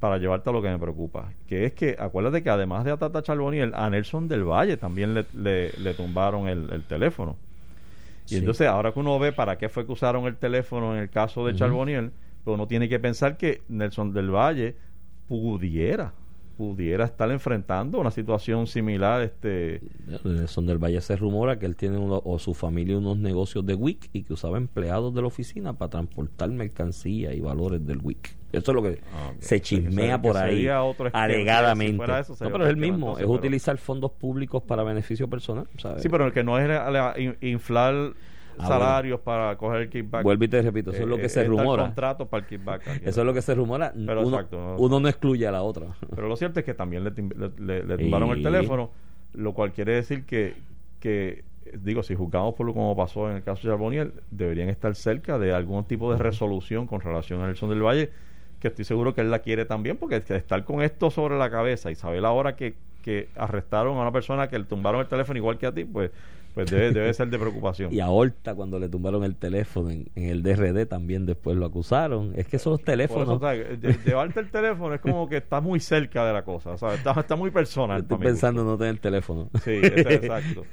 para 0.00 0.18
llevarte 0.18 0.50
a 0.50 0.52
lo 0.52 0.62
que 0.62 0.68
me 0.70 0.78
preocupa. 0.78 1.32
Que 1.46 1.66
es 1.66 1.74
que, 1.74 1.96
acuérdate 1.98 2.42
que 2.42 2.50
además 2.50 2.84
de 2.84 2.92
a 2.92 2.96
Tata 2.96 3.22
Charboniel, 3.22 3.72
a 3.74 3.90
Nelson 3.90 4.28
del 4.28 4.44
Valle 4.44 4.76
también 4.76 5.14
le, 5.14 5.26
le- 5.34 5.72
le 5.72 5.94
tumbaron 5.94 6.48
el, 6.48 6.70
el 6.72 6.84
teléfono. 6.84 7.36
Y 8.28 8.36
Sí. 8.36 8.36
entonces, 8.36 8.66
ahora 8.68 8.92
que 8.92 9.00
uno 9.00 9.18
ve 9.18 9.32
para 9.32 9.58
qué 9.58 9.68
fue 9.68 9.86
que 9.86 9.92
usaron 9.92 10.26
el 10.26 10.36
teléfono 10.36 10.94
en 10.96 11.02
el 11.02 11.10
caso 11.10 11.44
de 11.46 11.52
Ujú. 11.52 11.58
Charboniel, 11.58 12.12
pues 12.44 12.54
uno 12.54 12.66
tiene 12.66 12.88
que 12.88 12.98
pensar 12.98 13.36
que 13.36 13.62
Nelson 13.68 14.12
del 14.12 14.30
Valle 14.34 14.76
pudiera, 15.28 16.14
pudiera 16.56 17.04
estar 17.04 17.30
enfrentando 17.30 17.98
una 17.98 18.10
situación 18.10 18.66
similar. 18.66 19.22
este 19.22 19.80
Nelson 20.24 20.66
del 20.66 20.78
Valle 20.78 21.00
se 21.00 21.16
rumora 21.16 21.58
que 21.58 21.66
él 21.66 21.76
tiene 21.76 21.98
uno- 21.98 22.20
o 22.24 22.38
su 22.38 22.54
familia 22.54 22.96
unos 22.98 23.18
negocios 23.18 23.64
de 23.66 23.74
WIC 23.74 24.10
y 24.12 24.22
que 24.22 24.32
usaba 24.32 24.56
empleados 24.58 25.14
de 25.14 25.20
la 25.20 25.26
oficina 25.26 25.72
para 25.72 25.90
transportar 25.90 26.50
mercancía 26.50 27.34
y 27.34 27.40
valores 27.40 27.86
del 27.86 27.98
WIC. 28.02 28.36
Eso 28.52 28.70
es 28.72 28.74
lo 28.74 28.82
que 28.82 29.00
Ah, 29.14 29.32
se 29.38 29.60
chismea 29.62 30.16
que 30.20 30.28
por 30.28 30.36
ahí 30.36 30.68
alegadamente. 31.12 31.92
Si 31.92 31.96
fuera 31.96 32.20
eso, 32.20 32.36
no, 32.40 32.50
pero 32.52 32.64
es 32.64 32.70
el 32.70 32.76
mismo, 32.76 32.96
entonces, 33.08 33.22
es 33.22 33.26
pero- 33.26 33.38
utilizar 33.38 33.78
fondos 33.78 34.10
públicos 34.12 34.62
para 34.62 34.82
beneficio 34.82 35.28
personal. 35.28 35.66
¿sabes? 35.78 36.02
Sí, 36.02 36.08
pero 36.08 36.26
el 36.26 36.32
que 36.32 36.44
no 36.44 36.58
es 36.58 36.68
la- 36.68 36.90
la- 36.90 37.14
in- 37.18 37.36
inflar 37.40 38.12
Ah, 38.58 38.66
salarios 38.68 39.20
para 39.20 39.56
coger 39.56 39.82
el 39.82 39.88
kickback. 39.90 40.22
Vuelvo 40.22 40.44
y 40.44 40.48
te 40.48 40.62
repito, 40.62 40.90
eso 40.90 41.02
es 41.02 41.08
lo 41.08 41.16
que 41.16 41.28
se 41.28 41.40
dar 41.40 41.48
rumora. 41.48 41.84
contratos 41.84 42.28
para 42.28 42.42
el 42.42 42.48
kickback. 42.48 42.88
aquí. 42.88 43.00
Eso 43.04 43.20
es 43.20 43.26
lo 43.26 43.32
que 43.34 43.42
se 43.42 43.54
rumora. 43.54 43.92
Pero 43.94 44.20
uno, 44.26 44.36
exacto, 44.36 44.56
no- 44.58 44.76
uno 44.76 45.00
no 45.00 45.08
excluye 45.08 45.46
a 45.46 45.50
la 45.52 45.62
otra. 45.62 45.86
Pero 46.14 46.28
lo 46.28 46.36
cierto 46.36 46.60
es 46.60 46.66
que 46.66 46.74
también 46.74 47.04
le, 47.04 47.10
tim- 47.12 47.32
le- 47.36 47.50
le- 47.64 47.84
le 47.84 47.98
tumbaron 47.98 48.30
el 48.30 48.42
teléfono, 48.42 48.90
lo 49.34 49.52
cual 49.54 49.72
quiere 49.72 49.94
decir 49.94 50.24
que, 50.26 50.54
que 51.00 51.44
digo, 51.74 52.02
si 52.02 52.14
juzgamos 52.14 52.54
por 52.54 52.66
lo 52.66 52.74
como 52.74 52.94
pasó 52.96 53.30
en 53.30 53.36
el 53.36 53.42
caso 53.42 53.62
de 53.66 53.72
Charboniel, 53.72 54.12
deberían 54.30 54.68
estar 54.68 54.94
cerca 54.94 55.38
de 55.38 55.52
algún 55.54 55.84
tipo 55.84 56.12
de 56.12 56.18
resolución 56.18 56.86
con 56.86 57.00
relación 57.00 57.40
a 57.40 57.46
Nelson 57.46 57.70
del 57.70 57.82
Valle, 57.82 58.10
que 58.60 58.68
estoy 58.68 58.84
seguro 58.84 59.14
que 59.14 59.20
él 59.22 59.30
la 59.30 59.38
quiere 59.40 59.64
también, 59.64 59.96
porque 59.96 60.16
es 60.16 60.24
que 60.24 60.36
estar 60.36 60.64
con 60.64 60.82
esto 60.82 61.10
sobre 61.10 61.38
la 61.38 61.50
cabeza 61.50 61.90
y 61.90 61.94
saber 61.94 62.24
ahora 62.24 62.54
que, 62.56 62.74
que 63.02 63.28
arrestaron 63.36 63.96
a 63.98 64.02
una 64.02 64.12
persona 64.12 64.48
que 64.48 64.58
le 64.58 64.64
tumbaron 64.66 65.00
el 65.00 65.06
teléfono 65.08 65.36
igual 65.38 65.58
que 65.58 65.66
a 65.66 65.72
ti, 65.72 65.84
pues, 65.84 66.10
pues 66.54 66.70
debe, 66.70 66.92
debe 66.92 67.12
ser 67.14 67.28
de 67.28 67.38
preocupación. 67.38 67.92
Y 67.94 68.00
a 68.00 68.08
Horta, 68.10 68.54
cuando 68.54 68.78
le 68.78 68.88
tumbaron 68.88 69.24
el 69.24 69.36
teléfono 69.36 69.90
en, 69.90 70.08
en 70.14 70.24
el 70.24 70.42
DRD, 70.42 70.86
también 70.86 71.24
después 71.26 71.56
lo 71.56 71.66
acusaron. 71.66 72.32
Es 72.36 72.46
que 72.46 72.56
esos 72.56 72.82
teléfonos. 72.82 73.28
eso. 73.28 73.40
Lle- 73.40 74.04
llevarte 74.04 74.40
el 74.40 74.50
teléfono 74.50 74.94
es 74.94 75.00
como 75.00 75.28
que 75.28 75.38
está 75.38 75.60
muy 75.60 75.80
cerca 75.80 76.26
de 76.26 76.32
la 76.32 76.44
cosa, 76.44 76.76
¿sabes? 76.76 76.98
Está, 76.98 77.12
está 77.18 77.36
muy 77.36 77.50
personal. 77.50 78.02
Estoy 78.02 78.18
pensando 78.18 78.60
en 78.62 78.66
no 78.66 78.76
tener 78.78 78.98
teléfono. 78.98 79.48
Sí, 79.64 79.70
es 79.82 80.06
exacto. 80.06 80.64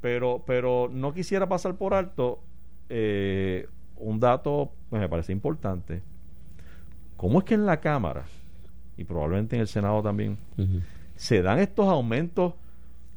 Pero, 0.00 0.42
pero 0.46 0.88
no 0.92 1.12
quisiera 1.12 1.48
pasar 1.48 1.74
por 1.76 1.94
alto 1.94 2.40
eh, 2.88 3.66
un 3.98 4.20
dato 4.20 4.72
que 4.90 4.98
me 4.98 5.08
parece 5.08 5.32
importante. 5.32 6.02
¿Cómo 7.16 7.38
es 7.38 7.44
que 7.44 7.54
en 7.54 7.64
la 7.66 7.80
Cámara, 7.80 8.24
y 8.96 9.04
probablemente 9.04 9.56
en 9.56 9.62
el 9.62 9.68
Senado 9.68 10.02
también, 10.02 10.36
se 11.16 11.40
dan 11.42 11.58
estos 11.58 11.88
aumentos 11.88 12.54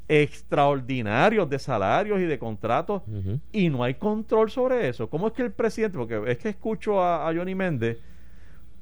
extraordinarios 0.09 1.49
de 1.49 1.59
salarios 1.59 2.19
y 2.19 2.23
de 2.25 2.37
contratos 2.39 3.03
y 3.51 3.69
no 3.69 3.83
hay 3.83 3.93
control 3.95 4.49
sobre 4.49 4.87
eso? 4.89 5.09
¿Cómo 5.09 5.27
es 5.27 5.33
que 5.33 5.43
el 5.43 5.51
presidente, 5.51 5.97
porque 5.97 6.21
es 6.27 6.37
que 6.37 6.49
escucho 6.49 7.01
a, 7.01 7.29
a 7.29 7.33
Johnny 7.33 7.55
Méndez 7.55 7.99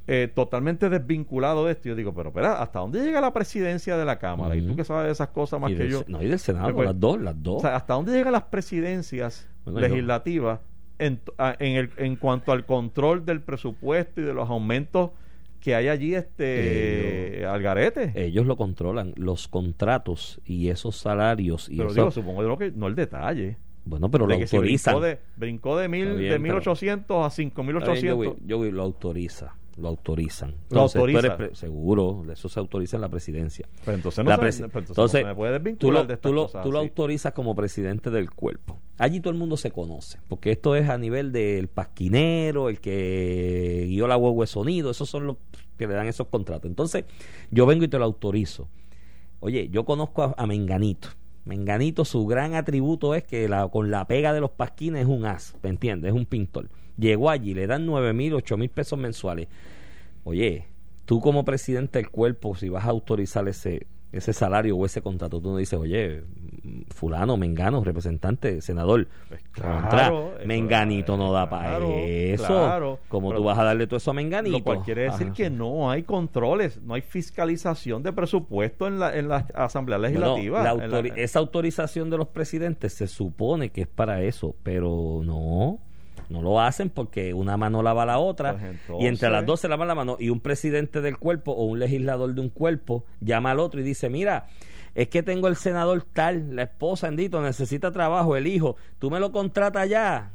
eh, 0.10 0.32
totalmente 0.34 0.90
desvinculado 0.90 1.66
de 1.66 1.74
esto, 1.74 1.90
yo 1.90 1.96
digo, 1.96 2.13
pero 2.13 2.30
espera, 2.30 2.62
¿hasta 2.62 2.80
dónde 2.80 3.04
llega 3.04 3.20
la 3.20 3.34
presidencia 3.34 3.98
de 3.98 4.06
la 4.06 4.18
Cámara? 4.18 4.56
Y 4.56 4.66
tú 4.66 4.74
que 4.76 4.86
sabes 4.86 5.08
de 5.08 5.12
esas 5.12 5.28
cosas 5.30 5.60
más 5.60 5.70
Y 5.72 5.76
que 5.76 5.84
del, 5.84 5.92
yo. 5.92 6.04
no, 6.08 6.24
y 6.24 6.28
del 6.28 6.40
Senado, 6.40 6.74
Pues, 6.74 6.86
las 6.88 6.98
dos, 7.00 7.20
las 7.20 7.44
dos. 7.44 7.58
O 7.58 7.60
sea, 7.60 7.76
¿hasta 7.76 7.94
dónde 7.94 8.13
llegan 8.13 8.32
las 8.32 8.44
presidencias 8.44 9.50
Bueno, 9.66 9.82
yo- 9.82 9.88
legislativas 9.90 10.62
en, 11.00 11.20
en, 11.60 11.76
el, 11.76 11.90
en 11.98 12.16
cuanto 12.16 12.54
al 12.54 12.66
control 12.66 13.26
del 13.26 13.42
presupuesto 13.42 14.22
y 14.22 14.24
de 14.24 14.34
los 14.34 14.50
aumentos 14.50 15.12
que 15.60 15.76
hay 15.76 15.88
allí 15.88 16.15
este 16.15 17.46
al 17.46 17.62
garete? 17.62 18.12
Ellos 18.15 18.46
lo 18.46 18.56
controlan, 18.58 19.13
los 19.15 19.48
contratos 19.48 20.39
y 20.46 20.70
esos 20.70 20.96
salarios. 20.98 21.67
Y 21.70 21.78
pero 21.78 21.89
eso- 21.89 21.96
digo, 22.02 22.12
supongo 22.12 22.43
yo 22.43 22.58
que 22.58 22.72
no 22.72 22.88
el 22.88 22.96
detalle. 22.96 23.58
bueno, 23.86 24.12
pero 24.12 24.28
lo 24.28 24.38
que 24.38 24.48
si 24.48 24.56
autorizan. 24.58 24.96
brincó 24.96 25.06
de, 25.06 25.20
brincó 25.38 25.78
de, 25.78 25.88
mil, 25.88 26.06
bien, 26.06 26.17
de 26.17 26.30
pero- 26.30 26.39
1800 26.41 27.17
a 27.24 27.28
Está 27.28 27.41
bien, 27.41 27.52
5800. 27.54 28.15
Joey, 28.17 28.36
Joey, 28.50 28.72
lo 28.72 28.84
autoriza, 28.84 29.56
lo 29.78 29.88
autorizan. 29.90 30.52
Lo 30.52 30.56
Entonces, 30.86 30.96
autoriza. 31.00 31.38
pre- 31.38 31.56
seguro, 31.56 32.26
eso 32.32 32.50
se 32.50 32.60
autoriza 32.60 32.98
en 32.98 33.02
la 33.02 33.10
presidencia. 33.10 33.68
Pero 33.86 33.96
entonces 33.98 34.24
no, 34.26 34.30
La 34.32 34.36
se, 34.38 34.42
presi- 34.42 34.63
entonces 34.66 34.90
entonces, 34.90 34.96
no 34.96 35.08
se 35.08 35.24
me 35.26 35.36
puede 35.36 35.52
Tú 35.60 35.63
desvincular 35.63 36.02
lo, 36.04 36.08
de 36.08 36.13
estas 36.16 36.30
tú 36.32 36.36
lo- 36.36 36.44
cosas 36.46 36.63
tú 36.63 36.72
lo 36.72 36.80
así. 36.80 36.88
autorizas 36.88 37.34
como 37.34 37.56
presidente 37.56 38.10
del 38.10 38.32
cuerpo. 38.32 38.80
Allí 38.98 39.20
todo 39.20 39.32
el 39.32 39.38
mundo 39.40 39.56
se 39.58 39.70
conoce, 39.72 40.20
porque 40.28 40.52
esto 40.52 40.76
es 40.76 40.90
a 40.90 40.98
nivel 40.98 41.32
del 41.32 41.68
pasquinero, 41.68 42.70
el 42.70 42.80
que 42.82 43.86
guió 43.88 44.08
la 44.08 44.18
huevo 44.18 44.42
de 44.42 44.48
sonido, 44.48 44.90
esos 44.90 45.10
son 45.10 45.28
los 45.28 45.38
que 45.78 45.86
le 45.88 45.94
dan 45.94 46.08
esos 46.08 46.28
contratos. 46.28 46.68
Entonces, 46.70 47.06
yo 47.52 47.66
vengo 47.68 47.84
y 47.84 47.88
te 47.88 48.00
lo 48.00 48.06
autorizo. 48.06 48.68
Oye, 49.40 49.70
yo 49.70 49.86
conozco 49.86 50.24
a, 50.24 50.34
a 50.38 50.48
Menganito, 50.48 51.10
Menganito, 51.46 52.04
su 52.04 52.26
gran 52.26 52.56
atributo 52.56 53.13
es 53.13 53.24
que 53.24 53.48
la, 53.48 53.68
con 53.68 53.92
la 53.92 54.06
pega 54.06 54.34
de 54.34 54.42
los 54.42 54.50
pasquines 54.52 55.04
es 55.04 55.08
un 55.08 55.26
as, 55.26 55.56
¿me 55.62 55.70
entiendes? 55.70 56.10
Es 56.10 56.16
un 56.18 56.26
pintor. 56.26 56.68
Llegó 56.98 57.30
allí, 57.30 57.54
le 57.54 57.68
dan 57.68 57.86
nueve 57.86 58.14
mil, 58.14 58.34
ocho 58.34 58.58
mil 58.58 58.70
pesos 58.70 58.98
mensuales. 58.98 59.48
Oye, 60.24 60.66
tú 61.06 61.22
como 61.22 61.46
presidente 61.46 62.00
del 62.00 62.10
cuerpo, 62.10 62.56
si 62.56 62.70
vas 62.70 62.86
a 62.86 62.90
autorizar 62.90 63.48
ese, 63.48 63.88
ese 64.12 64.34
salario 64.34 64.76
o 64.76 64.86
ese 64.86 65.02
contrato, 65.02 65.40
tú 65.40 65.52
no 65.52 65.58
dices, 65.58 65.78
oye, 65.80 66.24
fulano, 66.90 67.38
mengano, 67.38 67.84
representante, 67.84 68.62
senador, 68.62 69.08
Pues 69.30 69.42
contra, 69.54 69.90
claro, 69.90 70.34
eso- 70.38 70.48
menganito 70.48 71.16
no 71.18 71.32
da 71.32 71.50
para 71.50 71.70
claro, 71.78 71.94
eso. 71.96 72.46
claro. 72.48 73.00
como 73.08 73.34
tú 73.34 73.44
vas 73.44 73.58
a 73.60 73.64
darle 73.64 73.88
todo 73.88 73.98
eso 73.98 74.12
a 74.12 74.14
menganito? 74.14 74.58
Lo 74.58 74.64
cual 74.64 74.82
quiere 74.84 75.04
decir 75.04 75.28
Ajá. 75.28 75.34
que 75.36 75.50
no 75.50 75.90
hay 75.92 76.04
controles, 76.04 76.82
no 76.82 76.94
hay 76.96 77.02
fiscalización 77.02 78.04
de 78.04 78.12
presupuesto 78.12 78.88
en 78.88 79.00
la, 79.00 79.16
en 79.16 79.30
la 79.30 79.46
Asamblea 79.54 79.98
no, 79.98 80.04
Legislativa. 80.04 80.64
la 80.74 81.00
esa 81.16 81.40
autorización 81.40 82.10
de 82.10 82.18
los 82.18 82.28
presidentes 82.30 82.94
se 82.94 83.08
supone 83.08 83.70
que 83.70 83.82
es 83.82 83.88
para 83.88 84.22
eso, 84.24 84.56
pero 84.64 85.22
no, 85.24 85.80
no 86.30 86.42
lo 86.42 86.60
hacen 86.60 86.90
porque 86.90 87.34
una 87.34 87.56
mano 87.58 87.82
lava 87.82 88.06
la 88.06 88.20
otra 88.20 88.58
Pues 88.88 89.02
y 89.02 89.08
entre 89.08 89.30
las 89.30 89.46
dos 89.46 89.60
se 89.62 89.68
lavan 89.68 89.88
la 89.88 89.96
mano 89.96 90.18
y 90.20 90.30
un 90.30 90.40
presidente 90.40 91.02
del 91.02 91.18
cuerpo 91.18 91.52
o 91.54 91.66
un 91.66 91.80
legislador 91.80 92.34
de 92.34 92.42
un 92.42 92.50
cuerpo 92.50 93.06
llama 93.22 93.52
al 93.52 93.60
otro 93.60 93.80
y 93.80 93.84
dice, 93.84 94.10
mira, 94.10 94.48
es 94.96 95.08
que 95.10 95.24
tengo 95.24 95.48
el 95.48 95.56
senador 95.56 96.04
tal, 96.12 96.56
la 96.56 96.63
esposa, 96.63 97.08
Endito, 97.08 97.42
necesita 97.42 97.92
trabajo, 97.92 98.36
el 98.36 98.48
hijo, 98.48 98.76
tú 99.00 99.10
me 99.12 99.20
lo 99.20 99.32
contratas 99.32 99.88
ya. 99.88 100.32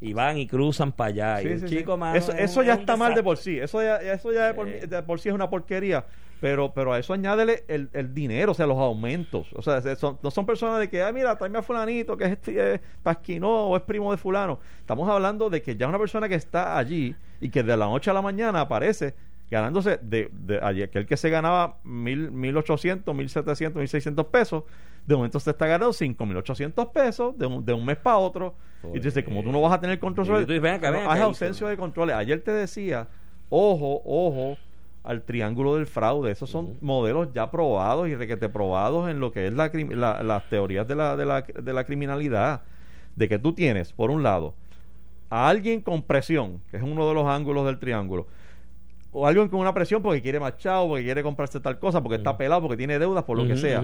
Y 0.00 0.12
van 0.12 0.36
y 0.36 0.46
cruzan 0.46 0.92
para 0.92 1.08
allá. 1.08 1.40
y 1.40 1.44
Sí, 1.44 1.48
el 1.52 1.60
sí, 1.60 1.68
sí. 1.68 1.76
chico, 1.78 1.96
mano, 1.96 2.16
eso, 2.18 2.30
es 2.32 2.50
eso 2.50 2.62
ya 2.62 2.74
está 2.74 2.96
mal 2.98 3.14
de 3.14 3.22
por 3.22 3.38
sí. 3.38 3.58
Eso 3.58 3.82
ya, 3.82 3.96
eso 3.96 4.30
ya 4.30 4.48
de, 4.48 4.54
por, 4.54 4.68
Eh. 4.68 4.86
de 4.86 5.02
por 5.02 5.18
sí 5.18 5.30
es 5.30 5.34
una 5.34 5.48
porquería. 5.48 6.04
Pero, 6.40 6.72
pero 6.74 6.92
a 6.92 6.98
eso 6.98 7.14
añádele 7.14 7.64
el, 7.66 7.88
el 7.94 8.12
dinero, 8.12 8.52
o 8.52 8.54
sea, 8.54 8.66
los 8.66 8.76
aumentos. 8.78 9.48
O 9.54 9.62
sea, 9.62 9.80
se- 9.80 9.96
son- 9.96 10.18
no 10.22 10.30
son 10.30 10.44
personas 10.44 10.78
de 10.78 10.90
que, 10.90 11.02
ah, 11.02 11.10
mira, 11.10 11.36
tráeme 11.38 11.58
a 11.58 11.62
fulanito, 11.62 12.16
que 12.16 12.24
es 12.24 12.32
este, 12.32 12.74
eh, 12.74 12.80
pasquinó 13.02 13.68
o 13.68 13.76
es 13.76 13.82
primo 13.82 14.10
de 14.10 14.18
fulano. 14.18 14.58
Estamos 14.80 15.08
hablando 15.08 15.48
de 15.48 15.62
que 15.62 15.76
ya 15.76 15.88
una 15.88 15.98
persona 15.98 16.28
que 16.28 16.34
está 16.34 16.76
allí 16.76 17.14
y 17.40 17.48
que 17.48 17.62
de 17.62 17.76
la 17.76 17.86
noche 17.86 18.10
a 18.10 18.14
la 18.14 18.20
mañana 18.22 18.60
aparece 18.60 19.14
ganándose 19.50 19.98
de, 20.02 20.28
de 20.32 20.58
aquel 20.84 21.06
que 21.06 21.16
se 21.16 21.30
ganaba 21.30 21.76
mil, 21.84 22.30
mil 22.32 22.56
ochocientos, 22.56 23.14
mil 23.14 23.28
setecientos, 23.28 23.78
mil 23.80 23.88
seiscientos 23.88 24.26
pesos, 24.26 24.64
de 25.06 25.14
momento 25.14 25.38
se 25.40 25.50
está 25.50 25.66
ganando 25.66 25.92
cinco 25.92 26.26
mil 26.26 26.36
ochocientos 26.36 26.86
pesos 26.88 27.38
de 27.38 27.46
un, 27.46 27.64
de 27.64 27.72
un 27.72 27.84
mes 27.84 27.96
para 27.96 28.18
otro. 28.18 28.54
Y 28.92 28.98
tú 28.98 29.04
dices, 29.04 29.24
como 29.24 29.42
tú 29.42 29.52
no 29.52 29.60
vas 29.62 29.72
a 29.72 29.80
tener 29.80 29.98
control 30.00 30.26
no, 30.90 31.10
hay 31.10 31.20
ausencia 31.26 31.66
de 31.68 31.76
controles. 31.76 32.14
Ayer 32.16 32.40
te 32.40 32.50
decía, 32.50 33.06
ojo, 33.48 34.02
ojo 34.04 34.58
al 35.06 35.22
triángulo 35.22 35.76
del 35.76 35.86
fraude. 35.86 36.30
Esos 36.32 36.50
son 36.50 36.76
modelos 36.80 37.28
ya 37.32 37.50
probados 37.50 38.08
y 38.08 38.14
requete 38.14 38.48
probados 38.48 39.08
en 39.08 39.20
lo 39.20 39.32
que 39.32 39.46
es 39.46 39.52
la, 39.52 40.22
las 40.22 40.48
teorías 40.48 40.86
de 40.86 40.96
la, 40.96 41.16
de, 41.16 41.24
la, 41.24 41.42
de 41.42 41.72
la 41.72 41.84
criminalidad. 41.84 42.62
De 43.14 43.28
que 43.28 43.38
tú 43.38 43.54
tienes, 43.54 43.94
por 43.94 44.10
un 44.10 44.22
lado, 44.22 44.54
a 45.30 45.48
alguien 45.48 45.80
con 45.80 46.02
presión, 46.02 46.60
que 46.70 46.76
es 46.76 46.82
uno 46.82 47.08
de 47.08 47.14
los 47.14 47.26
ángulos 47.26 47.64
del 47.64 47.78
triángulo, 47.78 48.26
o 49.10 49.26
alguien 49.26 49.48
con 49.48 49.60
una 49.60 49.72
presión 49.72 50.02
porque 50.02 50.20
quiere 50.20 50.38
más 50.38 50.58
chavo, 50.58 50.88
porque 50.88 51.04
quiere 51.04 51.22
comprarse 51.22 51.58
tal 51.60 51.78
cosa, 51.78 52.02
porque 52.02 52.16
está 52.16 52.36
pelado, 52.36 52.60
porque 52.60 52.76
tiene 52.76 52.98
deudas, 52.98 53.24
por 53.24 53.38
lo 53.38 53.46
que 53.46 53.56
sea. 53.56 53.82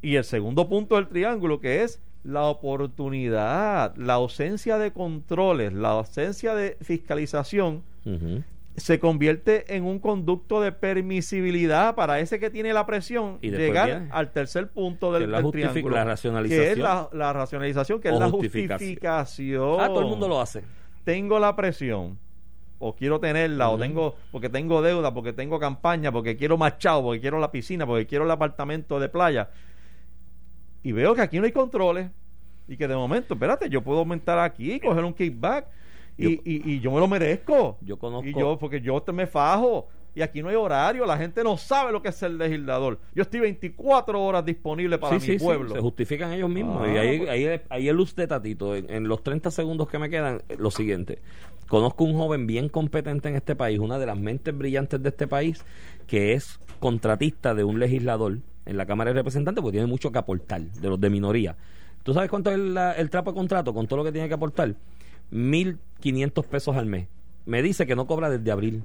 Y 0.00 0.14
el 0.14 0.24
segundo 0.24 0.68
punto 0.68 0.94
del 0.94 1.08
triángulo, 1.08 1.60
que 1.60 1.82
es 1.82 2.00
la 2.24 2.44
oportunidad, 2.44 3.94
la 3.96 4.14
ausencia 4.14 4.78
de 4.78 4.92
controles, 4.92 5.72
la 5.74 5.90
ausencia 5.90 6.54
de 6.54 6.78
fiscalización. 6.80 7.82
Se 8.78 8.98
convierte 8.98 9.74
en 9.76 9.84
un 9.84 9.98
conducto 9.98 10.60
de 10.60 10.72
permisibilidad 10.72 11.94
para 11.94 12.20
ese 12.20 12.38
que 12.38 12.50
tiene 12.50 12.72
la 12.72 12.86
presión 12.86 13.38
Y 13.40 13.50
llegar 13.50 13.86
viene- 13.86 14.08
al 14.12 14.30
tercer 14.32 14.68
punto 14.68 15.12
que 15.12 15.20
del, 15.20 15.30
la 15.30 15.42
del 15.42 15.50
triángulo, 15.50 15.94
la 15.94 16.02
que 16.02 16.08
racionalización. 16.08 16.66
es 16.72 16.78
la, 16.78 17.08
la 17.12 17.32
racionalización, 17.32 18.00
que 18.00 18.08
es 18.08 18.18
la 18.18 18.28
justificación. 18.30 18.78
justificación. 18.78 19.80
Ah, 19.80 19.88
todo 19.88 20.00
el 20.00 20.06
mundo 20.06 20.28
lo 20.28 20.40
hace. 20.40 20.62
Tengo 21.04 21.38
la 21.38 21.54
presión 21.56 22.18
o 22.80 22.94
quiero 22.94 23.18
tenerla 23.18 23.70
o 23.70 23.78
tengo 23.78 24.14
porque 24.30 24.48
tengo 24.48 24.80
deuda, 24.82 25.12
porque 25.12 25.32
tengo 25.32 25.58
campaña, 25.58 26.12
porque 26.12 26.36
quiero 26.36 26.56
más 26.56 26.78
chavo, 26.78 27.02
porque 27.08 27.20
quiero 27.20 27.38
la 27.40 27.50
piscina, 27.50 27.86
porque 27.86 28.06
quiero 28.06 28.24
el 28.24 28.30
apartamento 28.30 29.00
de 29.00 29.08
playa. 29.08 29.48
Y 30.82 30.92
veo 30.92 31.14
que 31.14 31.22
aquí 31.22 31.38
no 31.38 31.44
hay 31.46 31.52
controles 31.52 32.10
y 32.68 32.76
que 32.76 32.86
de 32.86 32.94
momento, 32.94 33.34
espérate, 33.34 33.68
yo 33.68 33.82
puedo 33.82 33.98
aumentar 34.00 34.38
aquí, 34.38 34.78
coger 34.78 35.02
un 35.04 35.12
kickback 35.14 35.66
y, 35.66 35.70
Yo- 36.18 36.30
y, 36.30 36.42
y 36.74 36.80
yo 36.80 36.90
me 36.90 37.00
lo 37.00 37.08
merezco. 37.08 37.78
Yo 37.80 37.96
conozco- 37.98 38.28
Y 38.28 38.34
yo, 38.34 38.58
porque 38.58 38.80
yo 38.80 39.00
te 39.02 39.12
me 39.12 39.26
fajo. 39.26 39.88
Y 40.14 40.22
aquí 40.22 40.42
no 40.42 40.48
hay 40.48 40.56
horario, 40.56 41.06
la 41.06 41.16
gente 41.16 41.44
no 41.44 41.56
sabe 41.56 41.92
lo 41.92 42.02
que 42.02 42.08
es 42.08 42.16
ser 42.16 42.32
legislador. 42.32 42.98
Yo 43.14 43.22
estoy 43.22 43.38
24 43.38 44.20
horas 44.20 44.44
disponible 44.44 44.98
para 44.98 45.20
Sí, 45.20 45.26
mi 45.28 45.34
sí, 45.34 45.38
sí, 45.38 45.44
pueblo. 45.44 45.74
se 45.76 45.80
justifican 45.80 46.32
ellos 46.32 46.50
mismos. 46.50 46.82
Ah, 46.82 46.92
y 46.92 46.96
ahí, 46.96 47.18
pues. 47.18 47.30
ahí, 47.30 47.60
ahí 47.68 47.88
es 47.88 47.94
luz 47.94 48.16
de 48.16 48.26
tatito. 48.26 48.74
En, 48.74 48.90
en 48.90 49.06
los 49.06 49.22
30 49.22 49.52
segundos 49.52 49.86
que 49.88 49.98
me 50.00 50.10
quedan, 50.10 50.42
eh, 50.48 50.56
lo 50.58 50.72
siguiente. 50.72 51.20
Conozco 51.68 52.02
un 52.02 52.14
joven 52.14 52.48
bien 52.48 52.68
competente 52.68 53.28
en 53.28 53.36
este 53.36 53.54
país, 53.54 53.78
una 53.78 53.98
de 54.00 54.06
las 54.06 54.18
mentes 54.18 54.56
brillantes 54.56 55.00
de 55.00 55.08
este 55.10 55.28
país, 55.28 55.64
que 56.08 56.32
es 56.32 56.58
contratista 56.80 57.54
de 57.54 57.62
un 57.62 57.78
legislador 57.78 58.38
en 58.66 58.76
la 58.76 58.86
Cámara 58.86 59.10
de 59.12 59.14
Representantes, 59.20 59.62
porque 59.62 59.76
tiene 59.76 59.86
mucho 59.86 60.10
que 60.10 60.18
aportar, 60.18 60.62
de 60.62 60.88
los 60.88 61.00
de 61.00 61.10
minoría. 61.10 61.54
¿Tú 62.02 62.12
sabes 62.14 62.28
cuánto 62.30 62.50
es 62.50 62.56
el, 62.56 62.76
el 62.76 63.10
trapo 63.10 63.30
de 63.32 63.36
contrato 63.36 63.72
con 63.72 63.86
todo 63.86 63.98
lo 63.98 64.04
que 64.04 64.12
tiene 64.12 64.26
que 64.26 64.34
aportar? 64.34 64.74
1.500 65.32 66.44
pesos 66.46 66.76
al 66.76 66.86
mes. 66.86 67.08
Me 67.46 67.62
dice 67.62 67.86
que 67.86 67.96
no 67.96 68.06
cobra 68.06 68.28
desde 68.30 68.50
abril 68.50 68.84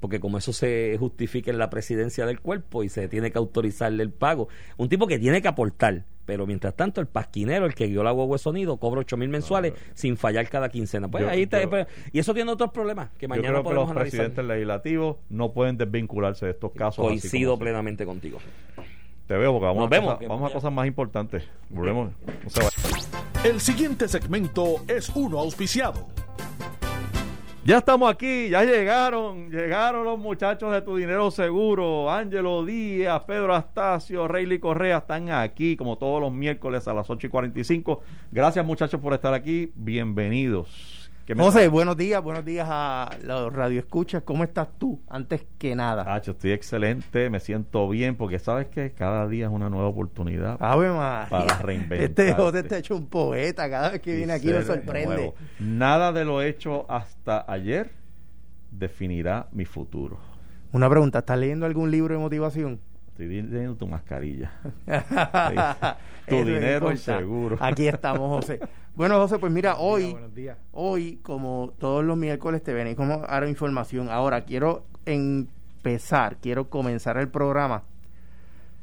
porque 0.00 0.20
como 0.20 0.38
eso 0.38 0.52
se 0.52 0.94
justifica 0.98 1.50
en 1.50 1.58
la 1.58 1.70
presidencia 1.70 2.26
del 2.26 2.40
cuerpo 2.40 2.84
y 2.84 2.88
se 2.88 3.08
tiene 3.08 3.32
que 3.32 3.38
autorizarle 3.38 4.02
el 4.02 4.10
pago. 4.10 4.48
Un 4.76 4.88
tipo 4.88 5.06
que 5.06 5.18
tiene 5.18 5.40
que 5.40 5.48
aportar, 5.48 6.04
pero 6.26 6.46
mientras 6.46 6.76
tanto 6.76 7.00
el 7.00 7.06
pasquinero, 7.06 7.64
el 7.66 7.74
que 7.74 7.86
guió 7.86 8.04
la 8.04 8.12
huevo 8.12 8.34
de 8.34 8.38
sonido, 8.38 8.76
cobra 8.76 9.00
ocho 9.00 9.16
mil 9.16 9.28
mensuales 9.30 9.72
sin 9.94 10.16
fallar 10.18 10.48
cada 10.48 10.68
quincena. 10.68 11.08
Pues 11.08 11.24
Yo- 11.24 11.30
ahí 11.30 11.42
está, 11.44 11.62
yo- 11.62 11.70
y 12.12 12.18
eso 12.18 12.34
tiene 12.34 12.52
otros 12.52 12.70
problemas 12.72 13.08
que 13.18 13.24
Yo 13.24 13.28
mañana 13.30 13.48
creo 13.48 13.60
que 13.60 13.64
podemos 13.64 13.84
los 13.88 13.90
analizar. 13.96 14.18
presidentes 14.20 14.44
legislativos 14.44 15.16
no 15.30 15.52
pueden 15.52 15.76
desvincularse 15.78 16.44
de 16.46 16.52
estos 16.52 16.72
casos. 16.72 17.04
así 17.04 17.18
Coincido 17.20 17.58
plenamente 17.58 18.04
contigo. 18.04 18.38
Te 19.26 19.34
veo 19.36 19.50
porque 19.52 19.66
vamos, 19.66 19.80
Nos 19.84 19.86
a, 19.86 19.90
vemos, 19.90 20.06
cosas, 20.08 20.20
que 20.20 20.28
vamos 20.28 20.50
a 20.50 20.54
cosas 20.54 20.72
más 20.72 20.86
importantes. 20.86 21.42
Volvemos. 21.70 22.12
No 22.44 22.50
se 22.50 22.60
vayan. 22.60 23.25
El 23.46 23.60
siguiente 23.60 24.08
segmento 24.08 24.80
es 24.88 25.08
uno 25.14 25.38
auspiciado. 25.38 26.08
Ya 27.64 27.78
estamos 27.78 28.10
aquí, 28.10 28.48
ya 28.48 28.64
llegaron, 28.64 29.50
llegaron 29.50 30.04
los 30.04 30.18
muchachos 30.18 30.72
de 30.72 30.82
Tu 30.82 30.96
Dinero 30.96 31.30
Seguro, 31.30 32.10
Ángelo 32.10 32.64
Díaz, 32.64 33.22
Pedro 33.24 33.54
Astacio, 33.54 34.26
Rayleigh 34.26 34.58
Correa, 34.58 34.98
están 34.98 35.30
aquí 35.30 35.76
como 35.76 35.96
todos 35.96 36.20
los 36.20 36.32
miércoles 36.32 36.88
a 36.88 36.92
las 36.92 37.08
8 37.08 37.28
y 37.28 37.30
45. 37.30 38.02
Gracias 38.32 38.66
muchachos 38.66 39.00
por 39.00 39.14
estar 39.14 39.32
aquí, 39.32 39.70
bienvenidos. 39.76 40.95
¿Qué 41.26 41.34
me 41.34 41.42
José, 41.42 41.66
buenos 41.66 41.96
días, 41.96 42.22
buenos 42.22 42.44
días 42.44 42.68
a 42.70 43.10
los 43.24 43.52
radioescuchas. 43.52 44.22
¿Cómo 44.22 44.44
estás 44.44 44.68
tú? 44.78 45.00
Antes 45.08 45.44
que 45.58 45.74
nada. 45.74 46.04
Tacho, 46.04 46.30
estoy 46.30 46.52
excelente, 46.52 47.30
me 47.30 47.40
siento 47.40 47.88
bien 47.88 48.14
porque 48.14 48.38
sabes 48.38 48.68
que 48.68 48.92
cada 48.92 49.26
día 49.26 49.46
es 49.46 49.50
una 49.50 49.68
nueva 49.68 49.88
oportunidad. 49.88 50.56
Ave 50.60 50.88
María. 50.88 51.28
Para 51.28 51.58
reinventarte. 51.58 52.28
Este 52.28 52.32
José 52.32 52.60
está 52.60 52.78
hecho 52.78 52.94
un 52.94 53.08
poeta. 53.08 53.68
Cada 53.68 53.90
vez 53.90 54.00
que 54.02 54.12
y 54.12 54.16
viene 54.18 54.34
aquí 54.34 54.52
nos 54.52 54.66
sorprende. 54.66 55.16
nuevo. 55.16 55.34
Nada 55.58 56.12
de 56.12 56.24
lo 56.24 56.42
hecho 56.42 56.88
hasta 56.88 57.44
ayer 57.48 57.90
definirá 58.70 59.48
mi 59.50 59.64
futuro. 59.64 60.20
Una 60.70 60.88
pregunta, 60.88 61.18
¿estás 61.18 61.40
leyendo 61.40 61.66
algún 61.66 61.90
libro 61.90 62.14
de 62.14 62.20
motivación? 62.20 62.78
Estoy 63.18 63.28
leyendo 63.28 63.76
tu 63.76 63.86
mascarilla. 63.86 64.52
Tu 66.28 66.36
dinero 66.36 66.94
seguro. 66.98 67.56
Aquí 67.60 67.88
estamos, 67.88 68.28
José. 68.28 68.60
Bueno, 68.94 69.16
José, 69.16 69.38
pues 69.38 69.50
mira, 69.50 69.76
hoy, 69.76 70.10
buenos 70.10 70.34
días. 70.34 70.58
hoy, 70.72 71.20
como 71.22 71.72
todos 71.78 72.04
los 72.04 72.18
miércoles, 72.18 72.62
te 72.62 72.74
venís 72.74 72.94
como 72.94 73.14
a 73.14 73.40
dar 73.40 73.48
información. 73.48 74.10
Ahora, 74.10 74.44
quiero 74.44 74.84
empezar, 75.06 76.36
quiero 76.42 76.68
comenzar 76.68 77.16
el 77.16 77.28
programa 77.28 77.84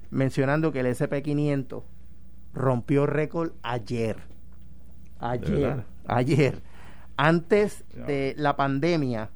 mencionando 0.10 0.72
que 0.72 0.80
el 0.80 0.88
SP500 0.88 1.84
rompió 2.56 3.06
récord 3.06 3.52
ayer. 3.62 4.18
Ayer. 5.20 5.84
Ayer. 6.08 6.64
Antes 7.18 7.84
de 8.08 8.34
la 8.38 8.56
pandemia, 8.56 9.30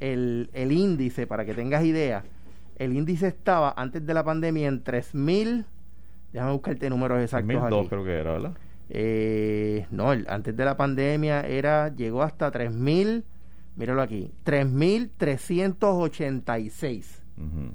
el, 0.00 0.50
el 0.54 0.72
índice, 0.72 1.28
para 1.28 1.44
que 1.44 1.54
tengas 1.54 1.84
idea, 1.84 2.24
el 2.80 2.96
índice 2.96 3.28
estaba 3.28 3.72
antes 3.76 4.04
de 4.04 4.14
la 4.14 4.24
pandemia 4.24 4.66
en 4.68 4.82
3000. 4.82 5.64
Déjame 6.32 6.52
buscarte 6.52 6.88
números 6.90 7.22
exactos 7.22 7.52
2002 7.54 7.80
aquí. 7.80 7.88
creo 7.88 8.04
que 8.04 8.12
era, 8.18 8.32
¿verdad? 8.32 8.52
Eh, 8.88 9.86
no, 9.90 10.12
el- 10.12 10.26
antes 10.28 10.56
de 10.56 10.64
la 10.64 10.76
pandemia 10.76 11.42
era 11.42 11.94
llegó 11.94 12.22
hasta 12.22 12.50
3000, 12.50 13.24
míralo 13.76 14.02
aquí, 14.02 14.32
3386. 14.44 17.22
Ujú. 17.36 17.72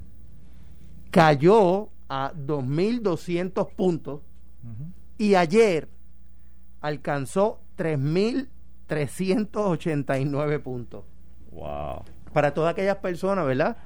Cayó 1.10 1.88
a 2.08 2.32
2200 2.34 3.68
puntos 3.72 4.20
y 5.18 5.34
ayer 5.34 5.88
alcanzó 6.80 7.60
3389 7.76 10.58
puntos. 10.58 11.04
Wow. 11.52 12.02
Para 12.32 12.52
todas 12.54 12.72
aquellas 12.72 12.96
personas, 12.98 13.46
¿verdad? 13.46 13.76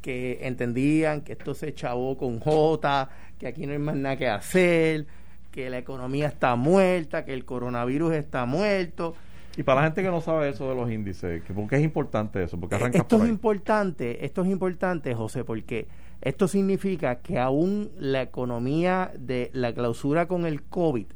Que 0.00 0.38
entendían 0.42 1.20
que 1.20 1.32
esto 1.32 1.54
se 1.54 1.74
chavó 1.74 2.16
con 2.16 2.40
J, 2.40 3.08
que 3.38 3.46
aquí 3.46 3.66
no 3.66 3.72
hay 3.72 3.78
más 3.78 3.96
nada 3.96 4.16
que 4.16 4.28
hacer, 4.28 5.06
que 5.50 5.68
la 5.68 5.78
economía 5.78 6.28
está 6.28 6.56
muerta, 6.56 7.24
que 7.24 7.34
el 7.34 7.44
coronavirus 7.44 8.14
está 8.14 8.46
muerto. 8.46 9.14
Y 9.56 9.62
para 9.62 9.80
la 9.80 9.86
gente 9.88 10.02
que 10.02 10.10
no 10.10 10.20
sabe 10.20 10.48
eso 10.48 10.68
de 10.68 10.74
los 10.74 10.90
índices, 10.90 11.42
¿por 11.52 11.68
qué 11.68 11.76
es 11.76 11.82
importante 11.82 12.42
eso? 12.42 12.58
Porque 12.58 12.76
arranca 12.76 12.98
esto 12.98 13.18
por 13.18 13.26
es 13.26 13.30
importante, 13.30 14.24
esto 14.24 14.42
es 14.42 14.48
importante, 14.48 15.14
José, 15.14 15.44
porque 15.44 15.88
esto 16.22 16.48
significa 16.48 17.16
que 17.16 17.38
aún 17.38 17.90
la 17.98 18.22
economía 18.22 19.12
de 19.18 19.50
la 19.52 19.72
clausura 19.74 20.28
con 20.28 20.46
el 20.46 20.62
COVID, 20.62 21.06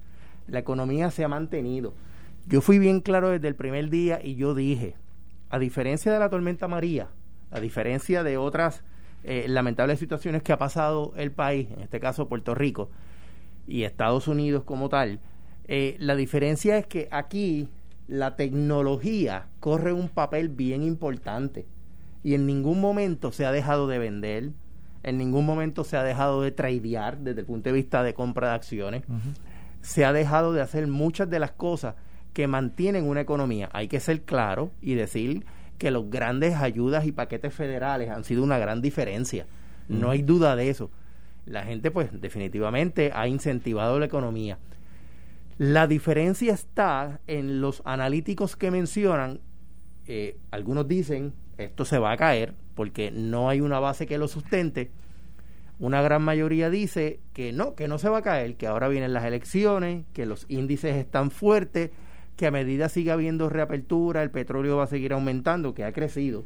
la 0.49 0.59
economía 0.59 1.11
se 1.11 1.25
ha 1.25 1.29
mantenido. 1.29 1.95
Yo 2.47 2.61
fui 2.61 2.79
bien 2.79 3.01
claro 3.01 3.31
desde 3.31 3.49
el 3.49 3.55
primer 3.55 3.89
día 3.89 4.21
y 4.23 4.35
yo 4.35 4.55
dije, 4.55 4.97
a 5.49 5.59
diferencia 5.59 6.13
de 6.13 6.19
la 6.19 6.29
tormenta 6.29 6.69
María, 6.69 7.09
a 7.55 7.61
diferencia 7.61 8.25
de 8.25 8.37
otras 8.37 8.83
eh, 9.23 9.47
lamentables 9.49 10.01
situaciones 10.01 10.43
que 10.43 10.53
ha 10.53 10.59
pasado 10.59 11.15
el 11.17 11.31
país, 11.31 11.69
en 11.71 11.81
este 11.81 12.01
caso 12.01 12.29
Puerto 12.29 12.55
Rico 12.55 12.91
y 13.67 13.85
Estados 13.85 14.29
Unidos 14.29 14.65
como 14.65 14.89
tal, 14.89 15.21
eh, 15.67 15.97
la 16.01 16.17
diferencia 16.17 16.77
es 16.77 16.87
que 16.87 17.09
aquí 17.11 17.69
la 18.09 18.37
tecnología 18.37 19.47
corre 19.61 19.93
un 19.93 20.09
papel 20.09 20.49
bien 20.49 20.83
importante 20.83 21.67
y 22.23 22.35
en 22.35 22.45
ningún 22.45 22.81
momento 22.81 23.31
se 23.31 23.47
ha 23.47 23.53
dejado 23.53 23.87
de 23.87 23.99
vender, 23.99 24.51
en 25.05 25.17
ningún 25.17 25.47
momento 25.47 25.85
se 25.85 25.97
ha 25.97 26.03
dejado 26.03 26.43
de 26.43 26.51
tradear 26.51 27.19
desde 27.19 27.41
el 27.41 27.47
punto 27.47 27.71
de 27.71 27.75
vista 27.75 28.03
de 28.03 28.15
compra 28.15 28.49
de 28.49 28.55
acciones, 28.57 29.05
se 29.81 30.05
ha 30.05 30.13
dejado 30.13 30.53
de 30.53 30.61
hacer 30.61 30.87
muchas 30.89 31.31
de 31.31 31.39
las 31.39 31.53
cosas 31.53 31.95
que 32.33 32.49
mantienen 32.49 33.09
una 33.09 33.21
economía. 33.21 33.69
Hay 33.73 33.87
que 33.87 34.01
ser 34.01 34.23
claro 34.23 34.73
y 34.83 34.95
decir 34.95 35.47
que 35.85 35.91
los 35.91 36.09
grandes 36.09 36.55
ayudas 36.55 37.05
y 37.05 37.13
paquetes 37.13 37.53
federales 37.53 38.09
han 38.09 38.25
sido 38.25 38.43
una 38.43 38.57
gran 38.57 38.81
diferencia. 38.81 39.45
No 39.87 40.09
hay 40.09 40.23
duda 40.23 40.57
de 40.57 40.71
eso. 40.71 40.91
La 41.45 41.63
gente, 41.63 41.91
pues, 41.91 42.09
definitivamente 42.23 43.11
ha 43.15 43.29
incentivado 43.29 43.99
la 43.99 44.07
economía. 44.07 44.57
La 45.59 45.87
diferencia 45.87 46.55
está 46.55 47.21
en 47.27 47.61
los 47.61 47.83
analíticos 47.85 48.57
que 48.57 48.71
mencionan. 48.71 49.41
eh, 50.07 50.39
algunos 50.51 50.89
dicen 50.89 51.35
esto 51.59 51.85
se 51.85 51.99
va 51.99 52.13
a 52.13 52.17
caer 52.17 52.55
porque 52.75 53.11
no 53.11 53.51
hay 53.51 53.61
una 53.61 53.79
base 53.79 54.07
que 54.07 54.17
lo 54.17 54.27
sustente. 54.27 54.91
Una 55.79 56.01
gran 56.01 56.23
mayoría 56.23 56.71
dice 56.71 57.21
que 57.35 57.53
no, 57.53 57.75
que 57.75 57.89
no 57.89 57.99
se 57.99 58.09
va 58.09 58.19
a 58.19 58.23
caer, 58.23 58.57
que 58.57 58.67
ahora 58.67 58.89
vienen 58.89 59.13
las 59.13 59.25
elecciones, 59.25 60.07
que 60.15 60.25
los 60.25 60.47
índices 60.49 60.97
están 60.97 61.31
fuertes, 61.31 61.91
que 62.37 62.47
a 62.47 62.51
medida 62.51 62.89
siga 62.89 63.15
habiendo 63.15 63.49
reapertura, 63.49 64.23
el 64.23 64.31
petróleo 64.31 64.77
va 64.77 64.85
a 64.85 64.89
seguir 64.89 65.13
aumentando, 65.13 65.75
que 65.75 65.85
ha 65.85 65.93
crecido. 65.93 66.45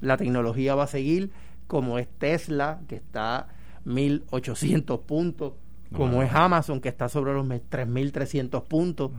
La 0.00 0.16
tecnología 0.16 0.74
va 0.74 0.84
a 0.84 0.88
seguir, 0.88 1.30
como 1.66 1.98
es 1.98 2.08
Tesla, 2.08 2.80
que 2.88 2.96
está 2.96 3.48
1800 3.84 5.00
puntos, 5.00 5.54
como 5.94 6.22
es 6.22 6.32
Amazon, 6.32 6.80
que 6.80 6.88
está 6.88 7.08
sobre 7.08 7.32
los 7.32 7.46
3300 7.68 8.62
puntos, 8.64 9.12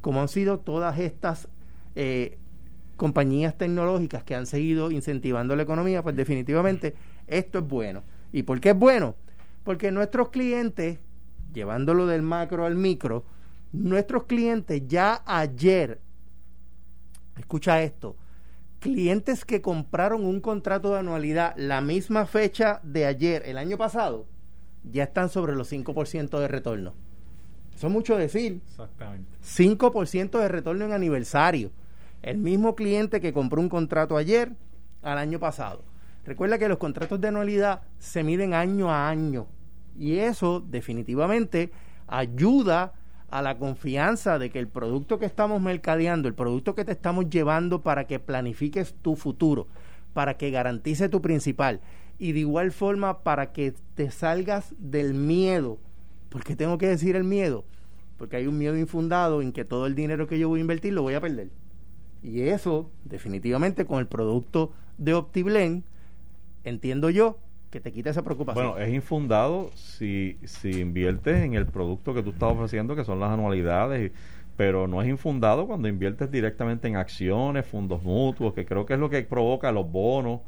como 0.00 0.20
han 0.20 0.28
sido 0.28 0.58
todas 0.58 0.98
estas 0.98 1.48
eh, 1.96 2.38
compañías 2.96 3.56
tecnológicas 3.56 4.22
que 4.22 4.34
han 4.34 4.46
seguido 4.46 4.90
incentivando 4.90 5.56
la 5.56 5.62
economía, 5.62 6.02
pues 6.02 6.14
definitivamente 6.14 6.94
esto 7.26 7.58
es 7.58 7.66
bueno. 7.66 8.02
¿Y 8.32 8.44
por 8.44 8.60
qué 8.60 8.70
es 8.70 8.78
bueno? 8.78 9.16
Porque 9.64 9.90
nuestros 9.90 10.28
clientes, 10.28 10.98
llevándolo 11.52 12.06
del 12.06 12.22
macro 12.22 12.64
al 12.64 12.76
micro, 12.76 13.24
nuestros 13.72 14.24
clientes 14.24 14.82
ya 14.86 15.22
ayer, 15.26 16.00
escucha 17.38 17.82
esto, 17.82 18.16
clientes 18.80 19.44
que 19.44 19.62
compraron 19.62 20.24
un 20.24 20.40
contrato 20.40 20.92
de 20.92 21.00
anualidad 21.00 21.54
la 21.56 21.80
misma 21.80 22.26
fecha 22.26 22.80
de 22.82 23.06
ayer, 23.06 23.42
el 23.46 23.56
año 23.56 23.78
pasado, 23.78 24.26
ya 24.84 25.04
están 25.04 25.28
sobre 25.28 25.54
los 25.54 25.72
5% 25.72 26.38
de 26.38 26.48
retorno. 26.48 26.94
Eso 27.74 27.86
es 27.86 27.92
mucho 27.92 28.16
decir. 28.16 28.60
Exactamente. 28.66 29.38
5% 29.42 30.38
de 30.38 30.48
retorno 30.48 30.84
en 30.84 30.92
aniversario. 30.92 31.70
El 32.20 32.38
mismo 32.38 32.74
cliente 32.74 33.20
que 33.20 33.32
compró 33.32 33.60
un 33.60 33.68
contrato 33.68 34.16
ayer 34.16 34.52
al 35.02 35.18
año 35.18 35.38
pasado. 35.38 35.84
Recuerda 36.24 36.58
que 36.58 36.68
los 36.68 36.78
contratos 36.78 37.20
de 37.20 37.28
anualidad 37.28 37.82
se 37.98 38.22
miden 38.22 38.54
año 38.54 38.90
a 38.90 39.08
año 39.08 39.48
y 39.98 40.18
eso 40.18 40.60
definitivamente 40.60 41.72
ayuda 42.06 42.92
a 43.32 43.40
la 43.40 43.56
confianza 43.56 44.38
de 44.38 44.50
que 44.50 44.58
el 44.58 44.68
producto 44.68 45.18
que 45.18 45.24
estamos 45.24 45.60
mercadeando, 45.60 46.28
el 46.28 46.34
producto 46.34 46.74
que 46.74 46.84
te 46.84 46.92
estamos 46.92 47.30
llevando 47.30 47.82
para 47.82 48.06
que 48.06 48.20
planifiques 48.20 48.94
tu 49.00 49.16
futuro, 49.16 49.66
para 50.12 50.36
que 50.36 50.50
garantice 50.50 51.08
tu 51.08 51.22
principal 51.22 51.80
y 52.18 52.32
de 52.32 52.40
igual 52.40 52.72
forma 52.72 53.22
para 53.22 53.52
que 53.52 53.72
te 53.94 54.10
salgas 54.10 54.74
del 54.78 55.14
miedo. 55.14 55.78
¿Por 56.28 56.44
qué 56.44 56.56
tengo 56.56 56.76
que 56.76 56.88
decir 56.88 57.16
el 57.16 57.24
miedo? 57.24 57.64
Porque 58.18 58.36
hay 58.36 58.46
un 58.46 58.58
miedo 58.58 58.76
infundado 58.76 59.40
en 59.40 59.52
que 59.52 59.64
todo 59.64 59.86
el 59.86 59.94
dinero 59.94 60.26
que 60.26 60.38
yo 60.38 60.50
voy 60.50 60.60
a 60.60 60.60
invertir 60.60 60.92
lo 60.92 61.00
voy 61.00 61.14
a 61.14 61.20
perder. 61.22 61.48
Y 62.22 62.42
eso, 62.42 62.90
definitivamente, 63.04 63.86
con 63.86 63.98
el 63.98 64.08
producto 64.08 64.72
de 64.98 65.14
OptiBlend, 65.14 65.84
entiendo 66.64 67.08
yo 67.08 67.38
que 67.72 67.80
te 67.80 67.90
quita 67.90 68.10
esa 68.10 68.22
preocupación. 68.22 68.66
Bueno, 68.72 68.78
es 68.80 68.92
infundado 68.94 69.70
si, 69.74 70.36
si 70.44 70.80
inviertes 70.80 71.42
en 71.42 71.54
el 71.54 71.66
producto 71.66 72.14
que 72.14 72.22
tú 72.22 72.30
estás 72.30 72.52
ofreciendo, 72.52 72.94
que 72.94 73.02
son 73.02 73.18
las 73.18 73.30
anualidades, 73.30 74.12
pero 74.56 74.86
no 74.86 75.00
es 75.02 75.08
infundado 75.08 75.66
cuando 75.66 75.88
inviertes 75.88 76.30
directamente 76.30 76.86
en 76.86 76.96
acciones, 76.96 77.66
fondos 77.66 78.02
mutuos, 78.02 78.52
que 78.52 78.66
creo 78.66 78.84
que 78.86 78.92
es 78.94 79.00
lo 79.00 79.08
que 79.08 79.22
provoca 79.22 79.72
los 79.72 79.90
bonos, 79.90 80.40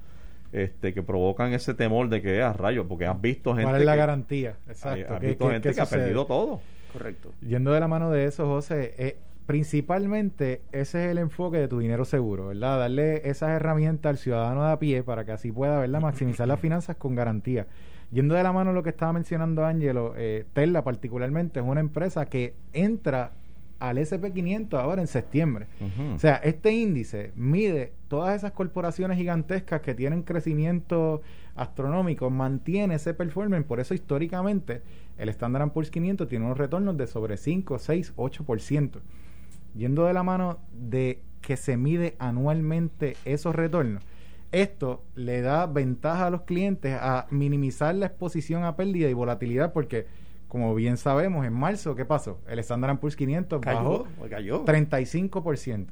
este, 0.52 0.92
que 0.92 1.02
provocan 1.02 1.52
ese 1.54 1.74
temor 1.74 2.08
de 2.10 2.20
que 2.22 2.42
a 2.42 2.52
rayos, 2.52 2.86
porque 2.86 3.06
has 3.06 3.20
visto 3.20 3.50
gente 3.54 3.64
¿Cuál 3.70 3.80
es 3.80 3.86
la 3.86 3.92
que, 3.94 3.98
garantía? 3.98 4.54
Exacto. 4.68 5.14
has 5.14 5.20
¿Qué- 5.20 5.26
visto 5.28 5.46
qué- 5.46 5.52
gente 5.54 5.68
qué 5.70 5.74
que 5.74 5.80
ha 5.80 5.86
perdido 5.86 6.26
todo. 6.26 6.60
Correcto. 6.92 7.32
Yendo 7.40 7.72
de 7.72 7.80
la 7.80 7.88
mano 7.88 8.10
de 8.12 8.26
eso, 8.26 8.46
José, 8.46 8.94
eh, 8.98 9.16
principalmente 9.46 10.62
ese 10.72 11.04
es 11.04 11.10
el 11.10 11.18
enfoque 11.18 11.58
de 11.58 11.68
tu 11.68 11.78
dinero 11.78 12.04
seguro, 12.04 12.48
¿verdad? 12.48 12.78
Darle 12.78 13.28
esas 13.28 13.50
herramientas 13.50 14.10
al 14.10 14.18
ciudadano 14.18 14.64
de 14.64 14.72
a 14.72 14.78
pie 14.78 15.02
para 15.02 15.24
que 15.24 15.32
así 15.32 15.52
pueda, 15.52 15.80
¿verdad? 15.80 16.00
Maximizar 16.00 16.48
las 16.48 16.60
finanzas 16.60 16.96
con 16.96 17.14
garantía. 17.14 17.66
Yendo 18.10 18.34
de 18.34 18.42
la 18.42 18.52
mano 18.52 18.72
lo 18.72 18.82
que 18.82 18.90
estaba 18.90 19.12
mencionando 19.12 19.64
Ángelo, 19.64 20.14
eh, 20.16 20.44
Tesla 20.52 20.82
particularmente 20.84 21.60
es 21.60 21.66
una 21.66 21.80
empresa 21.80 22.26
que 22.26 22.54
entra 22.72 23.32
al 23.80 23.98
SP500 23.98 24.78
ahora 24.78 25.02
en 25.02 25.08
septiembre. 25.08 25.66
O 26.14 26.18
sea, 26.18 26.36
este 26.36 26.72
índice 26.72 27.32
mide 27.34 27.92
todas 28.08 28.36
esas 28.36 28.52
corporaciones 28.52 29.18
gigantescas 29.18 29.80
que 29.80 29.94
tienen 29.94 30.22
crecimiento 30.22 31.22
astronómico, 31.54 32.30
mantiene 32.30 32.94
ese 32.94 33.14
performance, 33.14 33.66
por 33.66 33.80
eso 33.80 33.94
históricamente 33.94 34.82
el 35.18 35.28
Standard 35.28 35.70
Poor's 35.70 35.90
500 35.90 36.28
tiene 36.28 36.44
unos 36.44 36.58
retornos 36.58 36.96
de 36.96 37.06
sobre 37.06 37.36
5, 37.36 37.78
6, 37.78 38.14
8%. 38.16 39.00
Yendo 39.74 40.06
de 40.06 40.12
la 40.12 40.22
mano 40.22 40.58
de 40.72 41.20
que 41.40 41.56
se 41.56 41.76
mide 41.76 42.16
anualmente 42.18 43.16
esos 43.24 43.54
retornos, 43.54 44.02
esto 44.52 45.02
le 45.14 45.40
da 45.40 45.66
ventaja 45.66 46.26
a 46.26 46.30
los 46.30 46.42
clientes 46.42 46.96
a 47.00 47.26
minimizar 47.30 47.94
la 47.94 48.06
exposición 48.06 48.64
a 48.64 48.76
pérdida 48.76 49.08
y 49.08 49.12
volatilidad 49.12 49.72
porque 49.72 50.06
como 50.54 50.72
bien 50.76 50.98
sabemos, 50.98 51.44
en 51.44 51.52
marzo, 51.52 51.96
¿qué 51.96 52.04
pasó? 52.04 52.38
El 52.46 52.60
Standard 52.60 53.00
Poor's 53.00 53.16
500 53.16 53.60
bajó 53.60 54.06
Cayó, 54.30 54.30
cayó. 54.30 54.64
35%. 54.64 55.86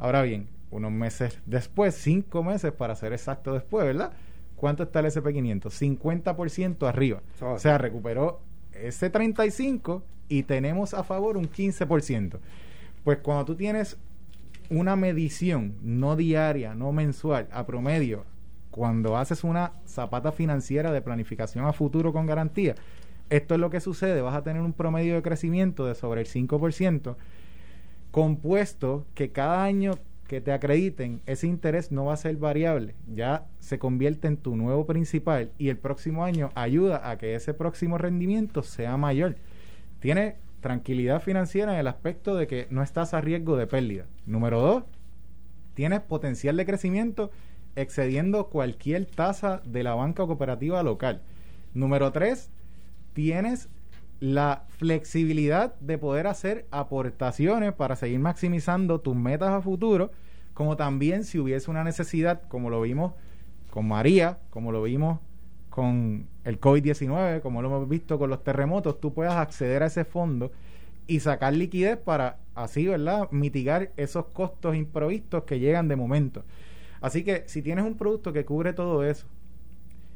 Ahora 0.00 0.22
bien, 0.22 0.48
unos 0.72 0.90
meses 0.90 1.38
después, 1.46 1.94
cinco 1.94 2.42
meses 2.42 2.72
para 2.72 2.96
ser 2.96 3.12
exacto 3.12 3.54
después, 3.54 3.86
¿verdad? 3.86 4.12
¿Cuánto 4.56 4.82
está 4.82 4.98
el 4.98 5.06
SP500? 5.06 5.70
50% 5.70 6.88
arriba. 6.88 7.22
O 7.40 7.58
sea, 7.60 7.78
recuperó 7.78 8.40
ese 8.72 9.10
35 9.10 10.02
y 10.28 10.42
tenemos 10.42 10.92
a 10.92 11.04
favor 11.04 11.36
un 11.36 11.48
15%. 11.48 12.40
Pues 13.04 13.18
cuando 13.18 13.44
tú 13.44 13.54
tienes 13.56 13.98
una 14.68 14.96
medición 14.96 15.76
no 15.82 16.16
diaria, 16.16 16.74
no 16.74 16.92
mensual, 16.92 17.48
a 17.50 17.66
promedio, 17.66 18.24
cuando 18.70 19.16
haces 19.16 19.42
una 19.42 19.72
zapata 19.86 20.32
financiera 20.32 20.92
de 20.92 21.02
planificación 21.02 21.64
a 21.64 21.72
futuro 21.72 22.12
con 22.12 22.26
garantía, 22.26 22.74
esto 23.30 23.54
es 23.54 23.60
lo 23.60 23.70
que 23.70 23.80
sucede, 23.80 24.20
vas 24.20 24.36
a 24.36 24.42
tener 24.42 24.62
un 24.62 24.72
promedio 24.72 25.14
de 25.14 25.22
crecimiento 25.22 25.86
de 25.86 25.94
sobre 25.94 26.20
el 26.20 26.26
5%, 26.26 27.16
compuesto 28.10 29.06
que 29.14 29.30
cada 29.30 29.64
año 29.64 29.92
que 30.26 30.40
te 30.40 30.52
acrediten, 30.52 31.22
ese 31.26 31.48
interés 31.48 31.90
no 31.90 32.04
va 32.04 32.14
a 32.14 32.16
ser 32.16 32.36
variable, 32.36 32.94
ya 33.12 33.46
se 33.58 33.80
convierte 33.80 34.28
en 34.28 34.36
tu 34.36 34.54
nuevo 34.56 34.86
principal 34.86 35.50
y 35.58 35.70
el 35.70 35.76
próximo 35.76 36.24
año 36.24 36.50
ayuda 36.54 37.10
a 37.10 37.18
que 37.18 37.34
ese 37.34 37.54
próximo 37.54 37.98
rendimiento 37.98 38.62
sea 38.62 38.96
mayor. 38.96 39.34
Tiene 39.98 40.36
tranquilidad 40.60 41.20
financiera 41.20 41.74
en 41.74 41.80
el 41.80 41.88
aspecto 41.88 42.34
de 42.36 42.46
que 42.46 42.66
no 42.70 42.82
estás 42.82 43.14
a 43.14 43.20
riesgo 43.20 43.56
de 43.56 43.66
pérdida. 43.66 44.06
Número 44.26 44.60
dos, 44.60 44.84
tienes 45.74 46.00
potencial 46.00 46.56
de 46.56 46.66
crecimiento 46.66 47.30
excediendo 47.76 48.48
cualquier 48.48 49.06
tasa 49.06 49.62
de 49.64 49.82
la 49.82 49.94
banca 49.94 50.26
cooperativa 50.26 50.82
local. 50.82 51.22
Número 51.74 52.12
tres, 52.12 52.50
tienes 53.12 53.68
la 54.20 54.64
flexibilidad 54.68 55.74
de 55.80 55.96
poder 55.96 56.26
hacer 56.26 56.66
aportaciones 56.70 57.72
para 57.72 57.96
seguir 57.96 58.20
maximizando 58.20 59.00
tus 59.00 59.16
metas 59.16 59.50
a 59.50 59.62
futuro, 59.62 60.10
como 60.52 60.76
también 60.76 61.24
si 61.24 61.38
hubiese 61.38 61.70
una 61.70 61.84
necesidad, 61.84 62.42
como 62.48 62.68
lo 62.68 62.82
vimos 62.82 63.14
con 63.70 63.88
María, 63.88 64.38
como 64.50 64.72
lo 64.72 64.82
vimos 64.82 65.20
con 65.70 66.26
el 66.44 66.60
COVID-19, 66.60 67.40
como 67.40 67.62
lo 67.62 67.68
hemos 67.68 67.88
visto 67.88 68.18
con 68.18 68.30
los 68.30 68.42
terremotos, 68.42 69.00
tú 69.00 69.12
puedas 69.12 69.34
acceder 69.34 69.82
a 69.82 69.86
ese 69.86 70.04
fondo 70.04 70.52
y 71.06 71.20
sacar 71.20 71.54
liquidez 71.54 71.96
para 71.96 72.38
así, 72.54 72.86
¿verdad?, 72.86 73.28
mitigar 73.30 73.90
esos 73.96 74.26
costos 74.26 74.76
improvistos 74.76 75.44
que 75.44 75.58
llegan 75.58 75.88
de 75.88 75.96
momento. 75.96 76.44
Así 77.00 77.24
que 77.24 77.44
si 77.46 77.62
tienes 77.62 77.84
un 77.84 77.96
producto 77.96 78.32
que 78.32 78.44
cubre 78.44 78.72
todo 78.72 79.04
eso 79.04 79.26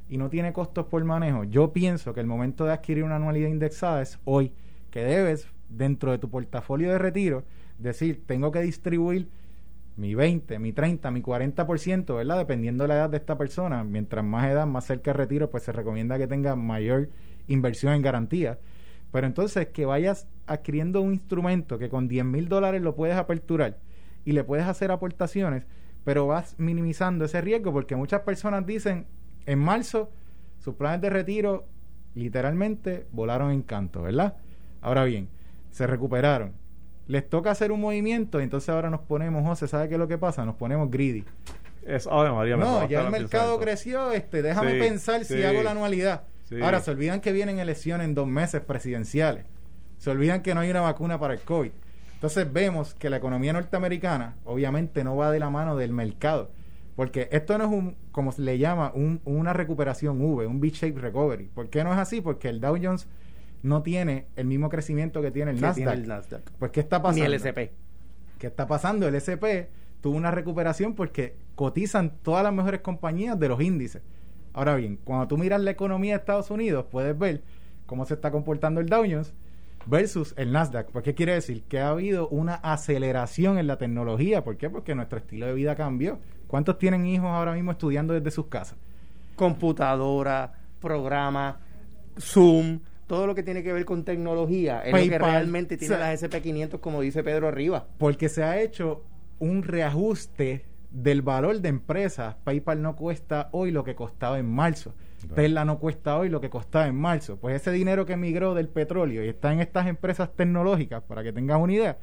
y 0.09 0.19
no 0.19 0.29
tiene 0.31 0.53
costos 0.53 0.87
por 0.87 1.03
manejo, 1.05 1.45
yo 1.45 1.73
pienso 1.73 2.15
que 2.15 2.21
el 2.21 2.27
momento 2.27 2.65
de 2.65 2.73
adquirir 2.73 3.05
una 3.05 3.17
anualidad 3.17 3.49
indexada 3.49 4.03
es 4.03 4.19
hoy, 4.25 4.53
que 4.91 5.03
debes 5.03 5.49
dentro 5.69 6.13
de 6.13 6.19
tu 6.19 6.31
portafolio 6.31 6.91
de 6.91 6.99
retiro 6.99 7.45
decir, 7.79 8.23
tengo 8.27 8.53
que 8.53 8.61
distribuir 8.61 9.29
mi 9.97 10.15
20, 10.15 10.59
mi 10.59 10.73
30, 10.73 11.11
mi 11.11 11.23
40%, 11.23 12.17
¿verdad? 12.17 12.39
Dependiendo 12.39 12.85
de 12.85 12.89
la 12.89 12.95
edad 12.97 13.11
de 13.11 13.17
esta 13.17 13.39
persona. 13.39 13.85
Mientras 13.85 14.25
más 14.25 14.51
edad, 14.51 14.67
más 14.67 14.85
cerca 14.87 15.13
de 15.13 15.19
retiro, 15.19 15.51
pues 15.51 15.63
se 15.63 15.73
recomienda 15.73 16.19
que 16.19 16.27
tenga 16.27 16.57
mayor 16.57 17.11
inversión 17.47 17.93
en 17.93 18.03
garantía. 18.03 18.59
Pero 19.13 19.27
entonces 19.27 19.69
que 19.69 19.87
vayas 19.87 20.27
adquiriendo 20.47 21.01
un 21.01 21.13
instrumento 21.13 21.79
que 21.79 21.89
con 21.89 22.09
10 22.09 22.25
mil 22.25 22.49
dólares 22.49 22.83
lo 22.83 22.97
puedes 22.97 23.17
aperturar 23.17 23.79
y 24.25 24.33
le 24.33 24.43
puedes 24.43 24.67
hacer 24.67 24.91
aportaciones, 24.91 25.65
pero 26.03 26.27
vas 26.27 26.57
minimizando 26.59 27.25
ese 27.25 27.41
riesgo 27.41 27.73
porque 27.73 27.95
muchas 27.95 28.23
personas 28.23 28.67
dicen, 28.67 29.07
en 29.47 29.59
marzo, 29.59 30.11
sus 30.59 30.75
planes 30.75 31.01
de 31.03 31.11
retiro 31.11 31.69
literalmente 32.15 33.07
volaron 33.13 33.53
en 33.53 33.63
canto, 33.63 34.03
¿verdad? 34.03 34.37
Ahora 34.81 35.05
bien, 35.05 35.29
se 35.71 35.87
recuperaron. 35.87 36.64
Les 37.07 37.29
toca 37.29 37.51
hacer 37.51 37.71
un 37.73 37.81
movimiento 37.81 38.41
y 38.41 38.45
entonces 38.45 38.69
ahora 38.71 38.89
nos 38.91 39.01
ponemos, 39.01 39.45
José, 39.47 39.69
¿sabe 39.69 39.89
qué 39.89 39.95
es 39.95 39.99
lo 39.99 40.09
que 40.09 40.17
pasa? 40.19 40.45
Nos 40.45 40.55
ponemos 40.57 40.91
greedy. 40.91 41.25
Es, 41.87 42.07
Ave 42.07 42.31
María, 42.33 42.57
me 42.57 42.65
No, 42.65 42.89
ya 42.89 43.03
el 43.03 43.11
mercado 43.11 43.59
creció, 43.61 44.11
este, 44.13 44.41
déjame 44.41 44.73
Sí, 44.73 44.79
pensar 44.79 45.25
si 45.25 45.43
hago 45.43 45.63
la 45.63 45.73
anualidad. 45.73 46.23
sí. 46.49 46.61
Ahora, 46.63 46.81
se 46.81 46.91
olvidan 46.93 47.21
que 47.21 47.33
vienen 47.33 47.59
elecciones 47.59 48.07
en 48.07 48.15
dos 48.15 48.27
meses 48.27 48.63
presidenciales. 48.63 49.45
Se 49.99 50.11
olvidan 50.11 50.41
que 50.43 50.55
no 50.55 50.61
hay 50.61 50.71
una 50.71 50.81
vacuna 50.81 51.19
para 51.21 51.35
el 51.35 51.41
COVID. 51.41 51.71
Entonces 52.15 52.51
vemos 52.51 52.95
que 52.95 53.11
la 53.11 53.19
economía 53.19 53.53
norteamericana 53.53 54.37
obviamente 54.45 55.05
no 55.05 55.15
va 55.17 55.31
de 55.31 55.39
la 55.41 55.51
mano 55.51 55.77
del 55.77 55.93
mercado. 55.93 56.51
Porque 56.97 57.29
esto 57.33 57.59
no 57.59 57.65
es 57.65 57.71
un, 57.71 57.97
como 58.13 58.33
se 58.33 58.41
le 58.41 58.57
llama, 58.57 58.93
un- 58.95 59.21
una 59.25 59.53
recuperación 59.53 60.21
V, 60.23 60.47
un 60.47 60.59
V-shape 60.61 60.99
recovery. 60.99 61.51
¿Por 61.55 61.69
qué 61.69 61.85
no 61.85 61.93
es 61.93 61.99
así? 61.99 62.21
Porque 62.23 62.49
el 62.49 62.61
Dow 62.61 62.79
Jones 62.83 63.09
no 63.65 63.83
tiene 63.83 64.27
el 64.37 64.47
mismo 64.47 64.69
crecimiento 64.69 65.21
que 65.23 65.31
tiene 65.31 65.51
el 65.53 65.61
Nasdaq. 65.61 65.75
tiene 65.77 65.93
el 65.93 66.07
Nasdaq. 66.09 66.43
Pues 66.59 66.71
¿qué 66.71 66.81
está 66.81 66.99
Ni 66.99 67.03
pasando? 67.03 67.25
el 67.27 67.35
SP. 67.41 67.59
¿Qué 68.39 68.47
está 68.47 68.67
pasando? 68.67 69.09
El 69.09 69.15
SP 69.17 69.69
tuvo 70.01 70.17
una 70.17 70.31
recuperación 70.31 70.95
porque 70.95 71.35
cotizan 71.55 72.13
todas 72.23 72.45
las 72.45 72.53
mejores 72.53 72.81
compañías 72.83 73.39
de 73.41 73.49
los 73.49 73.61
índices. 73.61 74.03
Ahora 74.53 74.77
bien, 74.77 74.99
cuando 75.03 75.27
tú 75.27 75.39
miras 75.39 75.61
la 75.63 75.71
economía 75.71 76.13
de 76.13 76.19
Estados 76.21 76.51
Unidos, 76.51 76.87
puedes 76.91 77.19
ver 77.19 77.43
cómo 77.87 78.05
se 78.05 78.15
está 78.15 78.31
comportando 78.31 78.81
el 78.81 78.89
Dow 78.89 79.03
Jones 79.03 79.33
versus 79.87 80.35
el 80.37 80.53
Nasdaq. 80.53 80.91
¿Por 80.91 81.03
qué 81.03 81.15
quiere 81.15 81.33
decir? 81.35 81.63
Que 81.65 81.81
ha 81.81 81.89
habido 81.89 82.29
una 82.29 82.55
aceleración 82.57 83.59
en 83.59 83.67
la 83.67 83.79
tecnología. 83.79 84.45
¿Por 84.45 84.57
qué? 84.59 84.69
Porque 84.71 84.95
nuestro 84.95 85.19
estilo 85.19 85.47
de 85.47 85.55
vida 85.55 85.75
cambió. 85.75 86.19
¿Cuántos 86.47 86.79
tienen 86.79 87.07
hijos 87.07 87.29
ahora 87.29 87.53
mismo 87.55 87.71
estudiando 87.73 88.13
desde 88.15 88.31
sus 88.31 88.47
casas? 88.47 88.77
computadora, 89.37 90.53
programa, 90.81 91.59
Zoom, 92.21 92.79
todo 93.07 93.27
lo 93.27 93.35
que 93.35 93.43
tiene 93.43 93.63
que 93.63 93.73
ver 93.73 93.85
con 93.85 94.05
tecnología 94.05 94.81
es 94.83 94.93
lo 94.93 95.11
que 95.11 95.19
realmente 95.19 95.77
tiene 95.77 95.95
o 95.95 95.99
sea- 95.99 96.11
las 96.11 96.23
SP500, 96.23 96.81
como 96.81 97.01
dice 97.01 97.23
Pedro 97.23 97.49
arriba. 97.49 97.87
Porque 97.99 98.29
se 98.29 98.43
ha 98.43 98.61
hecho 98.61 99.05
un 99.39 99.63
reajuste 99.63 100.65
del 100.91 101.23
valor 101.23 101.61
de 101.61 101.69
empresas. 101.69 102.37
PayPal 102.45 102.81
no 102.81 102.97
cuesta 102.97 103.49
hoy 103.53 103.71
lo 103.71 103.85
que 103.85 103.95
costaba 103.95 104.39
en 104.39 104.51
marzo. 104.51 104.95
Tesla 105.35 105.65
no 105.65 105.79
cuesta 105.79 106.19
hoy 106.19 106.29
lo 106.29 106.41
que 106.41 106.51
costaba 106.51 106.87
en 106.87 106.97
marzo. 106.97 107.39
Pues 107.39 107.57
ese 107.57 107.73
dinero 107.73 108.05
que 108.05 108.17
migró 108.17 108.55
del 108.55 108.69
petróleo 108.69 109.25
y 109.25 109.29
está 109.29 109.53
en 109.53 109.61
estas 109.61 109.87
empresas 109.87 110.31
tecnológicas, 110.37 111.03
para 111.03 111.23
que 111.23 111.33
tengas 111.33 111.59
una 111.59 111.73
idea, 111.73 111.99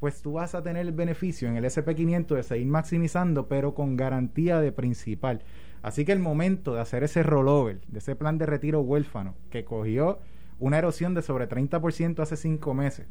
pues 0.00 0.20
tú 0.20 0.32
vas 0.32 0.54
a 0.54 0.62
tener 0.62 0.84
el 0.84 0.92
beneficio 0.92 1.48
en 1.48 1.56
el 1.56 1.64
SP500 1.64 2.34
de 2.34 2.42
seguir 2.42 2.66
maximizando, 2.66 3.46
pero 3.48 3.74
con 3.74 3.96
garantía 3.96 4.60
de 4.60 4.72
principal. 4.72 5.42
Así 5.82 6.04
que 6.04 6.12
el 6.12 6.18
momento 6.18 6.74
de 6.74 6.80
hacer 6.80 7.04
ese 7.04 7.22
rollover, 7.22 7.80
de 7.86 8.00
ese 8.00 8.16
plan 8.16 8.36
de 8.36 8.46
retiro 8.46 8.80
huérfano, 8.80 9.34
que 9.50 9.64
cogió 9.64 10.18
una 10.58 10.78
erosión 10.78 11.14
de 11.14 11.22
sobre 11.22 11.48
30% 11.48 12.20
hace 12.20 12.36
cinco 12.36 12.74
meses, 12.74 13.06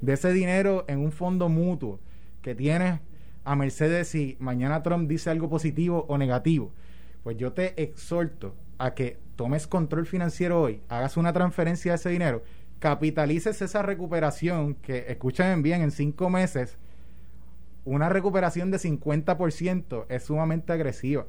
de 0.00 0.12
ese 0.12 0.32
dinero 0.32 0.84
en 0.88 1.00
un 1.00 1.12
fondo 1.12 1.48
mutuo 1.48 2.00
que 2.42 2.54
tienes 2.54 3.00
a 3.44 3.56
Mercedes 3.56 4.08
si 4.08 4.36
mañana 4.40 4.82
Trump 4.82 5.08
dice 5.08 5.30
algo 5.30 5.48
positivo 5.48 6.04
o 6.08 6.18
negativo, 6.18 6.72
pues 7.22 7.36
yo 7.36 7.52
te 7.52 7.82
exhorto 7.82 8.54
a 8.78 8.94
que 8.94 9.18
tomes 9.36 9.66
control 9.66 10.06
financiero 10.06 10.60
hoy, 10.60 10.82
hagas 10.88 11.16
una 11.16 11.32
transferencia 11.32 11.92
de 11.92 11.96
ese 11.96 12.10
dinero, 12.10 12.42
capitalices 12.78 13.60
esa 13.62 13.82
recuperación 13.82 14.74
que, 14.74 15.06
escuchen 15.08 15.62
bien, 15.62 15.82
en 15.82 15.90
cinco 15.90 16.30
meses, 16.30 16.78
una 17.84 18.08
recuperación 18.08 18.70
de 18.70 18.78
50% 18.78 20.06
es 20.08 20.24
sumamente 20.24 20.72
agresiva. 20.72 21.26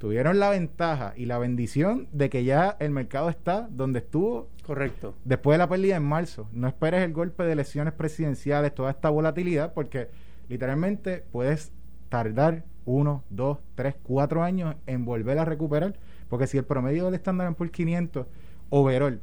Tuvieron 0.00 0.38
la 0.38 0.48
ventaja 0.48 1.12
y 1.14 1.26
la 1.26 1.36
bendición 1.36 2.08
de 2.10 2.30
que 2.30 2.42
ya 2.42 2.74
el 2.80 2.90
mercado 2.90 3.28
está 3.28 3.68
donde 3.70 3.98
estuvo 3.98 4.48
Correcto. 4.64 5.14
después 5.26 5.56
de 5.56 5.58
la 5.58 5.68
pérdida 5.68 5.96
en 5.96 6.04
marzo. 6.04 6.48
No 6.52 6.68
esperes 6.68 7.04
el 7.04 7.12
golpe 7.12 7.42
de 7.42 7.52
elecciones 7.52 7.92
presidenciales, 7.92 8.74
toda 8.74 8.92
esta 8.92 9.10
volatilidad, 9.10 9.74
porque 9.74 10.08
literalmente 10.48 11.22
puedes 11.30 11.74
tardar 12.08 12.64
uno, 12.86 13.24
dos, 13.28 13.58
tres, 13.74 13.94
cuatro 14.02 14.42
años 14.42 14.74
en 14.86 15.04
volver 15.04 15.38
a 15.38 15.44
recuperar, 15.44 15.98
porque 16.30 16.46
si 16.46 16.56
el 16.56 16.64
promedio 16.64 17.04
del 17.04 17.12
estándar 17.12 17.54
por 17.54 17.70
500 17.70 18.26
overall, 18.70 19.20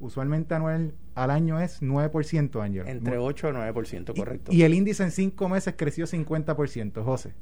usualmente 0.00 0.54
anual 0.54 0.94
al 1.14 1.30
año 1.32 1.60
es 1.60 1.82
9%, 1.82 2.62
Ángel. 2.62 2.88
Entre 2.88 3.18
8 3.18 3.48
a 3.48 3.52
9%, 3.72 4.16
correcto. 4.16 4.52
Y, 4.52 4.56
y 4.56 4.62
el 4.62 4.72
índice 4.72 5.02
en 5.02 5.10
cinco 5.10 5.50
meses 5.50 5.74
creció 5.76 6.06
50%, 6.06 7.04
José. 7.04 7.34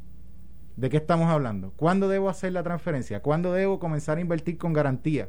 ¿De 0.77 0.89
qué 0.89 0.97
estamos 0.97 1.29
hablando? 1.29 1.73
¿Cuándo 1.77 2.09
debo 2.09 2.29
hacer 2.29 2.53
la 2.53 2.63
transferencia? 2.63 3.21
¿Cuándo 3.21 3.53
debo 3.53 3.79
comenzar 3.79 4.19
a 4.19 4.21
invertir 4.21 4.57
con 4.59 4.73
garantía? 4.73 5.29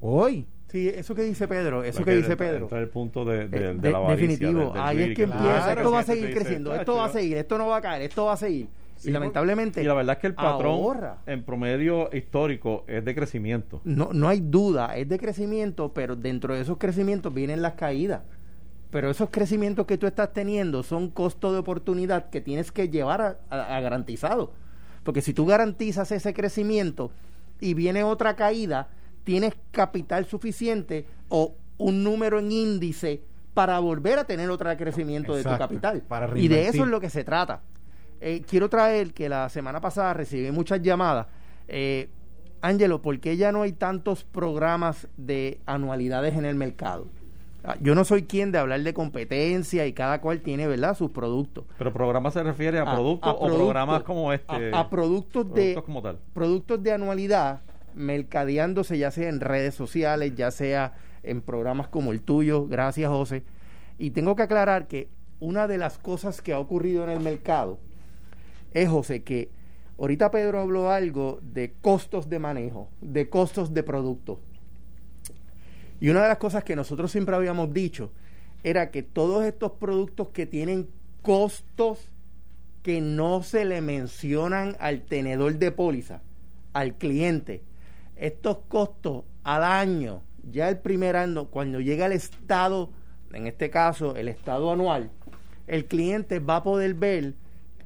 Hoy. 0.00 0.46
sí, 0.68 0.88
eso 0.88 1.14
que 1.14 1.22
dice 1.22 1.48
Pedro, 1.48 1.84
eso 1.84 2.04
que 2.04 2.14
dice 2.16 2.36
Pedro. 2.36 2.64
entra 2.64 2.80
el 2.80 2.88
punto 2.88 3.24
de, 3.24 3.48
de- 3.48 3.56
Eh, 3.56 3.60
de 3.60 3.74
de- 3.74 3.90
la 3.92 3.98
avaricia, 3.98 4.26
definitivo, 4.28 4.72
ahí 4.76 5.02
es 5.02 5.16
que 5.16 5.22
empieza, 5.22 5.72
esto 5.72 5.90
va 5.90 6.00
a 6.00 6.02
seguir 6.02 6.34
creciendo, 6.34 6.70
"Tacho, 6.70 6.80
esto 6.82 6.96
va 6.96 7.04
a 7.06 7.08
seguir, 7.08 7.36
esto 7.38 7.58
no 7.58 7.66
va 7.68 7.76
a 7.76 7.80
caer, 7.80 8.02
esto 8.02 8.24
va 8.26 8.32
a 8.34 8.36
seguir. 8.36 8.68
Sí, 8.96 9.08
y 9.10 9.12
lamentablemente, 9.12 9.82
Y 9.82 9.84
la 9.84 9.92
verdad 9.94 10.16
es 10.16 10.20
que 10.20 10.26
el 10.26 10.34
patrón 10.34 10.72
ahorra. 10.72 11.18
en 11.26 11.44
promedio 11.44 12.08
histórico 12.14 12.84
es 12.88 13.04
de 13.04 13.14
crecimiento. 13.14 13.80
No, 13.84 14.10
no 14.12 14.28
hay 14.28 14.40
duda, 14.40 14.96
es 14.96 15.08
de 15.08 15.18
crecimiento, 15.18 15.92
pero 15.94 16.16
dentro 16.16 16.54
de 16.54 16.62
esos 16.62 16.78
crecimientos 16.78 17.32
vienen 17.32 17.62
las 17.62 17.74
caídas. 17.74 18.22
Pero 18.90 19.10
esos 19.10 19.30
crecimientos 19.30 19.86
que 19.86 19.98
tú 19.98 20.06
estás 20.06 20.32
teniendo 20.32 20.82
son 20.82 21.10
costos 21.10 21.52
de 21.52 21.58
oportunidad 21.58 22.30
que 22.30 22.40
tienes 22.40 22.70
que 22.72 22.88
llevar 22.88 23.20
a, 23.20 23.36
a- 23.50 23.76
a 23.76 23.80
garantizado. 23.80 24.52
Porque 25.02 25.22
si 25.22 25.34
tú 25.34 25.46
garantizas 25.46 26.10
ese 26.12 26.32
crecimiento 26.34 27.10
y 27.60 27.74
viene 27.74 28.04
otra 28.04 28.36
caída, 28.36 28.88
tienes 29.24 29.54
capital 29.70 30.24
suficiente 30.26 31.06
o 31.28 31.54
un 31.78 32.02
número 32.04 32.38
en 32.38 32.50
índice 32.52 33.22
para 33.54 33.78
volver 33.80 34.18
a 34.18 34.24
tener 34.24 34.50
otro 34.50 34.74
crecimiento 34.76 35.34
de 35.34 35.42
tu 35.42 35.48
capital. 35.58 36.02
para 36.08 36.38
y 36.38 36.48
de 36.48 36.68
eso 36.68 36.84
es 36.84 36.88
lo 36.90 37.00
que 37.00 37.10
se 37.10 37.24
trata. 37.24 37.60
Eh, 38.20 38.42
quiero 38.48 38.68
traer 38.70 39.12
que 39.12 39.28
la 39.28 39.48
semana 39.48 39.80
pasada 39.80 40.14
recibí 40.14 40.50
muchas 40.50 40.80
llamadas. 40.82 41.26
Eh, 41.68 42.08
Ángelo, 42.62 43.02
¿por 43.02 43.18
qué 43.20 43.36
ya 43.36 43.52
no 43.52 43.62
hay 43.62 43.72
tantos 43.72 44.24
programas 44.24 45.06
de 45.16 45.60
anualidades 45.66 46.34
en 46.34 46.44
el 46.46 46.54
mercado? 46.54 47.06
Ah, 47.64 47.76
Yo 47.80 47.94
no 47.94 48.04
soy 48.04 48.22
quien 48.24 48.52
de 48.52 48.58
hablar 48.58 48.80
de 48.82 48.94
competencia 48.94 49.86
y 49.86 49.92
cada 49.92 50.20
cual 50.20 50.40
tiene, 50.40 50.66
¿verdad?, 50.68 50.96
sus 50.96 51.10
productos. 51.10 51.64
Pero 51.78 51.92
programa 51.92 52.30
se 52.30 52.42
refiere 52.42 52.78
a, 52.78 52.84
productos 52.92 53.32
o 53.32 53.38
productos- 53.40 53.56
programas 53.58 54.02
como 54.04 54.32
este. 54.32 54.70
A, 54.72 54.80
a 54.80 54.90
productos 54.90 55.46
de 55.48 55.52
productos 55.72 55.84
como 55.84 56.02
tal. 56.02 56.18
productos 56.32 56.82
de 56.82 56.92
anualidad 56.92 57.62
mercadeándose 57.94 58.98
ya 58.98 59.10
sea 59.10 59.28
en 59.28 59.40
redes 59.40 59.74
sociales, 59.74 60.34
ya 60.36 60.50
sea 60.50 60.94
en 61.22 61.40
programas 61.40 61.88
como 61.88 62.12
el 62.12 62.20
tuyo, 62.20 62.66
gracias 62.66 63.10
José. 63.10 63.42
Y 63.98 64.10
tengo 64.10 64.36
que 64.36 64.42
aclarar 64.42 64.86
que 64.86 65.08
una 65.40 65.66
de 65.66 65.78
las 65.78 65.98
cosas 65.98 66.40
que 66.42 66.52
ha 66.52 66.58
ocurrido 66.58 67.02
en 67.04 67.10
el 67.10 67.20
mercado 67.20 67.78
es, 68.72 68.88
José, 68.88 69.22
que 69.22 69.50
ahorita 69.98 70.30
Pedro 70.30 70.60
habló 70.60 70.90
algo 70.90 71.40
de 71.42 71.72
costos 71.80 72.28
de 72.28 72.38
manejo, 72.38 72.88
de 73.00 73.28
costos 73.28 73.72
de 73.74 73.82
producto. 73.82 74.40
Y 76.00 76.10
una 76.10 76.22
de 76.22 76.28
las 76.28 76.38
cosas 76.38 76.64
que 76.64 76.76
nosotros 76.76 77.10
siempre 77.10 77.34
habíamos 77.34 77.72
dicho 77.72 78.12
era 78.62 78.90
que 78.90 79.02
todos 79.02 79.44
estos 79.44 79.72
productos 79.72 80.28
que 80.28 80.46
tienen 80.46 80.88
costos 81.22 82.10
que 82.82 83.00
no 83.00 83.42
se 83.42 83.64
le 83.64 83.80
mencionan 83.80 84.76
al 84.78 85.02
tenedor 85.02 85.58
de 85.58 85.72
póliza, 85.72 86.22
al 86.72 86.94
cliente, 86.94 87.62
estos 88.16 88.58
costos 88.68 89.24
al 89.42 89.64
año, 89.64 90.22
ya 90.50 90.68
el 90.68 90.78
primer 90.78 91.16
año, 91.16 91.46
cuando 91.46 91.80
llega 91.80 92.06
el 92.06 92.12
estado, 92.12 92.90
en 93.32 93.46
este 93.46 93.70
caso 93.70 94.14
el 94.16 94.28
estado 94.28 94.70
anual, 94.70 95.10
el 95.66 95.86
cliente 95.86 96.38
va 96.38 96.56
a 96.56 96.62
poder 96.62 96.94
ver 96.94 97.34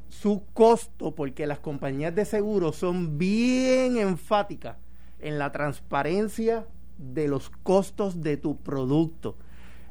su 0.09 0.43
costo 0.53 1.15
porque 1.15 1.47
las 1.47 1.61
compañías 1.61 2.15
de 2.15 2.25
seguros 2.25 2.77
son 2.77 3.17
bien 3.17 3.97
enfáticas 3.97 4.77
en 5.21 5.39
la 5.39 5.53
transparencia 5.53 6.67
de 7.01 7.29
los 7.29 7.51
costos 7.51 8.23
de 8.23 8.37
tu 8.37 8.57
producto. 8.59 9.37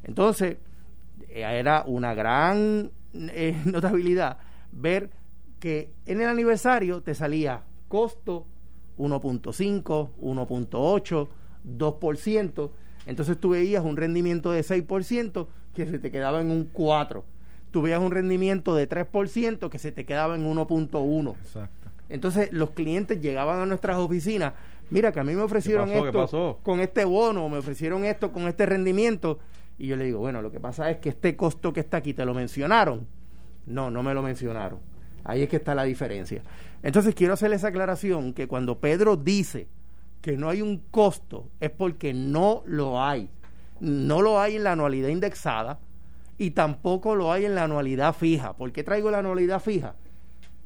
Entonces, 0.03 0.57
eh, 1.29 1.41
era 1.43 1.83
una 1.85 2.13
gran 2.13 2.91
eh, 3.13 3.61
notabilidad 3.65 4.37
ver 4.71 5.09
que 5.59 5.91
en 6.05 6.21
el 6.21 6.27
aniversario 6.27 7.01
te 7.01 7.15
salía 7.15 7.63
costo 7.87 8.45
1.5, 8.97 10.09
1.8, 10.21 11.27
2%. 11.65 12.71
Entonces 13.05 13.39
tú 13.39 13.49
veías 13.49 13.83
un 13.83 13.97
rendimiento 13.97 14.51
de 14.51 14.61
6% 14.61 15.47
que 15.73 15.85
se 15.85 15.99
te 15.99 16.11
quedaba 16.11 16.41
en 16.41 16.51
un 16.51 16.65
4. 16.65 17.23
Tú 17.71 17.81
veías 17.81 18.01
un 18.01 18.11
rendimiento 18.11 18.75
de 18.75 18.87
3% 18.89 19.69
que 19.69 19.79
se 19.79 19.91
te 19.91 20.05
quedaba 20.05 20.35
en 20.35 20.45
1.1. 20.45 21.35
Exacto. 21.35 21.78
Entonces 22.09 22.51
los 22.51 22.71
clientes 22.71 23.21
llegaban 23.21 23.59
a 23.59 23.65
nuestras 23.65 23.97
oficinas, 23.97 24.53
mira 24.89 25.11
que 25.11 25.19
a 25.19 25.23
mí 25.23 25.33
me 25.35 25.43
ofrecieron 25.43 25.89
esto 25.91 26.59
con 26.63 26.79
este 26.79 27.05
bono, 27.05 27.47
me 27.49 27.59
ofrecieron 27.59 28.03
esto 28.03 28.31
con 28.31 28.47
este 28.47 28.65
rendimiento. 28.65 29.39
Y 29.77 29.87
yo 29.87 29.95
le 29.95 30.05
digo, 30.05 30.19
bueno, 30.19 30.41
lo 30.41 30.51
que 30.51 30.59
pasa 30.59 30.89
es 30.89 30.97
que 30.97 31.09
este 31.09 31.35
costo 31.35 31.71
que 31.71 31.79
está 31.79 31.97
aquí, 31.97 32.13
¿te 32.13 32.25
lo 32.25 32.33
mencionaron? 32.33 33.07
No, 33.65 33.89
no 33.89 34.03
me 34.03 34.13
lo 34.13 34.21
mencionaron. 34.21 34.79
Ahí 35.23 35.43
es 35.43 35.49
que 35.49 35.57
está 35.57 35.75
la 35.75 35.83
diferencia. 35.83 36.41
Entonces 36.81 37.13
quiero 37.13 37.33
hacer 37.33 37.53
esa 37.53 37.67
aclaración 37.67 38.33
que 38.33 38.47
cuando 38.47 38.79
Pedro 38.79 39.15
dice 39.15 39.67
que 40.21 40.35
no 40.35 40.49
hay 40.49 40.61
un 40.61 40.79
costo 40.91 41.47
es 41.59 41.69
porque 41.69 42.13
no 42.13 42.63
lo 42.65 43.01
hay. 43.01 43.29
No 43.79 44.21
lo 44.21 44.39
hay 44.41 44.55
en 44.55 44.63
la 44.63 44.73
anualidad 44.73 45.09
indexada 45.09 45.79
y 46.37 46.51
tampoco 46.51 47.15
lo 47.15 47.31
hay 47.31 47.45
en 47.45 47.55
la 47.55 47.65
anualidad 47.65 48.13
fija. 48.13 48.53
¿Por 48.53 48.71
qué 48.71 48.83
traigo 48.83 49.11
la 49.11 49.19
anualidad 49.19 49.61
fija? 49.61 49.95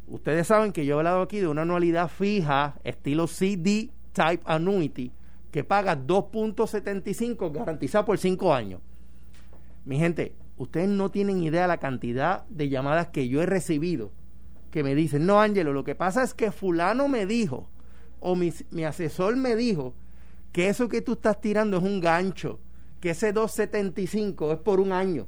Ustedes 0.07 0.47
saben 0.47 0.71
que 0.71 0.85
yo 0.85 0.95
he 0.95 0.97
hablado 0.97 1.21
aquí 1.21 1.39
de 1.39 1.47
una 1.47 1.61
anualidad 1.63 2.09
fija 2.09 2.75
estilo 2.83 3.27
CD 3.27 3.89
Type 4.11 4.43
Annuity 4.45 5.11
que 5.51 5.63
paga 5.63 5.97
2.75 5.97 7.51
garantizada 7.51 8.05
por 8.05 8.17
5 8.17 8.53
años. 8.53 8.81
Mi 9.85 9.97
gente, 9.97 10.35
ustedes 10.57 10.89
no 10.89 11.11
tienen 11.11 11.43
idea 11.43 11.67
la 11.67 11.77
cantidad 11.77 12.45
de 12.47 12.69
llamadas 12.69 13.07
que 13.07 13.27
yo 13.27 13.41
he 13.41 13.45
recibido 13.45 14.11
que 14.73 14.83
me 14.83 14.95
dicen, 14.95 15.27
no, 15.27 15.39
Ángelo, 15.39 15.71
lo 15.71 15.83
que 15.83 15.93
pasa 15.93 16.23
es 16.23 16.33
que 16.33 16.51
fulano 16.51 17.07
me 17.07 17.27
dijo, 17.27 17.69
o 18.19 18.35
mi, 18.35 18.51
mi 18.71 18.83
asesor 18.85 19.35
me 19.35 19.55
dijo, 19.55 19.93
que 20.51 20.67
eso 20.67 20.89
que 20.89 21.01
tú 21.01 21.13
estás 21.13 21.39
tirando 21.39 21.77
es 21.77 21.83
un 21.83 22.01
gancho, 22.01 22.59
que 22.99 23.11
ese 23.11 23.33
275 23.33 24.51
es 24.51 24.57
por 24.57 24.79
un 24.79 24.91
año, 24.91 25.27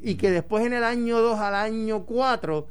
y 0.00 0.14
que 0.14 0.30
después 0.30 0.64
en 0.64 0.74
el 0.74 0.84
año 0.84 1.20
2 1.20 1.40
al 1.40 1.56
año 1.56 2.06
4, 2.06 2.68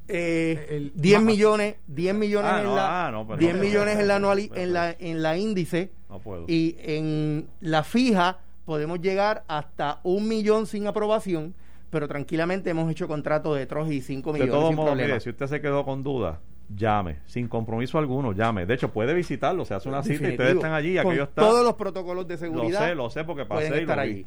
Eh, 0.06 0.66
El- 0.68 0.92
10 0.94 1.16
más- 1.20 1.24
millones 1.24 1.76
10 1.86 2.14
millones 2.14 2.50
Ah, 2.52 2.58
en 2.60 2.66
no, 2.66 2.76
la 2.76 3.06
ah, 3.06 3.10
no, 3.10 3.26
pero 3.26 3.38
10 3.38 3.54
no, 3.54 3.60
millones 3.62 3.98
en 3.98 4.06
la 4.08 4.16
anual 4.16 4.50
en 4.54 4.74
la 4.74 4.90
en 4.90 5.22
la 5.22 5.38
índice 5.38 5.92
No 6.10 6.18
puedo. 6.18 6.44
y 6.46 6.76
en 6.80 7.46
la 7.62 7.84
fija 7.84 8.40
podemos 8.66 9.00
llegar 9.00 9.44
hasta 9.48 10.00
un 10.02 10.28
millón 10.28 10.66
sin 10.66 10.86
aprobación 10.86 11.54
pero 11.88 12.06
tranquilamente 12.06 12.68
hemos 12.68 12.90
hecho 12.90 13.08
contratos 13.08 13.56
de 13.56 13.64
3 13.64 13.90
y 13.92 14.02
5 14.02 14.30
De 14.34 14.40
millones 14.40 14.54
todos 14.54 14.68
sin 14.68 14.76
modos, 14.76 14.94
mire, 14.94 15.18
si 15.20 15.30
usted 15.30 15.46
se 15.46 15.62
quedó 15.62 15.86
con 15.86 16.02
dudas, 16.02 16.36
llame, 16.68 17.18
sin 17.26 17.48
compromiso 17.48 17.98
alguno, 17.98 18.32
llame. 18.32 18.66
De 18.66 18.74
hecho, 18.74 18.90
puede 18.92 19.14
visitarlo, 19.14 19.64
se 19.64 19.74
hace 19.74 19.88
una 19.88 20.02
cita 20.02 20.28
y 20.28 20.32
ustedes 20.32 20.54
están 20.56 20.72
allí, 20.72 20.96
Con 20.96 21.06
aquello 21.08 21.24
está. 21.24 21.42
todos 21.42 21.64
los 21.64 21.74
protocolos 21.74 22.26
de 22.28 22.34
Lo 22.34 22.38
seguridad 22.40 22.86
sé, 22.88 22.94
lo 22.94 23.10
sé 23.10 23.24
porque 23.24 23.44
pasé 23.44 23.68
pueden 23.68 23.82
y 23.82 23.86
lo 23.86 23.92
estar 23.92 24.06
vi. 24.06 24.12
allí 24.12 24.26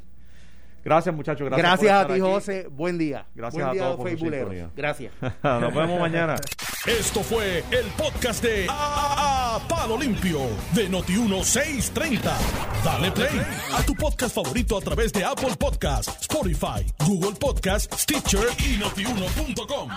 Gracias, 0.84 1.14
muchachos. 1.14 1.48
Gracias, 1.50 1.66
gracias, 1.68 1.90
por 1.90 1.98
a 1.98 2.00
estar 2.02 2.06
ti 2.16 2.22
aquí. 2.22 2.32
José 2.32 2.68
buen 2.70 2.96
día 2.98 3.26
Gracias 3.34 3.66
buen 3.66 3.76
a 3.76 3.82
todos 3.82 3.96
por 3.96 4.06
su 4.06 4.10
Facebookeros. 4.16 4.48
sintonía. 4.50 4.70
gracias 4.76 5.12
Nos 5.42 5.74
vemos 5.74 6.00
mañana. 6.00 6.36
Esto 6.86 7.22
fue 7.22 7.58
el 7.72 7.84
podcast 7.96 8.42
de 8.44 8.66
A, 8.70 9.56
A- 9.56 9.68
Palo 9.68 9.98
Limpio 9.98 10.38
de 10.74 10.88
Noti1630. 10.88 12.20
Dale 12.84 13.10
play 13.10 13.40
a 13.76 13.82
tu 13.82 13.94
podcast 13.96 14.34
favorito 14.34 14.78
a 14.78 14.80
través 14.80 15.12
de 15.12 15.24
Apple 15.24 15.56
Podcasts, 15.58 16.16
Spotify, 16.22 16.86
Google 17.04 17.36
Podcasts, 17.38 18.02
Stitcher 18.02 18.46
y 18.64 18.78
notiuno.com. 18.78 19.90